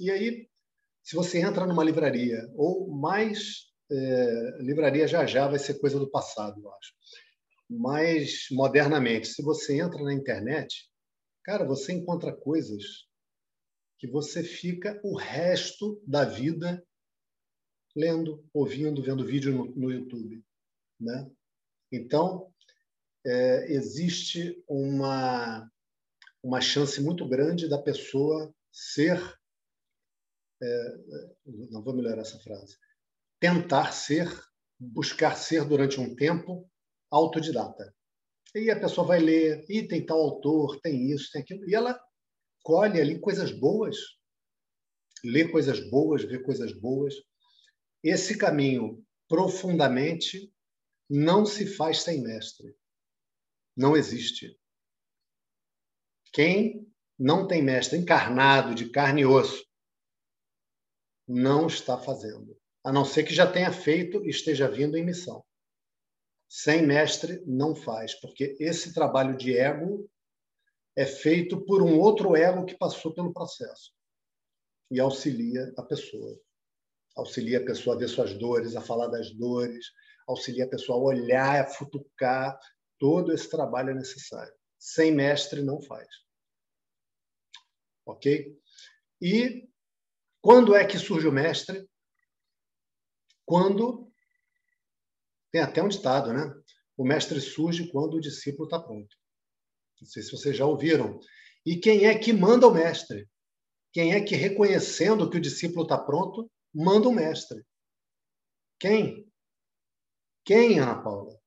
E 0.00 0.10
aí, 0.10 0.47
se 1.08 1.16
você 1.16 1.38
entra 1.38 1.66
numa 1.66 1.82
livraria, 1.82 2.46
ou 2.54 2.86
mais 2.86 3.64
é, 3.90 4.58
livraria 4.60 5.08
já 5.08 5.24
já 5.24 5.48
vai 5.48 5.58
ser 5.58 5.80
coisa 5.80 5.98
do 5.98 6.10
passado, 6.10 6.60
eu 6.60 6.70
acho. 6.70 6.92
Mas 7.66 8.46
modernamente, 8.50 9.28
se 9.28 9.42
você 9.42 9.80
entra 9.80 10.02
na 10.04 10.12
internet, 10.12 10.86
cara, 11.42 11.64
você 11.64 11.94
encontra 11.94 12.36
coisas 12.36 13.06
que 13.98 14.06
você 14.06 14.44
fica 14.44 15.00
o 15.02 15.16
resto 15.16 15.98
da 16.06 16.26
vida 16.26 16.86
lendo, 17.96 18.46
ouvindo, 18.52 19.02
vendo 19.02 19.24
vídeo 19.24 19.50
no, 19.50 19.64
no 19.74 19.90
YouTube, 19.90 20.44
né? 21.00 21.30
Então 21.90 22.52
é, 23.24 23.72
existe 23.72 24.62
uma 24.68 25.66
uma 26.42 26.60
chance 26.60 27.00
muito 27.00 27.26
grande 27.26 27.66
da 27.66 27.78
pessoa 27.78 28.54
ser 28.70 29.18
é, 30.62 30.94
não 31.70 31.82
vou 31.82 31.94
melhorar 31.94 32.22
essa 32.22 32.38
frase 32.40 32.76
tentar 33.40 33.92
ser 33.92 34.28
buscar 34.78 35.36
ser 35.36 35.64
durante 35.64 36.00
um 36.00 36.14
tempo 36.14 36.68
autodidata 37.10 37.94
e 38.54 38.70
a 38.70 38.78
pessoa 38.78 39.06
vai 39.06 39.20
ler 39.20 39.64
e 39.68 39.86
tem 39.86 40.04
tal 40.04 40.18
autor 40.18 40.80
tem 40.80 41.10
isso 41.10 41.30
tem 41.32 41.42
aquilo 41.42 41.68
e 41.68 41.74
ela 41.74 41.98
colhe 42.68 43.00
ali 43.00 43.18
coisas 43.18 43.50
boas, 43.50 43.96
lê 45.24 45.48
coisas 45.48 45.80
boas, 45.88 46.22
vê 46.22 46.38
coisas 46.38 46.70
boas. 46.72 47.14
Esse 48.02 48.36
caminho 48.36 49.02
profundamente 49.26 50.52
não 51.08 51.46
se 51.46 51.66
faz 51.66 52.02
sem 52.02 52.20
mestre. 52.20 52.76
Não 53.74 53.96
existe. 53.96 54.54
Quem 56.30 56.86
não 57.18 57.48
tem 57.48 57.62
mestre 57.62 57.98
encarnado 57.98 58.74
de 58.74 58.90
carne 58.90 59.22
e 59.22 59.26
osso 59.26 59.66
não 61.28 61.66
está 61.66 61.98
fazendo, 61.98 62.58
a 62.82 62.90
não 62.90 63.04
ser 63.04 63.22
que 63.24 63.34
já 63.34 63.46
tenha 63.46 63.70
feito 63.70 64.24
e 64.24 64.30
esteja 64.30 64.66
vindo 64.68 64.96
em 64.96 65.04
missão. 65.04 65.44
Sem 66.48 66.86
mestre 66.86 67.42
não 67.46 67.74
faz, 67.74 68.14
porque 68.14 68.56
esse 68.58 68.94
trabalho 68.94 69.36
de 69.36 69.56
ego 69.56 70.10
é 70.96 71.04
feito 71.04 71.60
por 71.66 71.82
um 71.82 71.98
outro 71.98 72.34
ego 72.34 72.64
que 72.64 72.76
passou 72.76 73.12
pelo 73.12 73.32
processo 73.32 73.92
e 74.90 74.98
auxilia 74.98 75.72
a 75.76 75.82
pessoa. 75.82 76.40
Auxilia 77.14 77.58
a 77.58 77.64
pessoa 77.64 77.94
a 77.94 77.98
ver 77.98 78.08
suas 78.08 78.32
dores, 78.32 78.74
a 78.74 78.80
falar 78.80 79.08
das 79.08 79.30
dores, 79.30 79.86
auxilia 80.26 80.64
a 80.64 80.68
pessoa 80.68 80.98
a 80.98 81.02
olhar, 81.02 81.60
a 81.60 81.68
futucar. 81.68 82.58
Todo 82.98 83.32
esse 83.32 83.50
trabalho 83.50 83.90
é 83.90 83.94
necessário. 83.94 84.52
Sem 84.78 85.12
mestre 85.12 85.62
não 85.62 85.80
faz. 85.80 86.08
Ok? 88.06 88.58
E 89.20 89.67
quando 90.48 90.74
é 90.74 90.82
que 90.82 90.98
surge 90.98 91.28
o 91.28 91.30
mestre? 91.32 91.86
Quando. 93.44 94.10
Tem 95.52 95.60
até 95.60 95.82
um 95.82 95.88
ditado, 95.88 96.32
né? 96.32 96.50
O 96.96 97.04
mestre 97.04 97.38
surge 97.38 97.92
quando 97.92 98.14
o 98.14 98.20
discípulo 98.20 98.64
está 98.64 98.80
pronto. 98.80 99.14
Não 100.00 100.08
sei 100.08 100.22
se 100.22 100.30
vocês 100.30 100.56
já 100.56 100.64
ouviram. 100.64 101.20
E 101.66 101.76
quem 101.76 102.06
é 102.06 102.18
que 102.18 102.32
manda 102.32 102.66
o 102.66 102.72
mestre? 102.72 103.28
Quem 103.92 104.14
é 104.14 104.24
que, 104.24 104.34
reconhecendo 104.36 105.28
que 105.28 105.36
o 105.36 105.40
discípulo 105.40 105.82
está 105.82 105.98
pronto, 105.98 106.50
manda 106.74 107.10
o 107.10 107.12
mestre? 107.12 107.62
Quem? 108.80 109.30
Quem, 110.46 110.80
Ana 110.80 111.02
Paula? 111.02 111.38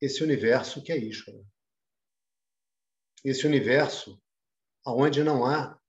Esse 0.00 0.24
universo 0.24 0.82
que 0.82 0.90
é 0.90 0.98
Ishvara. 0.98 1.46
Esse 3.24 3.46
universo 3.46 4.20
onde 4.84 5.22
não 5.22 5.46
há 5.46 5.80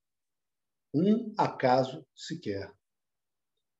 um 0.97 1.33
acaso 1.37 2.07
sequer. 2.15 2.73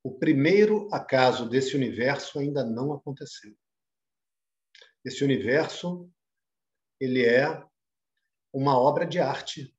O 0.03 0.19
primeiro 0.19 0.89
acaso 0.91 1.47
desse 1.47 1.73
universo 1.73 2.37
ainda 2.37 2.63
não 2.63 2.91
aconteceu. 2.91 3.55
Esse 5.03 5.23
universo 5.23 6.11
ele 6.99 7.25
é 7.25 7.63
uma 8.53 8.77
obra 8.77 9.05
de 9.05 9.19
arte, 9.19 9.73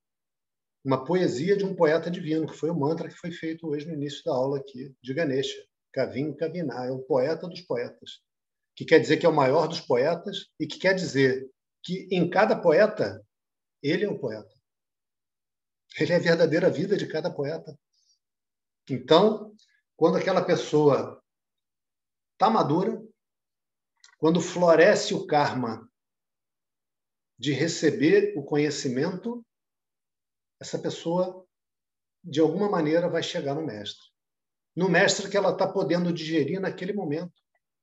uma 0.83 1.05
poesia 1.05 1.57
de 1.57 1.65
um 1.65 1.75
poeta 1.75 2.11
divino, 2.11 2.47
que 2.47 2.57
foi 2.57 2.71
o 2.71 2.79
mantra 2.79 3.09
que 3.09 3.15
foi 3.15 3.31
feito 3.31 3.69
hoje 3.69 3.87
no 3.87 3.95
início 3.95 4.25
da 4.25 4.33
aula 4.33 4.59
aqui 4.59 4.95
de 5.03 5.13
Ganesha. 5.13 5.63
Kavin 5.93 6.35
Kavina, 6.35 6.87
é 6.87 6.91
o 6.91 7.03
poeta 7.03 7.47
dos 7.47 7.61
poetas, 7.61 8.23
que 8.75 8.85
quer 8.85 8.99
dizer 8.99 9.19
que 9.19 9.27
é 9.27 9.29
o 9.29 9.35
maior 9.35 9.67
dos 9.67 9.81
poetas 9.81 10.49
e 10.59 10.67
que 10.67 10.79
quer 10.79 10.95
dizer 10.95 11.51
que 11.83 12.09
em 12.11 12.31
cada 12.31 12.57
poeta 12.57 13.23
ele 13.83 14.05
é 14.05 14.11
um 14.11 14.19
poeta. 14.19 14.56
Ele 15.99 16.13
é 16.13 16.17
a 16.17 16.21
verdadeira 16.21 16.71
vida 16.71 16.97
de 16.97 17.07
cada 17.07 17.31
poeta. 17.31 17.79
Então, 18.89 19.55
quando 19.97 20.19
aquela 20.19 20.45
pessoa 20.45 21.23
está 22.33 22.51
madura, 22.51 23.03
quando 24.19 24.41
floresce 24.41 25.15
o 25.15 25.27
karma 25.27 25.91
de 27.39 27.53
receber 27.53 28.37
o 28.37 28.45
conhecimento, 28.45 29.45
essa 30.61 30.79
pessoa, 30.79 31.47
de 32.25 32.41
alguma 32.41 32.69
maneira, 32.69 33.09
vai 33.09 33.23
chegar 33.23 33.55
no 33.55 33.65
mestre. 33.65 34.07
No 34.75 34.89
mestre 34.89 35.31
que 35.31 35.37
ela 35.37 35.53
está 35.53 35.67
podendo 35.67 36.13
digerir 36.13 36.61
naquele 36.61 36.93
momento. 36.93 37.35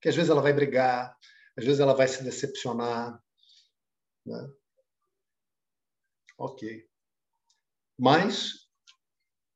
Que 0.01 0.10
às 0.10 0.16
vezes 0.16 0.30
ela 0.30 0.41
vai 0.41 0.54
brigar, 0.54 1.18
às 1.58 1.66
vezes 1.66 1.80
ela 1.80 1.93
vai 1.93 2.08
se 2.08 2.24
decepcionar. 2.24 3.22
Né? 4.26 4.54
Ok. 6.38 6.88
Mas 8.04 8.68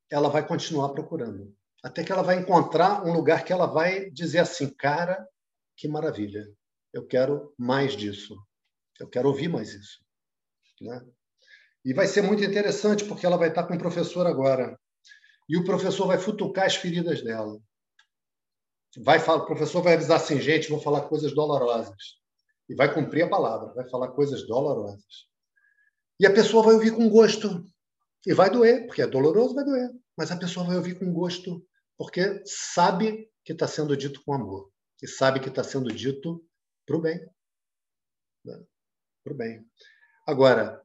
ela 0.09 0.29
vai 0.29 0.47
continuar 0.47 0.93
procurando. 0.93 1.53
Até 1.83 2.01
que 2.01 2.13
ela 2.13 2.23
vai 2.23 2.39
encontrar 2.39 3.05
um 3.05 3.11
lugar 3.11 3.43
que 3.43 3.51
ela 3.51 3.65
vai 3.65 4.09
dizer 4.09 4.39
assim: 4.39 4.69
cara, 4.69 5.27
que 5.75 5.85
maravilha. 5.85 6.47
Eu 6.93 7.05
quero 7.05 7.53
mais 7.57 7.91
disso. 7.91 8.37
Eu 9.01 9.09
quero 9.09 9.27
ouvir 9.27 9.49
mais 9.49 9.73
isso. 9.73 9.99
Né? 10.79 11.05
E 11.83 11.93
vai 11.93 12.07
ser 12.07 12.21
muito 12.21 12.41
interessante, 12.41 13.03
porque 13.03 13.25
ela 13.25 13.35
vai 13.35 13.49
estar 13.49 13.65
com 13.67 13.75
o 13.75 13.79
professor 13.79 14.25
agora. 14.25 14.79
E 15.49 15.57
o 15.57 15.65
professor 15.65 16.07
vai 16.07 16.17
futucar 16.17 16.67
as 16.67 16.75
feridas 16.77 17.21
dela. 17.21 17.59
Vai 18.99 19.19
falar, 19.19 19.43
o 19.43 19.45
professor 19.45 19.81
vai 19.81 19.95
avisar 19.95 20.15
assim, 20.21 20.39
gente, 20.39 20.69
vou 20.69 20.79
falar 20.79 21.01
coisas 21.09 21.35
dolorosas. 21.35 22.17
E 22.69 22.75
vai 22.75 22.93
cumprir 22.93 23.23
a 23.23 23.29
palavra, 23.29 23.73
vai 23.73 23.89
falar 23.89 24.13
coisas 24.13 24.47
dolorosas. 24.47 25.27
E 26.17 26.25
a 26.25 26.33
pessoa 26.33 26.63
vai 26.63 26.75
ouvir 26.75 26.95
com 26.95 27.09
gosto. 27.09 27.65
E 28.27 28.33
vai 28.33 28.51
doer, 28.51 28.85
porque 28.85 29.01
é 29.01 29.07
doloroso, 29.07 29.55
vai 29.55 29.63
doer. 29.63 29.89
Mas 30.17 30.31
a 30.31 30.37
pessoa 30.37 30.67
vai 30.67 30.75
ouvir 30.75 30.99
com 30.99 31.13
gosto, 31.13 31.65
porque 31.97 32.43
sabe 32.45 33.31
que 33.45 33.53
está 33.53 33.65
sendo 33.65 33.95
dito 33.95 34.21
com 34.21 34.33
amor. 34.33 34.69
E 35.01 35.07
sabe 35.07 35.39
que 35.39 35.47
está 35.47 35.63
sendo 35.63 35.89
dito 35.89 36.45
para 36.85 36.97
o 36.97 37.01
bem. 37.01 37.25
Né? 38.43 38.61
Para 39.23 39.33
o 39.33 39.37
bem. 39.37 39.65
Agora, 40.27 40.83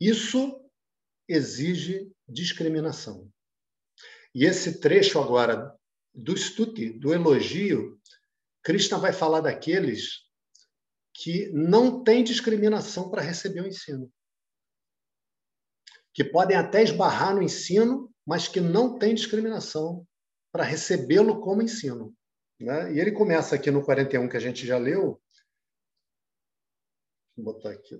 isso 0.00 0.64
exige 1.28 2.10
discriminação. 2.26 3.30
E 4.34 4.46
esse 4.46 4.80
trecho 4.80 5.20
agora 5.20 5.76
do 6.14 6.34
stuti, 6.34 6.88
do 6.88 7.12
elogio, 7.12 8.00
Krishna 8.62 8.96
vai 8.96 9.12
falar 9.12 9.42
daqueles 9.42 10.22
que 11.12 11.50
não 11.52 12.02
têm 12.02 12.24
discriminação 12.24 13.10
para 13.10 13.20
receber 13.20 13.60
o 13.60 13.68
ensino 13.68 14.10
que 16.14 16.24
podem 16.24 16.56
até 16.56 16.82
esbarrar 16.82 17.34
no 17.34 17.42
ensino, 17.42 18.12
mas 18.26 18.48
que 18.48 18.60
não 18.60 18.98
têm 18.98 19.14
discriminação 19.14 20.06
para 20.52 20.64
recebê-lo 20.64 21.40
como 21.40 21.62
ensino. 21.62 22.14
Né? 22.60 22.94
E 22.94 23.00
ele 23.00 23.12
começa 23.12 23.54
aqui 23.54 23.70
no 23.70 23.84
41, 23.84 24.28
que 24.28 24.36
a 24.36 24.40
gente 24.40 24.66
já 24.66 24.78
leu, 24.78 25.20
vou 27.36 27.54
botar 27.54 27.70
aqui, 27.70 27.98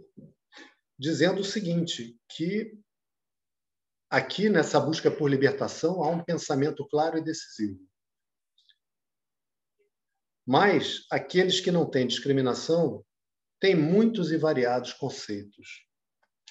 dizendo 0.98 1.40
o 1.40 1.44
seguinte, 1.44 2.16
que 2.28 2.78
aqui 4.10 4.48
nessa 4.48 4.78
busca 4.78 5.10
por 5.10 5.28
libertação 5.28 6.04
há 6.04 6.10
um 6.10 6.22
pensamento 6.22 6.86
claro 6.88 7.18
e 7.18 7.24
decisivo. 7.24 7.80
Mas 10.46 11.06
aqueles 11.10 11.60
que 11.60 11.70
não 11.70 11.88
têm 11.88 12.06
discriminação 12.06 13.04
têm 13.60 13.74
muitos 13.74 14.32
e 14.32 14.36
variados 14.36 14.92
conceitos. 14.92 15.86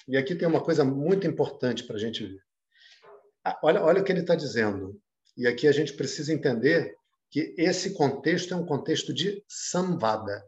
E 0.08 0.16
aqui 0.16 0.34
tem 0.34 0.48
uma 0.48 0.62
coisa 0.62 0.84
muito 0.84 1.26
importante 1.26 1.84
para 1.84 1.96
a 1.96 1.98
gente 1.98 2.26
ver. 2.26 2.42
Olha, 3.62 3.82
olha 3.82 4.00
o 4.00 4.04
que 4.04 4.12
ele 4.12 4.20
está 4.20 4.34
dizendo. 4.34 5.00
E 5.36 5.46
aqui 5.46 5.66
a 5.66 5.72
gente 5.72 5.94
precisa 5.94 6.32
entender 6.32 6.96
que 7.30 7.54
esse 7.56 7.94
contexto 7.94 8.52
é 8.52 8.56
um 8.56 8.66
contexto 8.66 9.12
de 9.12 9.42
samvada. 9.48 10.44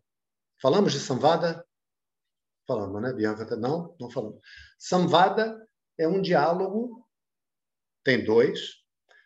Falamos 0.60 0.92
de 0.92 1.00
samvada? 1.00 1.64
Falamos, 2.66 3.00
né, 3.02 3.12
Bianca? 3.12 3.56
Não, 3.56 3.94
não 3.98 4.10
falamos. 4.10 4.40
Samvada 4.78 5.56
é 5.98 6.06
um 6.06 6.20
diálogo, 6.20 7.06
tem 8.04 8.24
dois. 8.24 8.82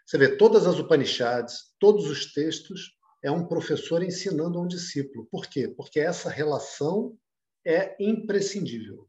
Você 0.06 0.18
vê 0.18 0.36
todas 0.36 0.66
as 0.66 0.78
Upanishads, 0.78 1.74
todos 1.78 2.08
os 2.08 2.32
textos, 2.32 2.96
é 3.22 3.30
um 3.30 3.46
professor 3.46 4.02
ensinando 4.02 4.58
a 4.58 4.62
um 4.62 4.68
discípulo. 4.68 5.26
Por 5.26 5.46
quê? 5.46 5.68
Porque 5.68 6.00
essa 6.00 6.30
relação 6.30 7.18
é 7.64 7.96
imprescindível 8.02 9.08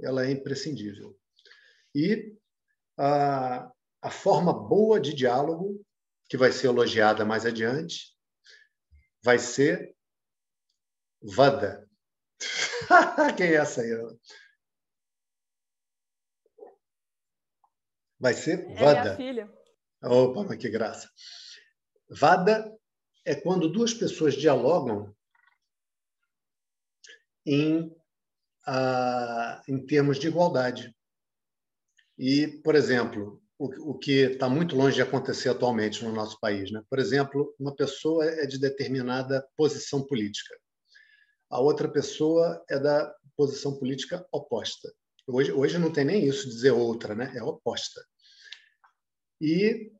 ela 0.00 0.26
é 0.26 0.30
imprescindível. 0.30 1.18
E 1.94 2.36
a, 2.98 3.70
a 4.02 4.10
forma 4.10 4.52
boa 4.52 5.00
de 5.00 5.14
diálogo, 5.14 5.84
que 6.28 6.36
vai 6.36 6.52
ser 6.52 6.68
elogiada 6.68 7.24
mais 7.24 7.46
adiante, 7.46 8.14
vai 9.22 9.38
ser 9.38 9.94
Vada. 11.26 11.88
Quem 13.38 13.46
é 13.46 13.54
essa 13.54 13.80
aí? 13.80 13.90
Vai 18.18 18.34
ser 18.34 18.66
Vada. 18.74 18.98
É 18.98 19.02
minha 19.02 19.16
filha. 19.16 19.64
Opa, 20.02 20.44
mas 20.44 20.58
que 20.58 20.68
graça. 20.68 21.10
Vada 22.10 22.70
é 23.24 23.34
quando 23.34 23.72
duas 23.72 23.94
pessoas 23.94 24.34
dialogam 24.34 25.14
em 27.46 27.94
em 29.68 29.84
termos 29.86 30.18
de 30.18 30.28
igualdade. 30.28 30.94
E, 32.18 32.46
por 32.62 32.74
exemplo, 32.74 33.42
o, 33.58 33.92
o 33.92 33.98
que 33.98 34.12
está 34.12 34.48
muito 34.48 34.76
longe 34.76 34.96
de 34.96 35.02
acontecer 35.02 35.48
atualmente 35.48 36.04
no 36.04 36.12
nosso 36.12 36.38
país. 36.40 36.70
Né? 36.70 36.82
Por 36.88 36.98
exemplo, 36.98 37.54
uma 37.58 37.74
pessoa 37.74 38.24
é 38.24 38.46
de 38.46 38.58
determinada 38.58 39.46
posição 39.56 40.04
política, 40.06 40.54
a 41.50 41.60
outra 41.60 41.88
pessoa 41.88 42.64
é 42.68 42.78
da 42.78 43.14
posição 43.36 43.78
política 43.78 44.26
oposta. 44.32 44.92
Hoje, 45.26 45.52
hoje 45.52 45.78
não 45.78 45.92
tem 45.92 46.04
nem 46.04 46.26
isso 46.26 46.48
dizer 46.48 46.72
outra, 46.72 47.14
né? 47.14 47.32
é 47.36 47.42
oposta. 47.42 48.04
E 49.40 49.92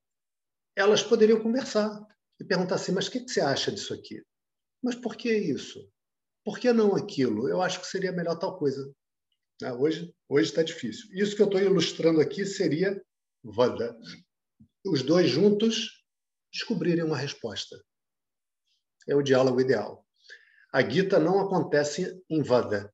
elas 0.77 1.03
poderiam 1.03 1.41
conversar 1.41 2.05
e 2.41 2.45
perguntar 2.45 2.77
assim: 2.77 2.93
mas 2.93 3.07
o 3.07 3.11
que, 3.11 3.21
que 3.21 3.31
você 3.31 3.41
acha 3.41 3.71
disso 3.71 3.95
aqui? 3.95 4.23
Mas 4.83 4.95
por 4.95 5.17
que 5.17 5.33
isso? 5.33 5.89
Por 6.45 6.59
que 6.59 6.73
não 6.73 6.95
aquilo? 6.95 7.49
Eu 7.49 7.63
acho 7.63 7.81
que 7.81 7.87
seria 7.87 8.13
melhor 8.13 8.37
tal 8.37 8.59
coisa. 8.59 8.93
Né? 9.61 9.73
Hoje 9.73 10.13
está 10.31 10.63
difícil. 10.63 11.09
Isso 11.13 11.35
que 11.35 11.43
eu 11.43 11.47
estou 11.47 11.61
ilustrando 11.61 12.21
aqui 12.21 12.45
seria 12.45 13.03
Vada. 13.43 13.97
Os 14.85 15.03
dois 15.03 15.29
juntos 15.29 16.05
descobrirem 16.53 17.05
uma 17.05 17.17
resposta. 17.17 17.83
É 19.09 19.15
o 19.15 19.23
diálogo 19.23 19.61
ideal. 19.61 20.07
A 20.73 20.83
Gita 20.83 21.19
não 21.19 21.41
acontece 21.41 22.23
em 22.29 22.43
Vada. 22.43 22.93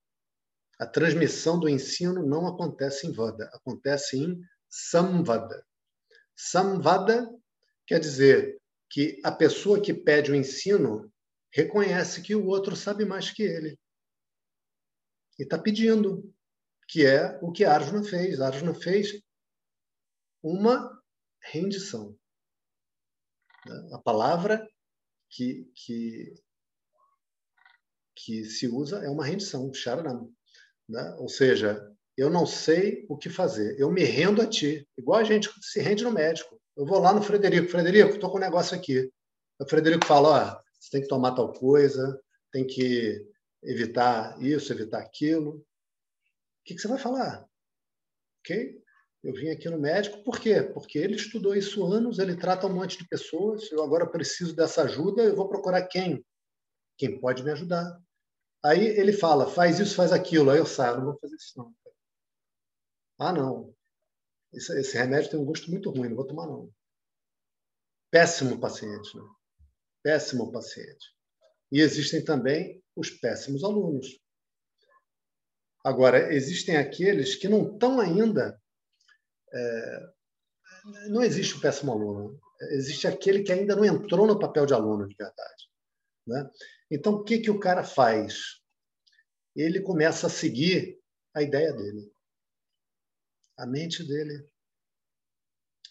A 0.78 0.86
transmissão 0.86 1.58
do 1.58 1.68
ensino 1.68 2.26
não 2.26 2.46
acontece 2.46 3.06
em 3.06 3.12
Vada, 3.12 3.50
acontece 3.52 4.16
em 4.16 4.40
Samvada. 4.68 5.64
Samvada 6.34 7.28
quer 7.86 8.00
dizer 8.00 8.58
que 8.88 9.20
a 9.22 9.30
pessoa 9.30 9.80
que 9.80 9.92
pede 9.92 10.32
o 10.32 10.34
ensino 10.34 11.12
reconhece 11.52 12.22
que 12.22 12.34
o 12.34 12.46
outro 12.46 12.76
sabe 12.76 13.04
mais 13.04 13.30
que 13.30 13.42
ele. 13.42 13.78
E 15.38 15.42
está 15.42 15.58
pedindo, 15.58 16.32
que 16.88 17.06
é 17.06 17.38
o 17.42 17.50
que 17.50 17.64
Arjuna 17.64 18.04
fez. 18.04 18.40
Arjuna 18.40 18.74
fez 18.74 19.22
uma 20.42 21.02
rendição. 21.42 22.16
A 23.92 23.98
palavra 23.98 24.66
que, 25.28 25.70
que, 25.74 26.34
que 28.16 28.44
se 28.44 28.66
usa 28.68 29.04
é 29.04 29.08
uma 29.08 29.24
rendição, 29.24 29.72
sharanam. 29.72 30.32
Né? 30.88 31.14
Ou 31.18 31.28
seja, 31.28 31.80
eu 32.16 32.28
não 32.28 32.44
sei 32.46 33.06
o 33.08 33.16
que 33.16 33.30
fazer, 33.30 33.78
eu 33.78 33.90
me 33.90 34.02
rendo 34.02 34.42
a 34.42 34.46
ti, 34.46 34.86
igual 34.98 35.20
a 35.20 35.24
gente 35.24 35.48
se 35.62 35.80
rende 35.80 36.04
no 36.04 36.12
médico. 36.12 36.60
Eu 36.76 36.84
vou 36.84 36.98
lá 36.98 37.12
no 37.12 37.22
Frederico, 37.22 37.70
Frederico, 37.70 38.14
estou 38.14 38.30
com 38.30 38.38
um 38.38 38.40
negócio 38.40 38.76
aqui. 38.76 39.10
O 39.58 39.68
Frederico 39.68 40.06
fala, 40.06 40.58
ó, 40.58 40.69
você 40.80 40.90
tem 40.90 41.02
que 41.02 41.08
tomar 41.08 41.34
tal 41.34 41.52
coisa, 41.52 42.20
tem 42.50 42.66
que 42.66 43.24
evitar 43.62 44.40
isso, 44.42 44.72
evitar 44.72 45.00
aquilo. 45.00 45.58
O 45.58 45.64
que, 46.64 46.78
você 46.78 46.88
vai 46.88 46.98
falar? 46.98 47.46
Ok? 48.40 48.82
Eu 49.22 49.34
vim 49.34 49.50
aqui 49.50 49.68
no 49.68 49.78
médico, 49.78 50.24
por 50.24 50.40
quê? 50.40 50.62
Porque 50.62 50.98
ele 50.98 51.16
estudou 51.16 51.54
isso 51.54 51.84
anos, 51.84 52.18
ele 52.18 52.34
trata 52.34 52.66
um 52.66 52.74
monte 52.74 52.96
de 52.96 53.06
pessoas, 53.06 53.70
eu 53.70 53.82
agora 53.82 54.06
preciso 54.06 54.56
dessa 54.56 54.84
ajuda, 54.84 55.22
eu 55.22 55.36
vou 55.36 55.48
procurar 55.48 55.86
quem? 55.86 56.24
Quem 56.96 57.20
pode 57.20 57.44
me 57.44 57.50
ajudar. 57.50 58.00
Aí 58.64 58.86
ele 58.86 59.12
fala, 59.12 59.46
faz 59.46 59.78
isso, 59.78 59.94
faz 59.94 60.12
aquilo. 60.12 60.50
Aí 60.50 60.58
eu 60.58 60.66
saio, 60.66 60.98
não 60.98 61.04
vou 61.06 61.18
fazer 61.18 61.36
isso 61.36 61.58
não. 61.58 61.74
Ah, 63.18 63.32
não. 63.32 63.74
Esse, 64.52 64.78
esse 64.80 64.96
remédio 64.96 65.30
tem 65.30 65.40
um 65.40 65.44
gosto 65.44 65.70
muito 65.70 65.90
ruim, 65.90 66.08
não 66.08 66.16
vou 66.16 66.26
tomar 66.26 66.46
não. 66.46 66.72
Péssimo 68.10 68.58
paciente, 68.58 69.16
né? 69.16 69.22
Péssimo 70.02 70.50
paciente. 70.50 71.14
E 71.70 71.80
existem 71.80 72.24
também 72.24 72.82
os 72.96 73.10
péssimos 73.10 73.62
alunos. 73.62 74.18
Agora, 75.84 76.32
existem 76.34 76.76
aqueles 76.76 77.34
que 77.34 77.48
não 77.48 77.72
estão 77.72 78.00
ainda 78.00 78.60
é, 79.52 80.12
não 81.08 81.22
existe 81.22 81.56
o 81.56 81.60
péssimo 81.60 81.92
aluno. 81.92 82.40
Existe 82.72 83.06
aquele 83.06 83.42
que 83.42 83.52
ainda 83.52 83.74
não 83.74 83.84
entrou 83.84 84.26
no 84.26 84.38
papel 84.38 84.66
de 84.66 84.74
aluno 84.74 85.08
de 85.08 85.14
verdade. 85.14 85.70
Né? 86.26 86.50
Então, 86.90 87.14
o 87.14 87.24
que, 87.24 87.38
que 87.38 87.50
o 87.50 87.60
cara 87.60 87.82
faz? 87.82 88.60
Ele 89.54 89.80
começa 89.80 90.26
a 90.26 90.30
seguir 90.30 90.98
a 91.34 91.42
ideia 91.42 91.72
dele, 91.72 92.12
a 93.58 93.66
mente 93.66 94.06
dele. 94.06 94.46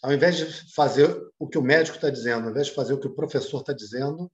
Ao 0.02 0.12
invés 0.12 0.36
de 0.36 0.74
fazer 0.74 1.08
o 1.38 1.48
que 1.48 1.58
o 1.58 1.62
médico 1.62 1.96
está 1.96 2.08
dizendo, 2.08 2.44
ao 2.44 2.50
invés 2.50 2.68
de 2.68 2.74
fazer 2.74 2.94
o 2.94 3.00
que 3.00 3.06
o 3.06 3.14
professor 3.14 3.60
está 3.60 3.72
dizendo, 3.72 4.30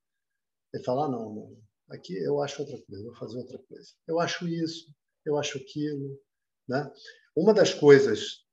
ele 0.72 0.84
fala: 0.84 1.06
ah, 1.06 1.08
não, 1.08 1.34
não, 1.34 1.56
aqui 1.90 2.16
eu 2.16 2.40
acho 2.42 2.62
outra 2.62 2.80
coisa, 2.86 3.04
vou 3.04 3.14
fazer 3.16 3.38
outra 3.38 3.58
coisa. 3.58 3.88
Eu 4.06 4.20
acho 4.20 4.46
isso, 4.46 4.94
eu 5.24 5.36
acho 5.36 5.58
aquilo. 5.58 6.20
Né? 6.68 6.88
Uma 7.36 7.52
das 7.52 7.74
coisas 7.74 8.44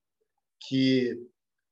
que 0.68 1.28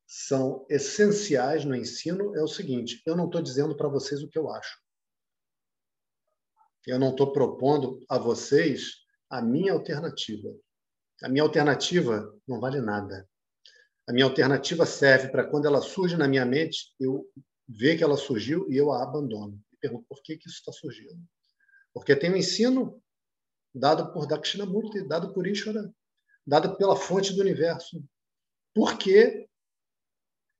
são 0.06 0.66
essenciais 0.68 1.64
no 1.64 1.74
ensino 1.74 2.36
é 2.36 2.42
o 2.42 2.48
seguinte: 2.48 3.02
eu 3.06 3.16
não 3.16 3.26
estou 3.26 3.42
dizendo 3.42 3.76
para 3.76 3.88
vocês 3.88 4.22
o 4.22 4.28
que 4.28 4.38
eu 4.38 4.50
acho. 4.50 4.80
Eu 6.86 6.98
não 6.98 7.10
estou 7.10 7.32
propondo 7.32 8.04
a 8.08 8.18
vocês 8.18 9.02
a 9.30 9.40
minha 9.40 9.72
alternativa. 9.72 10.48
A 11.22 11.28
minha 11.28 11.42
alternativa 11.42 12.36
não 12.46 12.60
vale 12.60 12.80
nada. 12.80 13.28
A 14.08 14.12
minha 14.12 14.24
alternativa 14.24 14.84
serve 14.84 15.28
para 15.28 15.48
quando 15.48 15.66
ela 15.66 15.80
surge 15.80 16.16
na 16.16 16.26
minha 16.26 16.44
mente, 16.44 16.94
eu 16.98 17.28
ver 17.68 17.96
que 17.96 18.04
ela 18.04 18.16
surgiu 18.16 18.70
e 18.70 18.76
eu 18.76 18.92
a 18.92 19.02
abandono. 19.02 19.62
E 19.72 19.76
pergunto 19.76 20.06
por 20.08 20.22
que, 20.22 20.36
que 20.36 20.48
isso 20.48 20.58
está 20.58 20.72
surgindo. 20.72 21.22
Porque 21.92 22.16
tem 22.16 22.30
um 22.30 22.36
ensino 22.36 23.02
dado 23.74 24.12
por 24.12 24.26
Dakshinamurti, 24.26 25.06
dado 25.06 25.32
por 25.32 25.46
Ishvara, 25.46 25.92
dado 26.46 26.76
pela 26.76 26.96
fonte 26.96 27.32
do 27.32 27.40
universo, 27.40 28.04
por 28.74 28.98
que, 28.98 29.48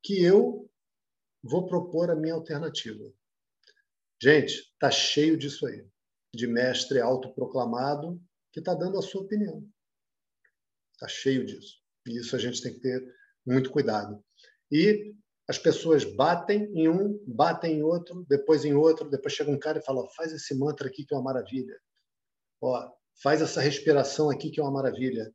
que 0.03 0.23
eu 0.23 0.71
vou 1.43 1.67
propor 1.67 2.11
a 2.11 2.15
minha 2.17 2.35
alternativa? 2.35 3.13
Gente, 4.23 4.53
está 4.53 4.91
cheio 4.91 5.37
disso 5.37 5.67
aí, 5.67 5.85
de 6.35 6.47
mestre 6.47 7.01
autoproclamado 7.01 8.23
que 8.53 8.61
está 8.61 8.75
dando 8.75 8.99
a 8.99 9.03
sua 9.03 9.23
opinião. 9.23 9.69
Está 10.93 11.09
cheio 11.09 11.45
disso. 11.45 11.83
E 12.07 12.19
isso 12.19 12.37
a 12.37 12.39
gente 12.39 12.63
tem 12.63 12.75
que 12.75 12.81
ter 12.81 13.22
muito 13.47 13.71
cuidado. 13.71 14.23
E 14.71 15.15
as 15.49 15.59
pessoas 15.59 16.05
batem 16.05 16.71
em 16.75 16.89
um, 16.89 17.19
batem 17.27 17.79
em 17.79 17.83
outro, 17.83 18.25
depois 18.29 18.65
em 18.65 18.75
outro, 18.75 19.11
depois 19.11 19.35
chega 19.35 19.51
um 19.51 19.59
cara 19.59 19.79
e 19.79 19.85
fala: 19.85 20.09
faz 20.17 20.33
esse 20.33 20.55
mantra 20.55 20.89
aqui 20.89 21.05
que 21.05 21.15
é 21.15 21.17
uma 21.17 21.25
maravilha. 21.25 21.79
Ó, 22.61 22.91
faz 23.23 23.43
essa 23.43 23.61
respiração 23.61 24.31
aqui 24.31 24.51
que 24.51 24.61
é 24.61 24.63
uma 24.63 24.73
maravilha. 24.73 25.33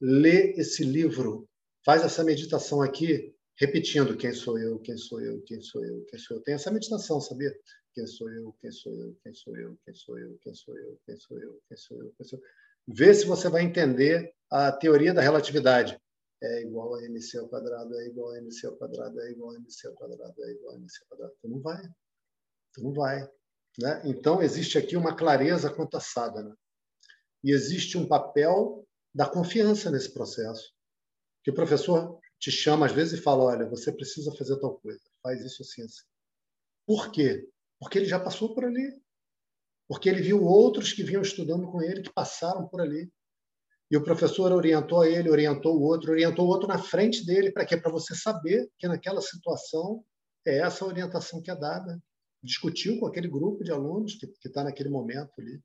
Lê 0.00 0.52
esse 0.58 0.84
livro 0.84 1.48
faz 1.86 2.02
essa 2.02 2.24
meditação 2.24 2.82
aqui, 2.82 3.32
repetindo 3.56 4.16
quem 4.16 4.34
sou 4.34 4.58
eu, 4.58 4.80
quem 4.80 4.98
sou 4.98 5.20
eu, 5.20 5.40
quem 5.42 5.60
sou 5.60 5.84
eu, 5.84 6.04
quem 6.06 6.18
sou 6.18 6.36
eu. 6.36 6.42
Tem 6.42 6.54
essa 6.54 6.72
meditação, 6.72 7.20
sabia? 7.20 7.54
Quem 7.94 8.04
sou 8.08 8.28
eu, 8.28 8.52
quem 8.60 8.72
sou 8.72 8.92
eu, 8.92 9.16
quem 9.22 9.32
sou 9.32 9.56
eu, 9.56 9.78
quem 9.84 9.94
sou 9.94 10.18
eu, 10.18 10.38
quem 10.42 10.54
sou 10.54 10.76
eu, 10.76 10.98
quem 11.06 11.16
sou 11.16 11.38
eu, 11.38 11.60
quem 11.68 11.76
sou 11.76 12.02
eu, 12.02 12.12
quem 12.18 12.26
sou 12.26 12.38
eu. 12.40 12.44
Vê 12.88 13.14
se 13.14 13.24
você 13.24 13.48
vai 13.48 13.62
entender 13.62 14.34
a 14.50 14.72
teoria 14.72 15.14
da 15.14 15.22
relatividade. 15.22 15.96
É 16.42 16.62
igual 16.62 16.94
a 16.94 17.02
mc 17.02 17.38
ao 17.38 17.48
quadrado, 17.48 17.98
é 17.98 18.06
igual 18.08 18.32
a 18.32 18.38
mc 18.38 18.66
ao 18.66 18.76
quadrado, 18.76 19.20
é 19.20 19.30
igual 19.30 19.52
a 19.52 19.58
mc 19.58 19.86
ao 19.86 19.94
quadrado, 19.94 20.44
é 20.44 20.50
igual 20.52 20.74
a 20.74 20.78
mc 20.78 20.92
ao 21.00 21.08
quadrado. 21.08 21.34
Tu 21.40 21.48
não 21.48 21.60
vai. 21.60 21.82
Tu 22.74 22.82
não 22.82 22.92
vai. 22.92 23.28
Né? 23.78 24.02
Então, 24.04 24.42
existe 24.42 24.78
aqui 24.78 24.96
uma 24.96 25.16
clareza 25.16 25.70
quanto 25.70 25.96
a 25.96 26.00
sadhana. 26.00 26.56
E 27.42 27.52
existe 27.52 27.96
um 27.96 28.06
papel 28.06 28.86
da 29.14 29.28
confiança 29.28 29.90
nesse 29.90 30.12
processo 30.12 30.74
que 31.42 31.50
o 31.50 31.54
professor 31.54 32.18
te 32.38 32.50
chama 32.50 32.86
às 32.86 32.92
vezes 32.92 33.18
e 33.18 33.22
fala: 33.22 33.44
olha, 33.44 33.68
você 33.68 33.92
precisa 33.92 34.32
fazer 34.32 34.58
tal 34.58 34.78
coisa, 34.78 35.00
faz 35.22 35.40
isso 35.42 35.62
assim, 35.62 35.82
assim. 35.82 36.04
Por 36.86 37.10
quê? 37.10 37.48
Porque 37.78 37.98
ele 37.98 38.06
já 38.06 38.18
passou 38.18 38.54
por 38.54 38.64
ali. 38.64 39.00
Porque 39.88 40.08
ele 40.08 40.20
viu 40.20 40.42
outros 40.42 40.92
que 40.92 41.02
vinham 41.02 41.22
estudando 41.22 41.70
com 41.70 41.80
ele 41.80 42.02
que 42.02 42.12
passaram 42.12 42.66
por 42.66 42.80
ali. 42.80 43.10
E 43.90 43.96
o 43.96 44.02
professor 44.02 44.52
orientou 44.52 45.04
ele, 45.04 45.30
orientou 45.30 45.76
o 45.76 45.82
outro, 45.82 46.10
orientou 46.10 46.46
o 46.46 46.48
outro 46.48 46.66
na 46.66 46.78
frente 46.78 47.24
dele. 47.24 47.52
Para 47.52 47.64
quê? 47.64 47.76
Para 47.76 47.92
você 47.92 48.14
saber 48.14 48.68
que 48.78 48.88
naquela 48.88 49.20
situação 49.20 50.04
é 50.44 50.58
essa 50.58 50.84
orientação 50.84 51.40
que 51.40 51.50
é 51.50 51.56
dada. 51.56 52.02
Discutiu 52.42 52.98
com 52.98 53.06
aquele 53.06 53.28
grupo 53.28 53.62
de 53.62 53.70
alunos 53.70 54.14
que 54.16 54.26
está 54.44 54.64
naquele 54.64 54.88
momento 54.88 55.32
ali. 55.38 55.60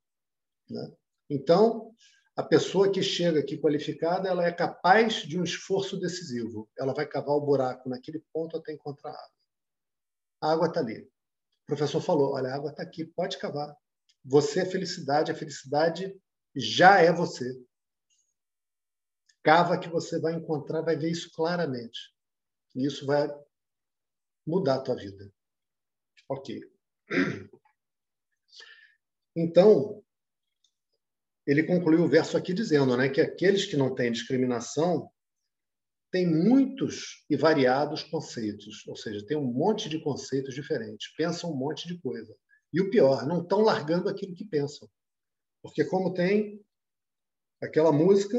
Né? 0.70 0.92
Então, 1.30 1.94
a 2.36 2.44
pessoa 2.44 2.92
que 2.92 3.02
chega 3.02 3.40
aqui 3.40 3.58
qualificada, 3.58 4.30
ela 4.30 4.46
é 4.46 4.52
capaz 4.52 5.16
de 5.16 5.40
um 5.40 5.44
esforço 5.44 6.00
decisivo. 6.00 6.70
Ela 6.78 6.94
vai 6.94 7.06
cavar 7.08 7.36
o 7.36 7.46
buraco 7.46 7.90
naquele 7.90 8.24
ponto 8.32 8.56
até 8.56 8.72
encontrar 8.72 9.12
água. 9.12 9.32
A 10.42 10.52
água 10.52 10.68
está 10.68 10.80
ali. 10.80 11.02
O 11.02 11.66
professor 11.68 12.02
falou: 12.02 12.34
olha, 12.34 12.50
a 12.50 12.56
água 12.56 12.72
está 12.72 12.84
aqui, 12.84 13.06
pode 13.06 13.38
cavar. 13.38 13.76
Você 14.24 14.62
é 14.62 14.66
felicidade, 14.66 15.32
a 15.32 15.36
felicidade 15.36 16.16
já 16.56 17.00
é 17.00 17.12
você. 17.12 17.60
Cava 19.44 19.80
que 19.80 19.90
você 19.90 20.20
vai 20.20 20.34
encontrar, 20.34 20.82
vai 20.82 20.96
ver 20.96 21.12
isso 21.12 21.32
claramente. 21.34 22.00
E 22.76 22.86
isso 22.86 23.06
vai 23.06 23.28
mudar 24.46 24.76
a 24.76 24.82
tua 24.82 24.96
vida. 24.96 25.32
Ok. 26.30 26.62
Então, 29.36 30.04
ele 31.48 31.64
concluiu 31.64 32.04
o 32.04 32.08
verso 32.08 32.38
aqui 32.38 32.54
dizendo 32.54 32.96
né, 32.96 33.10
que 33.10 33.22
aqueles 33.22 33.66
que 33.66 33.78
não 33.78 33.96
têm 33.96 34.12
discriminação 34.12 35.10
têm 36.12 36.28
muitos 36.28 37.26
e 37.30 37.38
variados 37.38 38.04
conceitos, 38.04 38.86
ou 38.86 38.98
seja, 38.98 39.26
tem 39.26 39.38
um 39.38 39.52
monte 39.52 39.88
de 39.88 40.04
conceitos 40.04 40.54
diferentes, 40.54 41.14
pensam 41.16 41.52
um 41.52 41.56
monte 41.56 41.88
de 41.88 41.98
coisa. 42.02 42.36
E 42.74 42.82
o 42.82 42.90
pior, 42.90 43.26
não 43.26 43.42
estão 43.42 43.62
largando 43.62 44.10
aquilo 44.10 44.36
que 44.36 44.46
pensam. 44.46 44.90
Porque, 45.62 45.86
como 45.86 46.14
tem 46.14 46.62
aquela 47.62 47.92
música, 47.92 48.38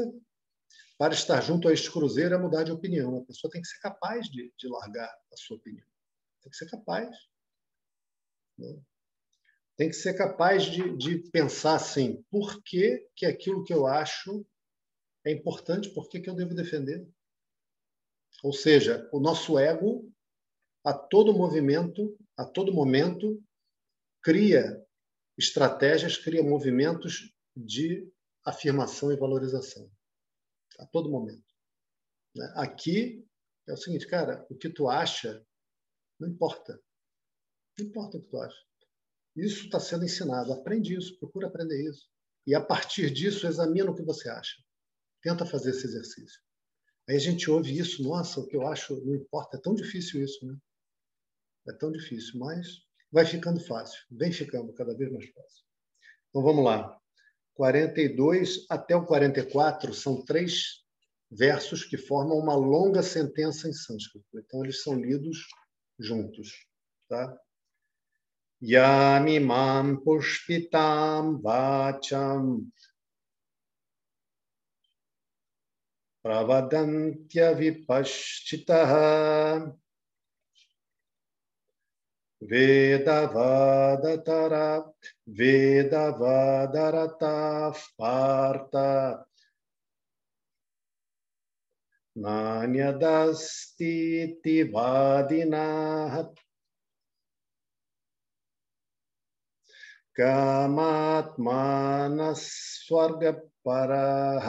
para 1.03 1.13
estar 1.13 1.41
junto 1.41 1.67
a 1.67 1.73
este 1.73 1.91
cruzeiro 1.91 2.33
é 2.33 2.37
mudar 2.37 2.63
de 2.63 2.71
opinião. 2.71 3.17
A 3.17 3.25
pessoa 3.25 3.51
tem 3.51 3.61
que 3.61 3.67
ser 3.67 3.77
capaz 3.79 4.25
de, 4.27 4.53
de 4.57 4.69
largar 4.69 5.13
a 5.33 5.35
sua 5.35 5.57
opinião. 5.57 5.85
Tem 6.41 6.49
que 6.49 6.55
ser 6.55 6.69
capaz. 6.69 7.13
Né? 8.57 8.81
tem 9.75 9.89
que 9.89 9.95
ser 9.95 10.13
capaz 10.13 10.63
de, 10.63 10.95
de 10.95 11.29
pensar 11.29 11.75
assim: 11.75 12.23
por 12.31 12.63
que, 12.63 13.05
que 13.17 13.25
aquilo 13.25 13.65
que 13.65 13.73
eu 13.73 13.85
acho 13.85 14.47
é 15.25 15.31
importante, 15.33 15.89
por 15.89 16.07
que, 16.07 16.21
que 16.21 16.29
eu 16.29 16.35
devo 16.35 16.55
defender? 16.55 17.05
Ou 18.41 18.53
seja, 18.53 19.05
o 19.11 19.19
nosso 19.19 19.59
ego, 19.59 20.09
a 20.85 20.93
todo 20.93 21.33
movimento, 21.33 22.17
a 22.37 22.45
todo 22.45 22.71
momento, 22.71 23.43
cria 24.21 24.81
estratégias, 25.37 26.15
cria 26.15 26.41
movimentos 26.41 27.29
de 27.53 28.09
afirmação 28.45 29.11
e 29.11 29.17
valorização. 29.17 29.91
A 30.79 30.85
todo 30.87 31.09
momento. 31.09 31.43
Né? 32.35 32.51
Aqui 32.55 33.25
é 33.67 33.73
o 33.73 33.77
seguinte, 33.77 34.07
cara, 34.07 34.45
o 34.49 34.55
que 34.55 34.69
tu 34.69 34.89
acha 34.89 35.45
não 36.19 36.29
importa. 36.29 36.79
Não 37.77 37.85
importa 37.85 38.17
o 38.17 38.21
que 38.21 38.27
tu 38.27 38.37
acha. 38.37 38.57
Isso 39.35 39.65
está 39.65 39.79
sendo 39.79 40.05
ensinado. 40.05 40.53
Aprende 40.53 40.95
isso, 40.95 41.17
procura 41.19 41.47
aprender 41.47 41.89
isso. 41.89 42.07
E 42.45 42.53
a 42.53 42.61
partir 42.61 43.09
disso, 43.11 43.47
examina 43.47 43.89
o 43.89 43.95
que 43.95 44.03
você 44.03 44.29
acha. 44.29 44.61
Tenta 45.21 45.45
fazer 45.45 45.71
esse 45.71 45.87
exercício. 45.87 46.41
Aí 47.09 47.15
a 47.15 47.19
gente 47.19 47.49
ouve 47.49 47.77
isso, 47.77 48.03
nossa, 48.03 48.39
o 48.39 48.47
que 48.47 48.55
eu 48.55 48.67
acho 48.67 48.95
não 49.05 49.15
importa. 49.15 49.57
É 49.57 49.61
tão 49.61 49.73
difícil 49.73 50.23
isso, 50.23 50.45
né? 50.45 50.57
É 51.67 51.73
tão 51.73 51.91
difícil, 51.91 52.39
mas 52.39 52.67
vai 53.11 53.25
ficando 53.25 53.59
fácil. 53.59 53.99
Vem 54.11 54.31
ficando 54.31 54.73
cada 54.73 54.95
vez 54.95 55.11
mais 55.11 55.25
fácil. 55.31 55.65
Então 56.29 56.43
vamos 56.43 56.63
lá. 56.63 56.99
42 57.55 58.65
até 58.69 58.95
o 58.95 59.05
44 59.05 59.93
são 59.93 60.23
três 60.23 60.83
versos 61.29 61.83
que 61.83 61.97
formam 61.97 62.37
uma 62.37 62.55
longa 62.55 63.01
sentença 63.03 63.67
em 63.67 63.73
sânscrito. 63.73 64.39
Então, 64.39 64.63
eles 64.63 64.81
são 64.81 64.95
lidos 64.95 65.47
juntos. 65.99 66.67
Tá? 67.07 67.37
Yamimam 68.61 69.97
pushpitam 70.03 71.41
vacham 71.41 72.65
pravadantya 76.21 77.53
vipaschitaha 77.53 78.95
वेदवादतर 82.51 84.53
वेदवादरताः 85.39 85.79
पार्थ 88.01 88.75
नान्यदस्तीति 92.25 92.57
वादिनाः 94.75 96.15
कामात्मानः 100.19 102.33
स्वर्गपराः 102.43 104.47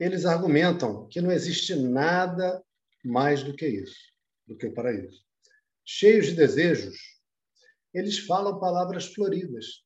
Eles 0.00 0.24
argumentam 0.24 1.06
que 1.08 1.20
não 1.20 1.30
existe 1.30 1.74
nada 1.74 2.64
mais 3.03 3.43
do 3.43 3.55
que 3.55 3.67
isso, 3.67 3.97
do 4.47 4.57
que 4.57 4.67
o 4.67 4.73
paraíso. 4.73 5.23
Cheios 5.83 6.27
de 6.27 6.35
desejos, 6.35 6.97
eles 7.93 8.19
falam 8.19 8.59
palavras 8.59 9.05
floridas, 9.05 9.83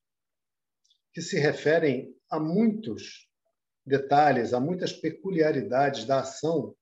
que 1.13 1.22
se 1.22 1.39
referem 1.39 2.13
a 2.30 2.39
muitos 2.39 3.28
detalhes, 3.86 4.53
a 4.53 4.59
muitas 4.59 4.91
peculiaridades 4.91 6.05
da 6.05 6.20
ação 6.20 6.76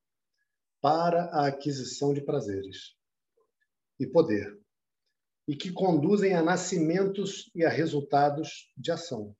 para 0.81 1.25
a 1.25 1.47
aquisição 1.47 2.13
de 2.13 2.21
prazeres 2.21 2.95
e 3.99 4.07
poder, 4.07 4.59
e 5.47 5.55
que 5.55 5.71
conduzem 5.71 6.33
a 6.33 6.41
nascimentos 6.41 7.51
e 7.53 7.63
a 7.63 7.69
resultados 7.69 8.71
de 8.77 8.91
ação. 8.91 9.35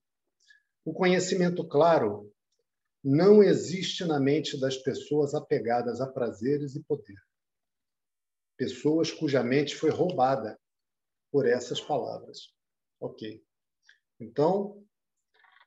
O 0.86 0.94
conhecimento 0.94 1.68
claro 1.68 2.33
não 3.04 3.44
existe 3.44 4.06
na 4.06 4.20
mente 4.20 4.58
das 4.60 4.78
pessoas 4.78 5.34
apegadas 5.34 6.00
a 6.00 6.08
prazeres 6.08 6.76
e 6.76 6.84
poder. 6.84 7.20
Pessoas 8.56 9.12
cuja 9.12 9.44
mente 9.44 9.76
foi 9.76 9.90
roubada 9.90 10.58
por 11.30 11.46
essas 11.46 11.82
palavras. 11.82 12.54
Ok. 13.02 13.44
Então, 14.20 14.86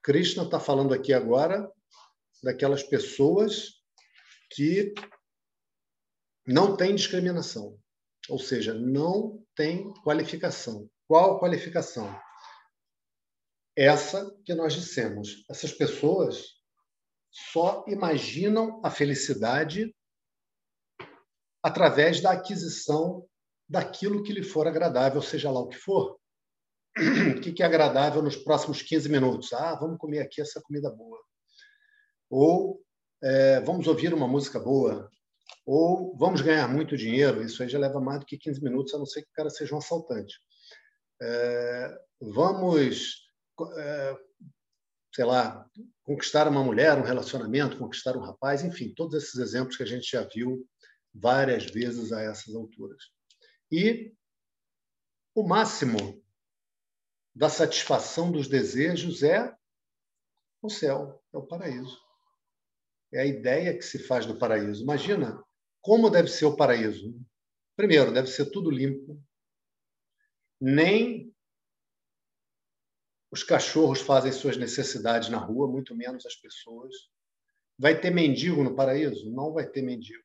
Krishna 0.03 0.45
está 0.45 0.59
falando 0.59 0.95
aqui 0.95 1.13
agora 1.13 1.71
daquelas 2.43 2.83
pessoas 2.83 3.83
que 4.51 4.95
não 6.47 6.77
têm 6.77 6.95
discriminação, 6.95 7.79
ou 8.29 8.39
seja, 8.39 8.73
não 8.73 9.45
tem 9.55 9.93
qualificação. 10.05 10.89
Qual 11.09 11.41
qualificação? 11.41 12.09
Essa 13.77 14.33
que 14.45 14.55
nós 14.55 14.73
dissemos. 14.73 15.45
Essas 15.51 15.73
pessoas 15.73 16.56
só 17.53 17.85
imaginam 17.87 18.81
a 18.83 18.91
felicidade 18.91 19.95
através 21.63 22.21
da 22.21 22.33
aquisição 22.33 23.27
daquilo 23.69 24.23
que 24.23 24.33
lhe 24.33 24.43
for 24.43 24.67
agradável, 24.67 25.21
seja 25.21 25.51
lá 25.51 25.61
o 25.61 25.69
que 25.69 25.77
for. 25.77 26.19
O 27.37 27.41
que 27.41 27.63
é 27.63 27.67
agradável 27.67 28.23
nos 28.23 28.37
próximos 28.37 28.81
15 28.81 29.11
minutos? 29.11 29.53
Ah, 29.53 29.75
vamos 29.75 29.99
comer 29.99 30.21
aqui 30.21 30.41
essa 30.41 30.63
comida 30.63 30.91
boa. 30.91 31.21
Ou 32.31 32.81
é, 33.23 33.61
vamos 33.61 33.87
ouvir 33.87 34.15
uma 34.15 34.27
música 34.27 34.59
boa 34.59 35.11
ou 35.67 36.17
vamos 36.17 36.41
ganhar 36.41 36.69
muito 36.69 36.97
dinheiro, 36.97 37.43
isso 37.43 37.63
aí 37.63 37.69
já 37.69 37.79
leva 37.79 38.01
mais 38.01 38.21
do 38.21 38.27
que 38.27 38.39
15 38.39 38.63
minutos, 38.63 38.95
a 38.95 38.99
não 38.99 39.07
ser 39.07 39.23
que 39.23 39.31
o 39.31 39.35
cara 39.35 39.51
seja 39.51 39.75
um 39.75 39.79
assaltante. 39.79 40.35
É, 41.21 41.99
vamos, 42.21 43.29
é, 43.77 44.17
sei 45.17 45.25
lá, 45.25 45.67
conquistar 46.05 46.47
uma 46.47 46.63
mulher, 46.63 46.99
um 46.99 47.03
relacionamento, 47.03 47.79
conquistar 47.79 48.19
um 48.19 48.21
rapaz, 48.21 48.63
enfim, 48.63 48.93
todos 48.93 49.15
esses 49.15 49.37
exemplos 49.37 49.75
que 49.75 49.83
a 49.83 49.87
gente 49.87 50.11
já 50.11 50.23
viu 50.23 50.69
várias 51.15 51.65
vezes 51.65 52.13
a 52.13 52.21
essas 52.21 52.55
alturas. 52.55 53.03
E 53.73 54.15
o 55.35 55.43
máximo 55.43 56.23
da 57.35 57.49
satisfação 57.49 58.31
dos 58.31 58.47
desejos 58.47 59.23
é 59.23 59.57
o 60.61 60.69
céu, 60.69 61.25
é 61.33 61.39
o 61.39 61.47
paraíso. 61.47 61.99
É 63.11 63.23
a 63.23 63.27
ideia 63.27 63.75
que 63.75 63.87
se 63.87 63.99
faz 63.99 64.27
do 64.27 64.37
paraíso. 64.37 64.83
Imagina 64.83 65.43
como 65.81 66.11
deve 66.11 66.29
ser 66.29 66.45
o 66.45 66.57
paraíso? 66.57 67.19
Primeiro, 67.75 68.13
deve 68.13 68.29
ser 68.29 68.51
tudo 68.51 68.71
limpo. 68.71 69.19
Nem 70.61 71.26
os 73.37 73.43
cachorros 73.43 74.01
fazem 74.01 74.33
suas 74.33 74.57
necessidades 74.57 75.29
na 75.29 75.37
rua, 75.37 75.69
muito 75.69 75.95
menos 75.95 76.25
as 76.25 76.35
pessoas. 76.35 76.95
Vai 77.79 78.01
ter 78.01 78.11
mendigo 78.11 78.65
no 78.65 78.75
paraíso? 78.75 79.31
Não 79.31 79.53
vai 79.53 79.67
ter 79.67 79.83
mendigo. 79.83 80.25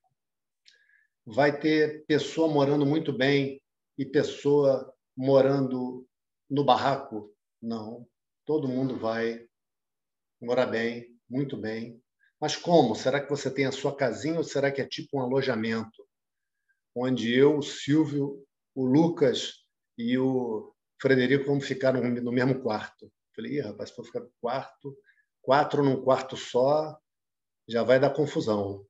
Vai 1.25 1.59
ter 1.59 2.05
pessoa 2.05 2.47
morando 2.47 2.85
muito 2.85 3.11
bem 3.11 3.61
e 3.97 4.05
pessoa 4.05 4.93
morando 5.13 6.07
no 6.49 6.63
barraco? 6.63 7.35
Não. 7.61 8.07
Todo 8.45 8.69
mundo 8.69 8.97
vai 8.97 9.45
morar 10.41 10.67
bem, 10.67 11.13
muito 11.29 11.57
bem, 11.57 12.01
mas 12.39 12.55
como? 12.55 12.95
Será 12.95 13.19
que 13.19 13.29
você 13.29 13.51
tem 13.51 13.65
a 13.65 13.73
sua 13.73 13.93
casinha 13.93 14.37
ou 14.37 14.43
será 14.43 14.71
que 14.71 14.81
é 14.81 14.87
tipo 14.87 15.19
um 15.19 15.21
alojamento? 15.21 16.07
Onde 16.95 17.33
eu, 17.33 17.57
o 17.57 17.61
Silvio, 17.61 18.41
o 18.73 18.85
Lucas 18.85 19.65
e 19.97 20.17
o 20.17 20.73
Frederico 21.01 21.45
vamos 21.45 21.65
ficar 21.65 21.93
no, 21.93 22.31
mesmo 22.31 22.61
quarto. 22.61 23.11
Falei, 23.35 23.59
rapaz, 23.59 23.89
se 23.89 23.95
for 23.95 24.05
ficar 24.05 24.19
no 24.19 24.31
quarto, 24.39 24.95
quatro 25.41 25.83
num 25.83 26.03
quarto 26.03 26.37
só, 26.37 26.95
já 27.67 27.81
vai 27.81 27.99
dar 27.99 28.11
confusão. 28.11 28.85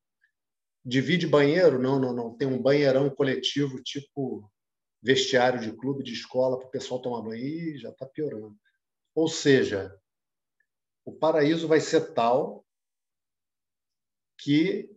Divide 0.84 1.26
banheiro? 1.26 1.80
Não, 1.80 2.00
não, 2.00 2.14
não. 2.14 2.36
Tem 2.36 2.48
um 2.48 2.62
banheirão 2.62 3.10
coletivo, 3.10 3.82
tipo 3.82 4.52
vestiário 5.02 5.60
de 5.62 5.72
clube, 5.72 6.04
de 6.04 6.14
escola, 6.14 6.60
para 6.60 6.68
o 6.68 6.72
pessoal 6.72 7.02
tomar 7.02 7.22
banho. 7.22 7.42
Ih, 7.42 7.78
já 7.78 7.90
está 7.90 8.06
piorando. 8.06 8.58
Ou 9.16 9.28
seja, 9.28 9.98
o 11.06 11.14
paraíso 11.14 11.68
vai 11.68 11.80
ser 11.80 12.14
tal 12.14 12.66
que 14.38 14.90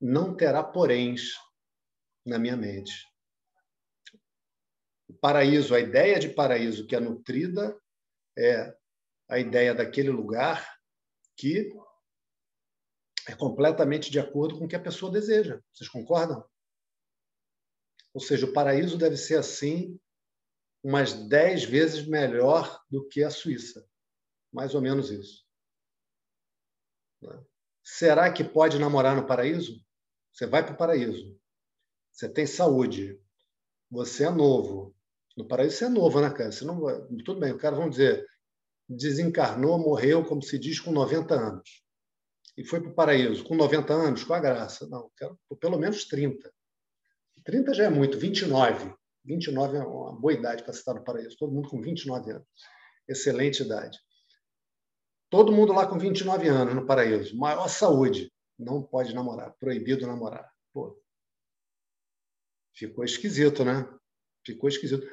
não 0.00 0.36
terá 0.36 0.62
poréns 0.62 1.34
na 2.26 2.38
minha 2.38 2.56
mente. 2.56 3.09
O 5.10 5.12
paraíso, 5.14 5.74
a 5.74 5.80
ideia 5.80 6.20
de 6.20 6.28
paraíso 6.28 6.86
que 6.86 6.94
é 6.94 7.00
nutrida 7.00 7.76
é 8.38 8.72
a 9.28 9.40
ideia 9.40 9.74
daquele 9.74 10.08
lugar 10.08 10.78
que 11.36 11.68
é 13.26 13.34
completamente 13.34 14.08
de 14.08 14.20
acordo 14.20 14.56
com 14.56 14.66
o 14.66 14.68
que 14.68 14.76
a 14.76 14.82
pessoa 14.82 15.10
deseja. 15.10 15.60
Vocês 15.72 15.90
concordam? 15.90 16.48
Ou 18.14 18.20
seja, 18.20 18.46
o 18.46 18.52
paraíso 18.52 18.96
deve 18.96 19.16
ser 19.16 19.36
assim 19.36 19.98
umas 20.80 21.12
dez 21.12 21.64
vezes 21.64 22.06
melhor 22.06 22.80
do 22.88 23.06
que 23.08 23.24
a 23.24 23.30
Suíça. 23.30 23.84
Mais 24.52 24.76
ou 24.76 24.80
menos 24.80 25.10
isso. 25.10 25.44
Será 27.82 28.32
que 28.32 28.44
pode 28.44 28.78
namorar 28.78 29.16
no 29.16 29.26
paraíso? 29.26 29.84
Você 30.32 30.46
vai 30.46 30.64
para 30.64 30.74
o 30.74 30.78
paraíso. 30.78 31.36
Você 32.12 32.28
tem 32.28 32.46
saúde. 32.46 33.20
Você 33.90 34.24
é 34.24 34.30
novo. 34.30 34.94
No 35.40 35.48
paraíso 35.48 35.76
você 35.76 35.84
é 35.86 35.88
novo, 35.88 36.20
né, 36.20 36.30
cara? 36.30 36.52
Você 36.52 36.64
não 36.66 36.78
Tudo 37.24 37.40
bem, 37.40 37.52
o 37.52 37.58
cara, 37.58 37.74
vamos 37.74 37.92
dizer, 37.92 38.26
desencarnou, 38.86 39.78
morreu, 39.78 40.22
como 40.22 40.42
se 40.42 40.58
diz, 40.58 40.78
com 40.78 40.92
90 40.92 41.34
anos. 41.34 41.82
E 42.58 42.64
foi 42.64 42.80
para 42.80 42.90
o 42.90 42.94
paraíso 42.94 43.42
com 43.44 43.54
90 43.54 43.92
anos, 43.92 44.22
com 44.22 44.34
a 44.34 44.38
graça. 44.38 44.86
Não, 44.88 45.10
quero 45.16 45.38
pelo 45.58 45.78
menos 45.78 46.04
30. 46.04 46.52
30 47.42 47.72
já 47.72 47.84
é 47.84 47.88
muito, 47.88 48.18
29. 48.18 48.94
29 49.24 49.78
é 49.78 49.82
uma 49.82 50.12
boa 50.12 50.34
idade 50.34 50.62
para 50.62 50.72
estar 50.72 50.92
no 50.92 51.02
paraíso. 51.02 51.36
Todo 51.38 51.52
mundo 51.52 51.70
com 51.70 51.80
29 51.80 52.32
anos. 52.32 52.46
Excelente 53.08 53.62
idade. 53.62 53.98
Todo 55.30 55.52
mundo 55.52 55.72
lá 55.72 55.86
com 55.86 55.98
29 55.98 56.48
anos 56.48 56.74
no 56.74 56.84
paraíso. 56.84 57.34
Maior 57.34 57.66
saúde. 57.68 58.30
Não 58.58 58.82
pode 58.82 59.14
namorar. 59.14 59.54
Proibido 59.58 60.06
namorar. 60.06 60.50
Pô. 60.70 61.00
Ficou 62.74 63.04
esquisito, 63.04 63.64
né? 63.64 63.88
Ficou 64.44 64.68
esquisito. 64.68 65.06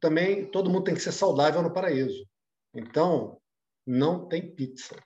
Também 0.00 0.50
todo 0.50 0.70
mundo 0.70 0.84
tem 0.84 0.94
que 0.94 1.00
ser 1.00 1.12
saudável 1.12 1.62
no 1.62 1.72
paraíso. 1.72 2.26
Então, 2.74 3.40
não 3.86 4.28
tem 4.28 4.54
pizza. 4.54 4.96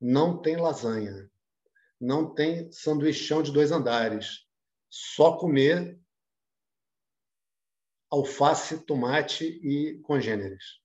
Não 0.00 0.40
tem 0.40 0.56
lasanha. 0.56 1.30
Não 2.00 2.34
tem 2.34 2.72
sanduichão 2.72 3.42
de 3.42 3.52
dois 3.52 3.70
andares 3.70 4.46
só 4.90 5.36
comer 5.36 5.98
alface, 8.10 8.84
tomate 8.84 9.44
e 9.44 10.00
congêneres. 10.02 10.80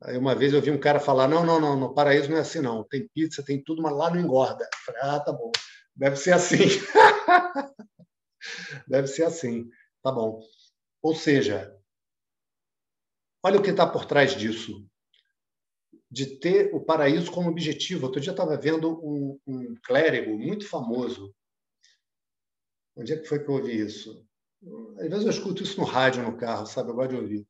Aí 0.00 0.16
uma 0.16 0.34
vez 0.34 0.52
eu 0.52 0.62
vi 0.62 0.70
um 0.70 0.78
cara 0.78 1.00
falar: 1.00 1.26
não, 1.26 1.44
não, 1.44 1.60
não, 1.60 1.76
no 1.76 1.94
paraíso 1.94 2.30
não 2.30 2.36
é 2.36 2.40
assim, 2.40 2.60
não. 2.60 2.84
Tem 2.84 3.08
pizza, 3.08 3.44
tem 3.44 3.62
tudo, 3.62 3.82
mas 3.82 3.92
lá 3.92 4.10
não 4.10 4.20
engorda. 4.20 4.64
Eu 4.64 4.78
falei, 4.84 5.00
ah, 5.02 5.20
tá 5.20 5.32
bom. 5.32 5.50
Deve 5.96 6.16
ser 6.16 6.32
assim. 6.32 6.56
Deve 8.86 9.08
ser 9.08 9.24
assim. 9.24 9.68
Tá 10.04 10.12
bom. 10.12 10.40
Ou 11.02 11.16
seja, 11.16 11.76
olha 13.42 13.58
o 13.58 13.62
que 13.62 13.70
está 13.70 13.86
por 13.86 14.04
trás 14.04 14.36
disso. 14.36 14.86
De 16.08 16.38
ter 16.38 16.72
o 16.72 16.80
paraíso 16.84 17.32
como 17.32 17.50
objetivo. 17.50 18.06
Outro 18.06 18.20
dia 18.20 18.30
estava 18.30 18.56
vendo 18.56 19.00
um, 19.04 19.40
um 19.46 19.74
clérigo 19.82 20.38
muito 20.38 20.68
famoso 20.68 21.34
Onde 22.96 23.12
é 23.12 23.18
que 23.18 23.26
foi 23.26 23.42
que 23.42 23.48
eu 23.50 23.54
ouvi 23.54 23.80
isso? 23.80 24.24
Às 24.98 25.08
vezes 25.08 25.24
eu 25.24 25.30
escuto 25.30 25.62
isso 25.62 25.78
no 25.78 25.86
rádio, 25.86 26.22
no 26.22 26.36
carro, 26.36 26.66
sabe? 26.66 26.90
Eu 26.90 26.94
gosto 26.94 27.10
de 27.10 27.16
ouvir. 27.16 27.46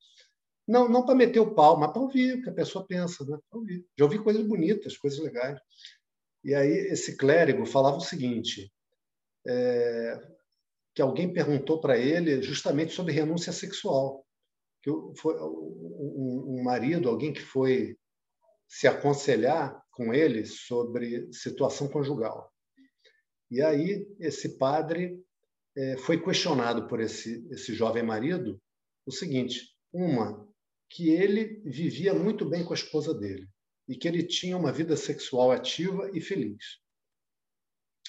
Não, 0.66 0.88
não 0.88 1.04
para 1.04 1.14
meter 1.14 1.40
o 1.40 1.54
pau, 1.54 1.78
mas 1.78 1.92
para 1.92 2.00
ouvir 2.00 2.38
o 2.38 2.42
que 2.42 2.48
a 2.48 2.54
pessoa 2.54 2.86
pensa, 2.86 3.24
né? 3.24 3.38
Para 3.50 3.58
ouvir. 3.58 3.86
Já 3.98 4.04
ouvi 4.04 4.18
coisas 4.18 4.46
bonitas, 4.46 4.96
coisas 4.96 5.18
legais. 5.18 5.60
E 6.42 6.54
aí 6.54 6.70
esse 6.70 7.16
clérigo 7.16 7.66
falava 7.66 7.98
o 7.98 8.00
seguinte, 8.00 8.72
é, 9.46 10.33
que 10.94 11.02
alguém 11.02 11.32
perguntou 11.32 11.80
para 11.80 11.98
ele 11.98 12.40
justamente 12.42 12.92
sobre 12.92 13.12
renúncia 13.12 13.52
sexual. 13.52 14.24
Que 14.82 14.90
foi 15.18 15.34
um, 15.40 16.62
marido, 16.62 17.08
alguém 17.08 17.32
que 17.32 17.40
foi 17.40 17.96
se 18.68 18.86
aconselhar 18.86 19.82
com 19.90 20.12
ele 20.14 20.44
sobre 20.46 21.30
situação 21.32 21.88
conjugal. 21.88 22.52
E 23.50 23.60
aí 23.60 24.06
esse 24.20 24.56
padre 24.56 25.18
é, 25.76 25.96
foi 25.98 26.22
questionado 26.22 26.86
por 26.86 27.00
esse, 27.00 27.46
esse 27.50 27.74
jovem 27.74 28.02
marido 28.02 28.60
o 29.06 29.12
seguinte: 29.12 29.74
uma, 29.92 30.48
que 30.88 31.10
ele 31.10 31.60
vivia 31.64 32.14
muito 32.14 32.48
bem 32.48 32.64
com 32.64 32.72
a 32.72 32.76
esposa 32.76 33.12
dele 33.14 33.48
e 33.88 33.96
que 33.96 34.08
ele 34.08 34.22
tinha 34.22 34.56
uma 34.56 34.72
vida 34.72 34.96
sexual 34.96 35.50
ativa 35.50 36.10
e 36.14 36.20
feliz. 36.20 36.80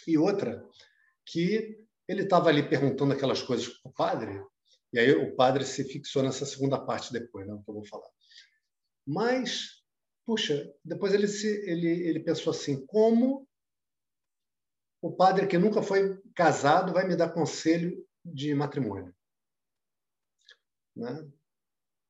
E 0.07 0.17
outra, 0.17 0.63
que 1.25 1.84
ele 2.07 2.23
estava 2.23 2.49
ali 2.49 2.67
perguntando 2.67 3.13
aquelas 3.13 3.41
coisas 3.41 3.67
para 3.67 3.89
o 3.89 3.93
padre, 3.93 4.43
e 4.93 4.99
aí 4.99 5.11
o 5.11 5.35
padre 5.35 5.65
se 5.65 5.83
fixou 5.83 6.23
nessa 6.23 6.45
segunda 6.45 6.79
parte 6.79 7.11
depois, 7.11 7.45
né, 7.47 7.59
que 7.63 7.69
eu 7.69 7.73
vou 7.73 7.85
falar. 7.85 8.09
Mas, 9.05 9.83
puxa, 10.25 10.73
depois 10.83 11.13
ele, 11.13 11.27
se, 11.27 11.47
ele, 11.69 11.87
ele 11.87 12.19
pensou 12.21 12.51
assim: 12.51 12.85
como 12.85 13.47
o 15.01 15.11
padre 15.11 15.47
que 15.47 15.57
nunca 15.57 15.83
foi 15.83 16.19
casado 16.33 16.93
vai 16.93 17.07
me 17.07 17.15
dar 17.15 17.29
conselho 17.29 18.03
de 18.23 18.55
matrimônio. 18.55 19.13
Né? 20.95 21.29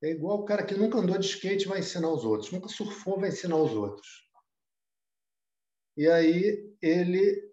É 0.04 0.12
igual 0.12 0.40
o 0.40 0.46
cara 0.46 0.66
que 0.66 0.76
nunca 0.76 1.00
andou 1.00 1.18
de 1.18 1.26
skate 1.26 1.68
vai 1.68 1.80
ensinar 1.80 2.10
os 2.10 2.24
outros, 2.24 2.52
nunca 2.52 2.70
surfou 2.70 3.20
vai 3.20 3.30
ensinar 3.30 3.58
os 3.58 3.72
outros. 3.72 4.30
E 5.98 6.08
aí 6.08 6.74
ele 6.82 7.52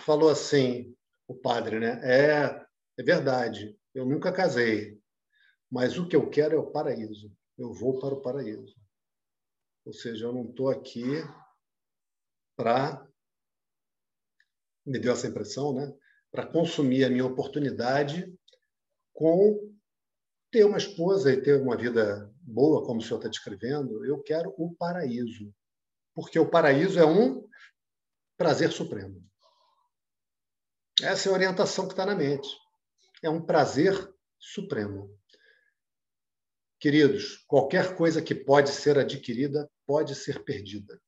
falou 0.00 0.30
assim, 0.30 0.94
o 1.26 1.34
padre, 1.34 1.78
né? 1.78 2.00
É, 2.02 2.66
é 2.98 3.02
verdade, 3.02 3.78
eu 3.94 4.04
nunca 4.04 4.32
casei, 4.32 5.00
mas 5.70 5.98
o 5.98 6.08
que 6.08 6.16
eu 6.16 6.28
quero 6.30 6.54
é 6.56 6.58
o 6.58 6.70
paraíso. 6.70 7.32
Eu 7.56 7.72
vou 7.72 7.98
para 7.98 8.14
o 8.14 8.22
paraíso. 8.22 8.74
Ou 9.84 9.92
seja, 9.92 10.26
eu 10.26 10.32
não 10.32 10.44
estou 10.44 10.70
aqui 10.70 11.04
para 12.56 13.06
me 14.86 14.98
deu 14.98 15.12
essa 15.12 15.26
impressão, 15.26 15.74
né? 15.74 15.94
para 16.30 16.46
consumir 16.46 17.04
a 17.04 17.10
minha 17.10 17.26
oportunidade 17.26 18.32
com 19.12 19.74
ter 20.50 20.64
uma 20.64 20.78
esposa 20.78 21.32
e 21.32 21.42
ter 21.42 21.60
uma 21.60 21.76
vida 21.76 22.32
boa, 22.40 22.84
como 22.84 23.00
o 23.00 23.02
senhor 23.02 23.18
está 23.18 23.28
descrevendo, 23.28 24.04
eu 24.04 24.22
quero 24.22 24.54
o 24.56 24.74
paraíso. 24.74 25.52
Porque 26.14 26.38
o 26.38 26.48
paraíso 26.48 26.98
é 26.98 27.06
um 27.06 27.46
prazer 28.36 28.72
supremo. 28.72 29.22
Essa 31.02 31.28
é 31.28 31.30
a 31.30 31.34
orientação 31.34 31.86
que 31.86 31.92
está 31.92 32.04
na 32.04 32.14
mente. 32.14 32.48
É 33.22 33.30
um 33.30 33.44
prazer 33.44 33.94
supremo. 34.38 35.16
Queridos, 36.80 37.44
qualquer 37.46 37.96
coisa 37.96 38.22
que 38.22 38.34
pode 38.34 38.70
ser 38.70 38.98
adquirida 38.98 39.68
pode 39.86 40.14
ser 40.14 40.44
perdida 40.44 41.00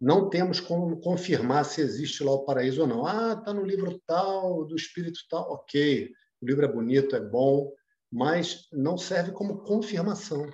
não 0.00 0.30
temos 0.30 0.60
como 0.60 1.00
confirmar 1.00 1.64
se 1.64 1.80
existe 1.80 2.22
lá 2.22 2.32
o 2.32 2.44
paraíso 2.44 2.82
ou 2.82 2.86
não. 2.86 3.06
Ah, 3.06 3.34
está 3.38 3.52
no 3.52 3.64
livro 3.64 4.00
tal, 4.06 4.64
do 4.64 4.76
espírito 4.76 5.20
tal, 5.28 5.50
ok. 5.50 6.10
O 6.40 6.46
livro 6.46 6.64
é 6.64 6.68
bonito, 6.68 7.16
é 7.16 7.20
bom, 7.20 7.72
mas 8.10 8.68
não 8.72 8.96
serve 8.96 9.32
como 9.32 9.64
confirmação. 9.64 10.48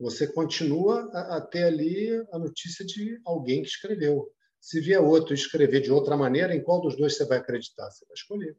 Você 0.00 0.26
continua 0.26 1.08
a, 1.12 1.36
a 1.36 1.40
ter 1.40 1.64
ali 1.64 2.10
a 2.32 2.38
notícia 2.38 2.84
de 2.84 3.20
alguém 3.24 3.62
que 3.62 3.68
escreveu. 3.68 4.28
Se 4.62 4.80
vier 4.80 5.00
outro 5.00 5.34
escrever 5.34 5.80
de 5.80 5.90
outra 5.90 6.16
maneira, 6.16 6.54
em 6.54 6.62
qual 6.62 6.80
dos 6.80 6.96
dois 6.96 7.16
você 7.16 7.26
vai 7.26 7.38
acreditar? 7.38 7.90
Você 7.90 8.06
vai 8.06 8.14
escolher. 8.14 8.56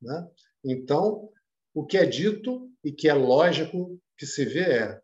Né? 0.00 0.30
Então, 0.64 1.28
o 1.74 1.84
que 1.84 1.98
é 1.98 2.06
dito 2.06 2.70
e 2.84 2.92
que 2.92 3.08
é 3.08 3.12
lógico 3.12 4.00
que 4.16 4.24
se 4.24 4.44
vê 4.44 4.60
é 4.60 5.02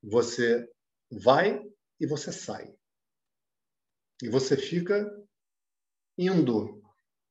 você 0.00 0.70
vai 1.10 1.68
e 1.98 2.06
você 2.06 2.30
sai. 2.30 2.72
E 4.22 4.28
você 4.28 4.56
fica 4.56 5.04
indo, 6.16 6.80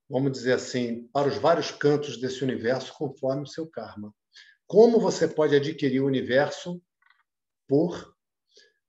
vamos 0.10 0.34
dizer 0.34 0.54
assim, 0.54 1.08
para 1.08 1.30
os 1.30 1.38
vários 1.38 1.72
cantos 1.72 2.18
desse 2.18 2.44
universo 2.44 2.94
conforme 2.94 3.44
o 3.44 3.48
seu 3.48 3.66
karma. 3.66 4.14
Como 4.68 5.00
você 5.00 5.26
pode 5.26 5.56
adquirir 5.56 6.02
o 6.02 6.06
universo 6.06 6.84
por 7.66 8.15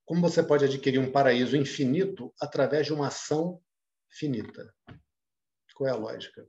como 0.06 0.20
você 0.20 0.42
pode 0.42 0.64
adquirir 0.64 1.00
um 1.00 1.10
paraíso 1.10 1.56
infinito 1.56 2.32
através 2.40 2.86
de 2.86 2.94
uma 2.94 3.08
ação 3.08 3.60
finita? 4.08 4.72
Qual 5.74 5.88
é 5.88 5.92
a 5.92 5.96
lógica? 5.96 6.48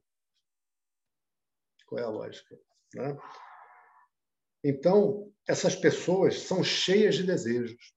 Qual 1.87 1.99
é 1.99 2.03
a 2.03 2.09
lógica? 2.09 2.57
Né? 2.93 3.17
Então, 4.63 5.33
essas 5.47 5.75
pessoas 5.75 6.39
são 6.41 6.63
cheias 6.63 7.15
de 7.15 7.23
desejos. 7.23 7.93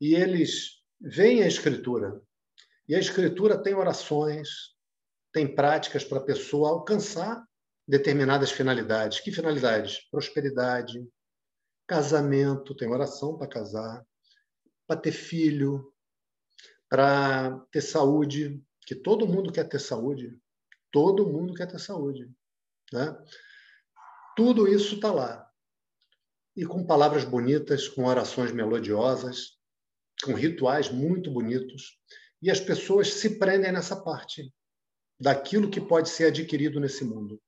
E 0.00 0.14
eles 0.14 0.82
veem 1.00 1.42
a 1.42 1.48
escritura 1.48 2.22
e 2.88 2.94
a 2.94 2.98
escritura 2.98 3.62
tem 3.62 3.74
orações, 3.74 4.48
tem 5.32 5.52
práticas 5.52 6.04
para 6.04 6.18
a 6.18 6.24
pessoa 6.24 6.70
alcançar 6.70 7.44
determinadas 7.86 8.50
finalidades. 8.50 9.20
Que 9.20 9.32
finalidades? 9.32 10.08
Prosperidade, 10.10 11.04
casamento, 11.86 12.74
tem 12.74 12.88
oração 12.88 13.36
para 13.36 13.48
casar, 13.48 14.06
para 14.90 15.00
ter 15.00 15.12
filho, 15.12 15.94
para 16.88 17.56
ter 17.70 17.80
saúde, 17.80 18.60
que 18.84 18.96
todo 18.96 19.24
mundo 19.24 19.52
quer 19.52 19.62
ter 19.68 19.78
saúde. 19.78 20.36
Todo 20.90 21.28
mundo 21.28 21.54
quer 21.54 21.68
ter 21.68 21.78
saúde. 21.78 22.28
Né? 22.92 23.16
Tudo 24.36 24.66
isso 24.66 24.96
está 24.96 25.12
lá. 25.12 25.48
E 26.56 26.66
com 26.66 26.84
palavras 26.84 27.24
bonitas, 27.24 27.86
com 27.86 28.04
orações 28.04 28.50
melodiosas, 28.50 29.56
com 30.24 30.34
rituais 30.34 30.90
muito 30.90 31.30
bonitos. 31.30 32.00
E 32.42 32.50
as 32.50 32.58
pessoas 32.58 33.12
se 33.12 33.38
prendem 33.38 33.70
nessa 33.70 33.94
parte 33.94 34.52
daquilo 35.20 35.70
que 35.70 35.80
pode 35.80 36.08
ser 36.08 36.24
adquirido 36.24 36.80
nesse 36.80 37.04
mundo. 37.04 37.40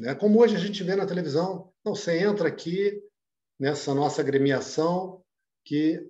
Né? 0.00 0.16
Como 0.16 0.40
hoje 0.40 0.56
a 0.56 0.58
gente 0.58 0.82
vê 0.82 0.96
na 0.96 1.06
televisão, 1.06 1.72
não, 1.84 1.94
você 1.94 2.18
entra 2.18 2.48
aqui 2.48 3.00
nessa 3.56 3.94
nossa 3.94 4.20
agremiação, 4.20 5.21
que 5.64 6.00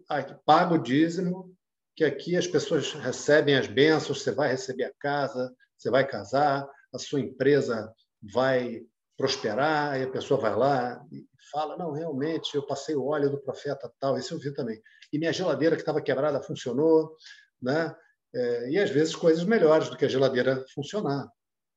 paga 0.44 0.74
o 0.74 0.82
dízimo, 0.82 1.54
que 1.94 2.04
aqui 2.04 2.36
as 2.36 2.46
pessoas 2.46 2.92
recebem 2.92 3.54
as 3.56 3.66
bênçãos, 3.66 4.22
você 4.22 4.30
vai 4.30 4.48
receber 4.48 4.84
a 4.84 4.94
casa, 4.98 5.54
você 5.76 5.90
vai 5.90 6.06
casar, 6.06 6.68
a 6.92 6.98
sua 6.98 7.20
empresa 7.20 7.92
vai 8.22 8.82
prosperar, 9.16 10.00
e 10.00 10.04
a 10.04 10.10
pessoa 10.10 10.40
vai 10.40 10.54
lá 10.56 11.04
e 11.12 11.26
fala: 11.50 11.76
Não, 11.76 11.92
realmente, 11.92 12.54
eu 12.54 12.66
passei 12.66 12.94
o 12.94 13.06
óleo 13.06 13.30
do 13.30 13.42
profeta 13.42 13.92
tal, 14.00 14.18
isso 14.18 14.34
eu 14.34 14.38
vi 14.38 14.52
também. 14.54 14.80
E 15.12 15.18
minha 15.18 15.32
geladeira 15.32 15.76
que 15.76 15.82
estava 15.82 16.00
quebrada 16.00 16.42
funcionou, 16.42 17.16
né? 17.60 17.94
É, 18.34 18.70
e 18.70 18.78
às 18.78 18.88
vezes 18.88 19.14
coisas 19.14 19.44
melhores 19.44 19.90
do 19.90 19.96
que 19.96 20.06
a 20.06 20.08
geladeira 20.08 20.64
funcionar. 20.74 21.28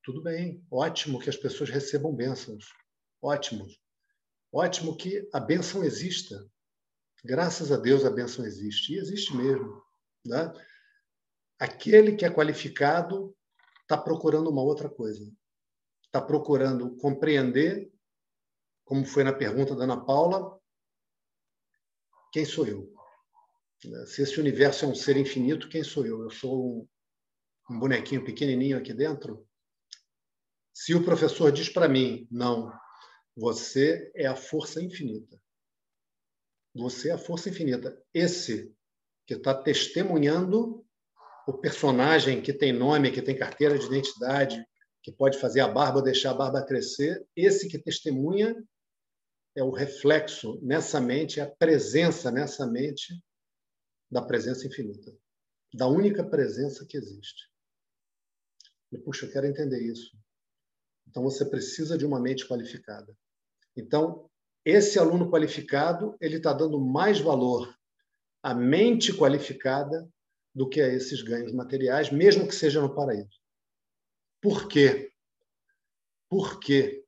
Tudo 0.04 0.22
bem, 0.22 0.64
ótimo 0.72 1.20
que 1.20 1.30
as 1.30 1.36
pessoas 1.36 1.70
recebam 1.70 2.16
bênçãos, 2.16 2.66
ótimo. 3.22 3.68
Ótimo 4.54 4.96
que 4.96 5.28
a 5.34 5.40
bênção 5.40 5.84
exista. 5.84 6.48
Graças 7.26 7.72
a 7.72 7.78
Deus 7.78 8.06
a 8.06 8.12
bênção 8.12 8.46
existe, 8.46 8.94
e 8.94 9.00
existe 9.00 9.36
mesmo. 9.36 9.84
Né? 10.24 10.54
Aquele 11.58 12.16
que 12.16 12.24
é 12.24 12.30
qualificado 12.30 13.36
está 13.82 13.98
procurando 13.98 14.48
uma 14.48 14.62
outra 14.62 14.88
coisa. 14.88 15.28
Está 16.04 16.22
procurando 16.22 16.96
compreender, 16.98 17.92
como 18.84 19.04
foi 19.06 19.24
na 19.24 19.34
pergunta 19.34 19.76
da 19.76 19.86
Ana 19.86 20.06
Paula, 20.06 20.56
quem 22.32 22.46
sou 22.46 22.68
eu? 22.68 22.94
Se 24.06 24.22
esse 24.22 24.40
universo 24.40 24.86
é 24.86 24.88
um 24.88 24.94
ser 24.94 25.18
infinito, 25.18 25.68
quem 25.68 25.84
sou 25.84 26.06
eu? 26.06 26.22
Eu 26.22 26.30
sou 26.30 26.88
um 27.68 27.80
bonequinho 27.80 28.24
pequenininho 28.24 28.78
aqui 28.78 28.94
dentro? 28.94 29.48
Se 30.72 30.94
o 30.94 31.04
professor 31.04 31.52
diz 31.52 31.70
para 31.70 31.90
mim, 31.90 32.28
não, 32.30 32.72
você 33.36 34.12
é 34.14 34.28
a 34.28 34.36
força 34.36 34.80
infinita. 34.80 35.44
Você 36.76 37.10
é 37.10 37.14
a 37.14 37.18
força 37.18 37.50
infinita. 37.50 37.98
Esse 38.14 38.76
que 39.26 39.36
está 39.36 39.54
testemunhando 39.54 40.86
o 41.48 41.54
personagem 41.54 42.42
que 42.42 42.52
tem 42.52 42.74
nome, 42.74 43.12
que 43.12 43.22
tem 43.22 43.38
carteira 43.38 43.78
de 43.78 43.86
identidade, 43.86 44.66
que 45.02 45.12
pode 45.12 45.38
fazer 45.40 45.60
a 45.60 45.68
barba 45.68 46.02
deixar 46.02 46.32
a 46.32 46.36
barba 46.36 46.66
crescer, 46.66 47.26
esse 47.36 47.70
que 47.70 47.78
testemunha 47.78 48.56
é 49.56 49.64
o 49.64 49.72
reflexo 49.72 50.60
nessa 50.62 51.00
mente, 51.00 51.40
é 51.40 51.44
a 51.44 51.50
presença 51.50 52.32
nessa 52.32 52.66
mente 52.66 53.14
da 54.12 54.22
presença 54.22 54.68
infinita, 54.68 55.16
da 55.74 55.88
única 55.88 56.28
presença 56.28 56.86
que 56.86 56.98
existe. 56.98 57.50
E, 58.92 58.98
puxa, 58.98 59.26
eu 59.26 59.32
quero 59.32 59.46
entender 59.46 59.82
isso. 59.82 60.18
Então, 61.08 61.24
você 61.24 61.46
precisa 61.46 61.98
de 61.98 62.06
uma 62.06 62.20
mente 62.20 62.48
qualificada. 62.48 63.16
Então, 63.78 64.30
esse 64.66 64.98
aluno 64.98 65.30
qualificado, 65.30 66.18
ele 66.20 66.38
está 66.38 66.52
dando 66.52 66.80
mais 66.80 67.20
valor 67.20 67.72
à 68.42 68.54
mente 68.54 69.14
qualificada 69.14 70.10
do 70.54 70.68
que 70.68 70.82
a 70.82 70.88
esses 70.88 71.22
ganhos 71.22 71.54
materiais, 71.54 72.10
mesmo 72.10 72.48
que 72.48 72.56
seja 72.56 72.82
no 72.82 72.96
paraíso. 72.96 73.40
Por 74.42 74.68
quê? 74.68 75.12
Por 76.30 76.60
quê? 76.60 77.04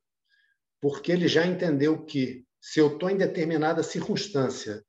Porque 0.80 1.10
ele 1.10 1.26
já 1.26 1.44
entendeu 1.44 2.04
que 2.04 2.46
se 2.60 2.78
eu 2.78 2.92
estou 2.92 3.10
em 3.10 3.16
determinada 3.16 3.82
circunstância 3.82 4.84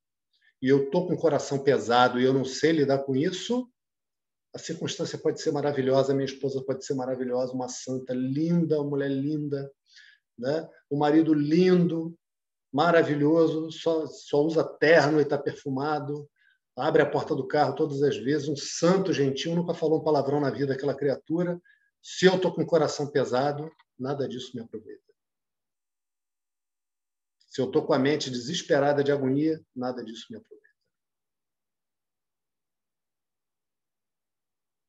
e 0.61 0.67
eu 0.67 0.85
estou 0.85 1.07
com 1.07 1.13
o 1.13 1.19
coração 1.19 1.63
pesado 1.63 2.19
e 2.19 2.23
eu 2.23 2.33
não 2.33 2.45
sei 2.45 2.71
lidar 2.73 2.99
com 2.99 3.15
isso, 3.15 3.71
a 4.53 4.59
circunstância 4.59 5.17
pode 5.17 5.41
ser 5.41 5.51
maravilhosa, 5.51 6.13
minha 6.13 6.25
esposa 6.25 6.63
pode 6.63 6.85
ser 6.85 6.95
maravilhosa, 6.95 7.53
uma 7.53 7.69
santa 7.69 8.13
linda, 8.13 8.79
uma 8.81 8.89
mulher 8.89 9.09
linda, 9.09 9.71
né? 10.37 10.67
o 10.89 10.97
marido 10.97 11.33
lindo, 11.33 12.17
maravilhoso, 12.71 13.71
só, 13.71 14.05
só 14.07 14.41
usa 14.43 14.63
terno 14.63 15.19
e 15.19 15.23
está 15.23 15.37
perfumado, 15.37 16.29
abre 16.77 17.01
a 17.01 17.09
porta 17.09 17.35
do 17.35 17.47
carro 17.47 17.75
todas 17.75 18.01
as 18.03 18.17
vezes, 18.17 18.47
um 18.47 18.55
santo 18.55 19.11
gentil, 19.11 19.55
nunca 19.55 19.73
falou 19.73 19.99
um 19.99 20.03
palavrão 20.03 20.39
na 20.39 20.49
vida 20.49 20.73
aquela 20.73 20.95
criatura. 20.95 21.61
Se 22.01 22.25
eu 22.25 22.35
estou 22.35 22.53
com 22.53 22.61
o 22.61 22.67
coração 22.67 23.11
pesado, 23.11 23.69
nada 23.97 24.27
disso 24.27 24.51
me 24.55 24.61
aproveita. 24.61 25.03
Se 27.47 27.59
eu 27.59 27.65
estou 27.65 27.85
com 27.85 27.93
a 27.93 27.99
mente 27.99 28.29
desesperada 28.29 29.03
de 29.03 29.11
agonia, 29.11 29.61
nada 29.75 30.03
disso 30.03 30.27
me 30.29 30.37
aproveita. 30.37 30.59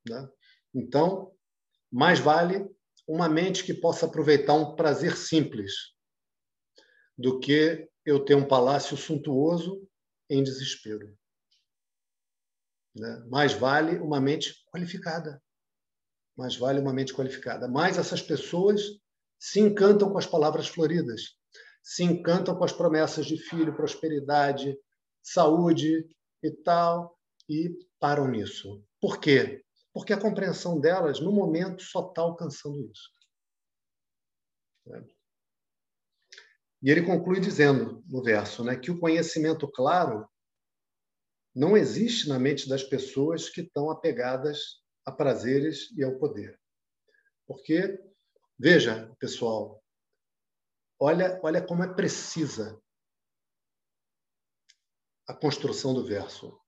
Né? 0.08 0.30
Então, 0.74 1.34
mais 1.90 2.20
vale 2.20 2.70
uma 3.08 3.28
mente 3.28 3.64
que 3.64 3.74
possa 3.74 4.06
aproveitar 4.06 4.54
um 4.54 4.76
prazer 4.76 5.16
simples 5.16 5.94
do 7.20 7.38
que 7.38 7.88
eu 8.04 8.24
ter 8.24 8.34
um 8.34 8.46
palácio 8.46 8.96
suntuoso 8.96 9.86
em 10.28 10.42
desespero. 10.42 11.16
Né? 12.94 13.24
Mais 13.28 13.52
vale 13.52 13.98
uma 13.98 14.20
mente 14.20 14.54
qualificada. 14.72 15.42
Mais 16.36 16.56
vale 16.56 16.80
uma 16.80 16.92
mente 16.92 17.12
qualificada. 17.12 17.68
Mas 17.68 17.98
essas 17.98 18.22
pessoas 18.22 18.82
se 19.38 19.60
encantam 19.60 20.10
com 20.10 20.18
as 20.18 20.26
palavras 20.26 20.68
floridas, 20.68 21.36
se 21.82 22.02
encantam 22.02 22.56
com 22.56 22.64
as 22.64 22.72
promessas 22.72 23.26
de 23.26 23.36
filho, 23.36 23.74
prosperidade, 23.76 24.76
saúde 25.22 26.06
e 26.42 26.50
tal, 26.50 27.18
e 27.48 27.70
param 27.98 28.28
nisso. 28.28 28.84
Por 29.00 29.18
quê? 29.18 29.64
porque 29.92 30.12
a 30.12 30.20
compreensão 30.20 30.80
delas, 30.80 31.20
no 31.20 31.32
momento, 31.32 31.82
só 31.82 32.08
está 32.08 32.22
alcançando 32.22 32.90
isso. 32.90 33.10
E 36.82 36.90
ele 36.90 37.02
conclui 37.02 37.40
dizendo, 37.40 38.02
no 38.06 38.22
verso, 38.22 38.64
né, 38.64 38.76
que 38.76 38.90
o 38.90 38.98
conhecimento 38.98 39.70
claro 39.70 40.28
não 41.54 41.76
existe 41.76 42.28
na 42.28 42.38
mente 42.38 42.68
das 42.68 42.82
pessoas 42.82 43.50
que 43.50 43.60
estão 43.60 43.90
apegadas 43.90 44.82
a 45.04 45.12
prazeres 45.12 45.90
e 45.96 46.04
ao 46.04 46.18
poder. 46.18 46.58
Porque, 47.46 47.98
veja, 48.58 49.14
pessoal, 49.18 49.82
olha, 50.98 51.40
olha 51.42 51.60
como 51.60 51.82
é 51.82 51.92
precisa 51.92 52.80
a 55.26 55.34
construção 55.34 55.92
do 55.92 56.04
verso 56.04 56.60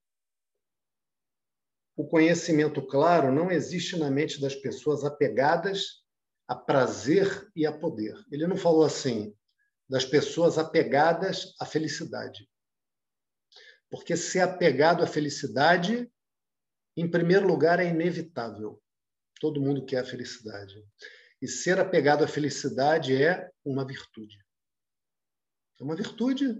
o 1.96 2.06
conhecimento 2.06 2.80
claro 2.82 3.32
não 3.32 3.50
existe 3.50 3.96
na 3.98 4.10
mente 4.10 4.40
das 4.40 4.54
pessoas 4.54 5.04
apegadas 5.04 6.02
a 6.48 6.54
prazer 6.54 7.50
e 7.54 7.66
a 7.66 7.72
poder. 7.72 8.14
Ele 8.30 8.46
não 8.46 8.56
falou 8.56 8.84
assim, 8.84 9.34
das 9.92 10.06
pessoas 10.06 10.56
apegadas 10.56 11.54
à 11.60 11.66
felicidade. 11.66 12.48
Porque 13.90 14.16
ser 14.16 14.40
apegado 14.40 15.04
à 15.04 15.06
felicidade, 15.06 16.10
em 16.96 17.10
primeiro 17.10 17.46
lugar, 17.46 17.78
é 17.78 17.84
inevitável. 17.84 18.82
Todo 19.38 19.60
mundo 19.60 19.84
quer 19.84 19.98
a 19.98 20.04
felicidade. 20.06 20.82
E 21.42 21.46
ser 21.46 21.78
apegado 21.78 22.24
à 22.24 22.26
felicidade 22.26 23.22
é 23.22 23.52
uma 23.62 23.86
virtude. 23.86 24.42
É 25.78 25.84
uma 25.84 25.94
virtude. 25.94 26.58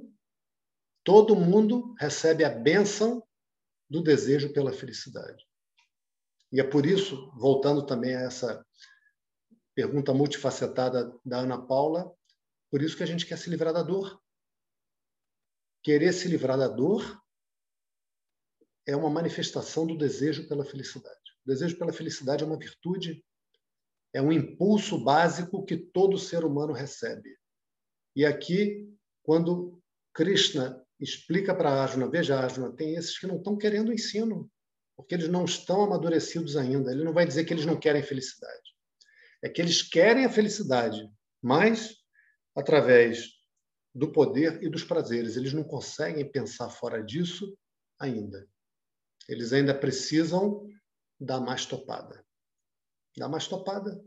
Todo 1.03 1.35
mundo 1.35 1.95
recebe 1.99 2.45
a 2.45 2.51
bênção 2.51 3.27
do 3.89 4.03
desejo 4.03 4.53
pela 4.53 4.75
felicidade. 4.75 5.43
E 6.53 6.61
é 6.61 6.65
por 6.65 6.85
isso, 6.85 7.33
voltando 7.39 7.87
também 7.87 8.15
a 8.15 8.21
essa 8.21 8.63
pergunta 9.75 10.13
multifacetada 10.13 11.19
da 11.25 11.39
Ana 11.39 11.67
Paula, 11.67 12.15
por 12.73 12.81
isso 12.81 12.97
que 12.97 13.03
a 13.03 13.07
gente 13.07 13.27
quer 13.27 13.37
se 13.37 13.51
livrar 13.51 13.75
da 13.75 13.83
dor. 13.83 14.19
Querer 15.83 16.11
se 16.15 16.27
livrar 16.27 16.57
da 16.57 16.67
dor 16.67 17.23
é 18.87 18.97
uma 18.97 19.11
manifestação 19.11 19.87
do 19.87 19.95
desejo 19.95 20.49
pela 20.49 20.65
felicidade. 20.65 21.21
O 21.45 21.51
desejo 21.51 21.77
pela 21.77 21.93
felicidade 21.93 22.43
é 22.43 22.47
uma 22.47 22.59
virtude, 22.59 23.23
é 24.15 24.23
um 24.23 24.33
impulso 24.33 24.97
básico 25.05 25.67
que 25.67 25.77
todo 25.77 26.17
ser 26.17 26.47
humano 26.47 26.73
recebe. 26.73 27.37
E 28.17 28.25
aqui, 28.25 28.91
quando 29.23 29.79
Krishna 30.15 30.83
explica 30.99 31.55
para 31.55 31.71
Arjuna, 31.71 32.09
veja, 32.09 32.39
Arjuna, 32.39 32.75
tem 32.75 32.95
esses 32.95 33.19
que 33.19 33.27
não 33.27 33.37
estão 33.37 33.59
querendo 33.59 33.91
o 33.91 33.93
ensino, 33.93 34.51
porque 34.97 35.15
eles 35.15 35.29
não 35.29 35.45
estão 35.45 35.83
amadurecidos 35.83 36.57
ainda. 36.57 36.91
Ele 36.91 37.05
não 37.05 37.13
vai 37.13 37.27
dizer 37.27 37.45
que 37.45 37.53
eles 37.53 37.67
não 37.67 37.79
querem 37.79 38.03
felicidade. 38.03 38.75
É 39.43 39.49
que 39.51 39.61
eles 39.61 39.83
querem 39.83 40.25
a 40.25 40.31
felicidade, 40.31 41.07
mas 41.43 42.02
através 42.55 43.31
do 43.95 44.11
poder 44.11 44.63
e 44.63 44.69
dos 44.69 44.85
prazeres. 44.85 45.37
Eles 45.37 45.53
não 45.53 45.65
conseguem 45.65 46.31
pensar 46.31 46.71
fora 46.71 47.03
disso 47.03 47.57
ainda. 47.99 48.49
Eles 49.29 49.53
ainda 49.53 49.75
precisam 49.75 50.69
dar 51.21 51.41
mais 51.41 51.67
topada. 51.67 52.25
Dar 53.17 53.29
mais 53.29 53.47
topada. 53.47 54.03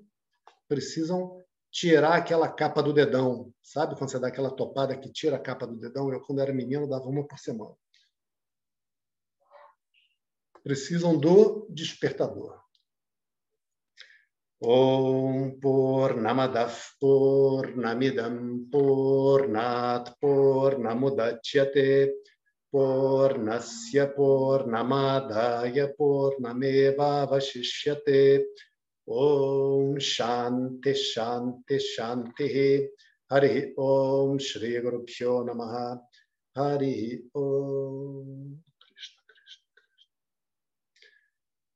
Precisam 0.67 1.43
tirar 1.71 2.15
aquela 2.15 2.51
capa 2.51 2.81
do 2.81 2.93
dedão. 2.93 3.53
Sabe 3.61 3.95
quando 3.97 4.09
você 4.09 4.19
dá 4.19 4.27
aquela 4.27 4.49
topada 4.49 4.97
que 4.97 5.11
tira 5.11 5.35
a 5.35 5.41
capa 5.41 5.67
do 5.67 5.77
dedão? 5.77 6.11
Eu, 6.11 6.21
quando 6.21 6.41
era 6.41 6.53
menino, 6.53 6.89
dava 6.89 7.05
uma 7.05 7.27
por 7.27 7.37
semana. 7.37 7.75
Precisam 10.63 11.17
do 11.17 11.67
despertador. 11.69 12.64
Om 14.62 15.60
Purnamadav 15.60 16.76
Purnamidam 17.02 18.70
Purnat 18.70 20.14
Purnamudachyate 20.22 22.08
पूर्णस्य 22.72 24.04
पूर्णमादाय 24.16 25.84
पूर्णमेवावशिष्यते 25.98 26.92
ॐ 29.10 29.98
शान्ति 30.08 30.92
शान्ति 30.94 31.78
शान्तिः 31.86 32.56
हरिः 33.32 33.56
ॐ 33.86 34.38
श्रीगुरुभ्यो 34.48 35.32
नमः 35.50 35.74
हरिः 36.58 37.02
ॐ 37.42 37.44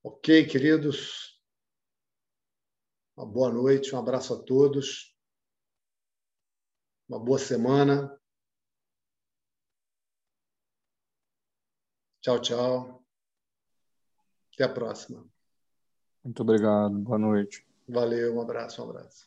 Ok, 0.05 0.27
queridos? 0.47 1.28
Uma 3.20 3.26
boa 3.26 3.52
noite, 3.52 3.94
um 3.94 4.00
abraço 4.00 4.34
a 4.34 4.42
todos. 4.42 5.14
Uma 7.10 7.20
boa 7.20 7.38
semana. 7.38 8.18
Tchau, 12.22 12.42
tchau. 12.42 13.04
Até 14.54 14.64
a 14.64 14.74
próxima. 14.74 15.30
Muito 16.24 16.42
obrigado. 16.44 16.98
Boa 16.98 17.18
noite. 17.18 17.68
Valeu, 17.90 18.38
um 18.38 18.42
abraço, 18.42 18.82
um 18.82 18.90
abraço. 18.90 19.18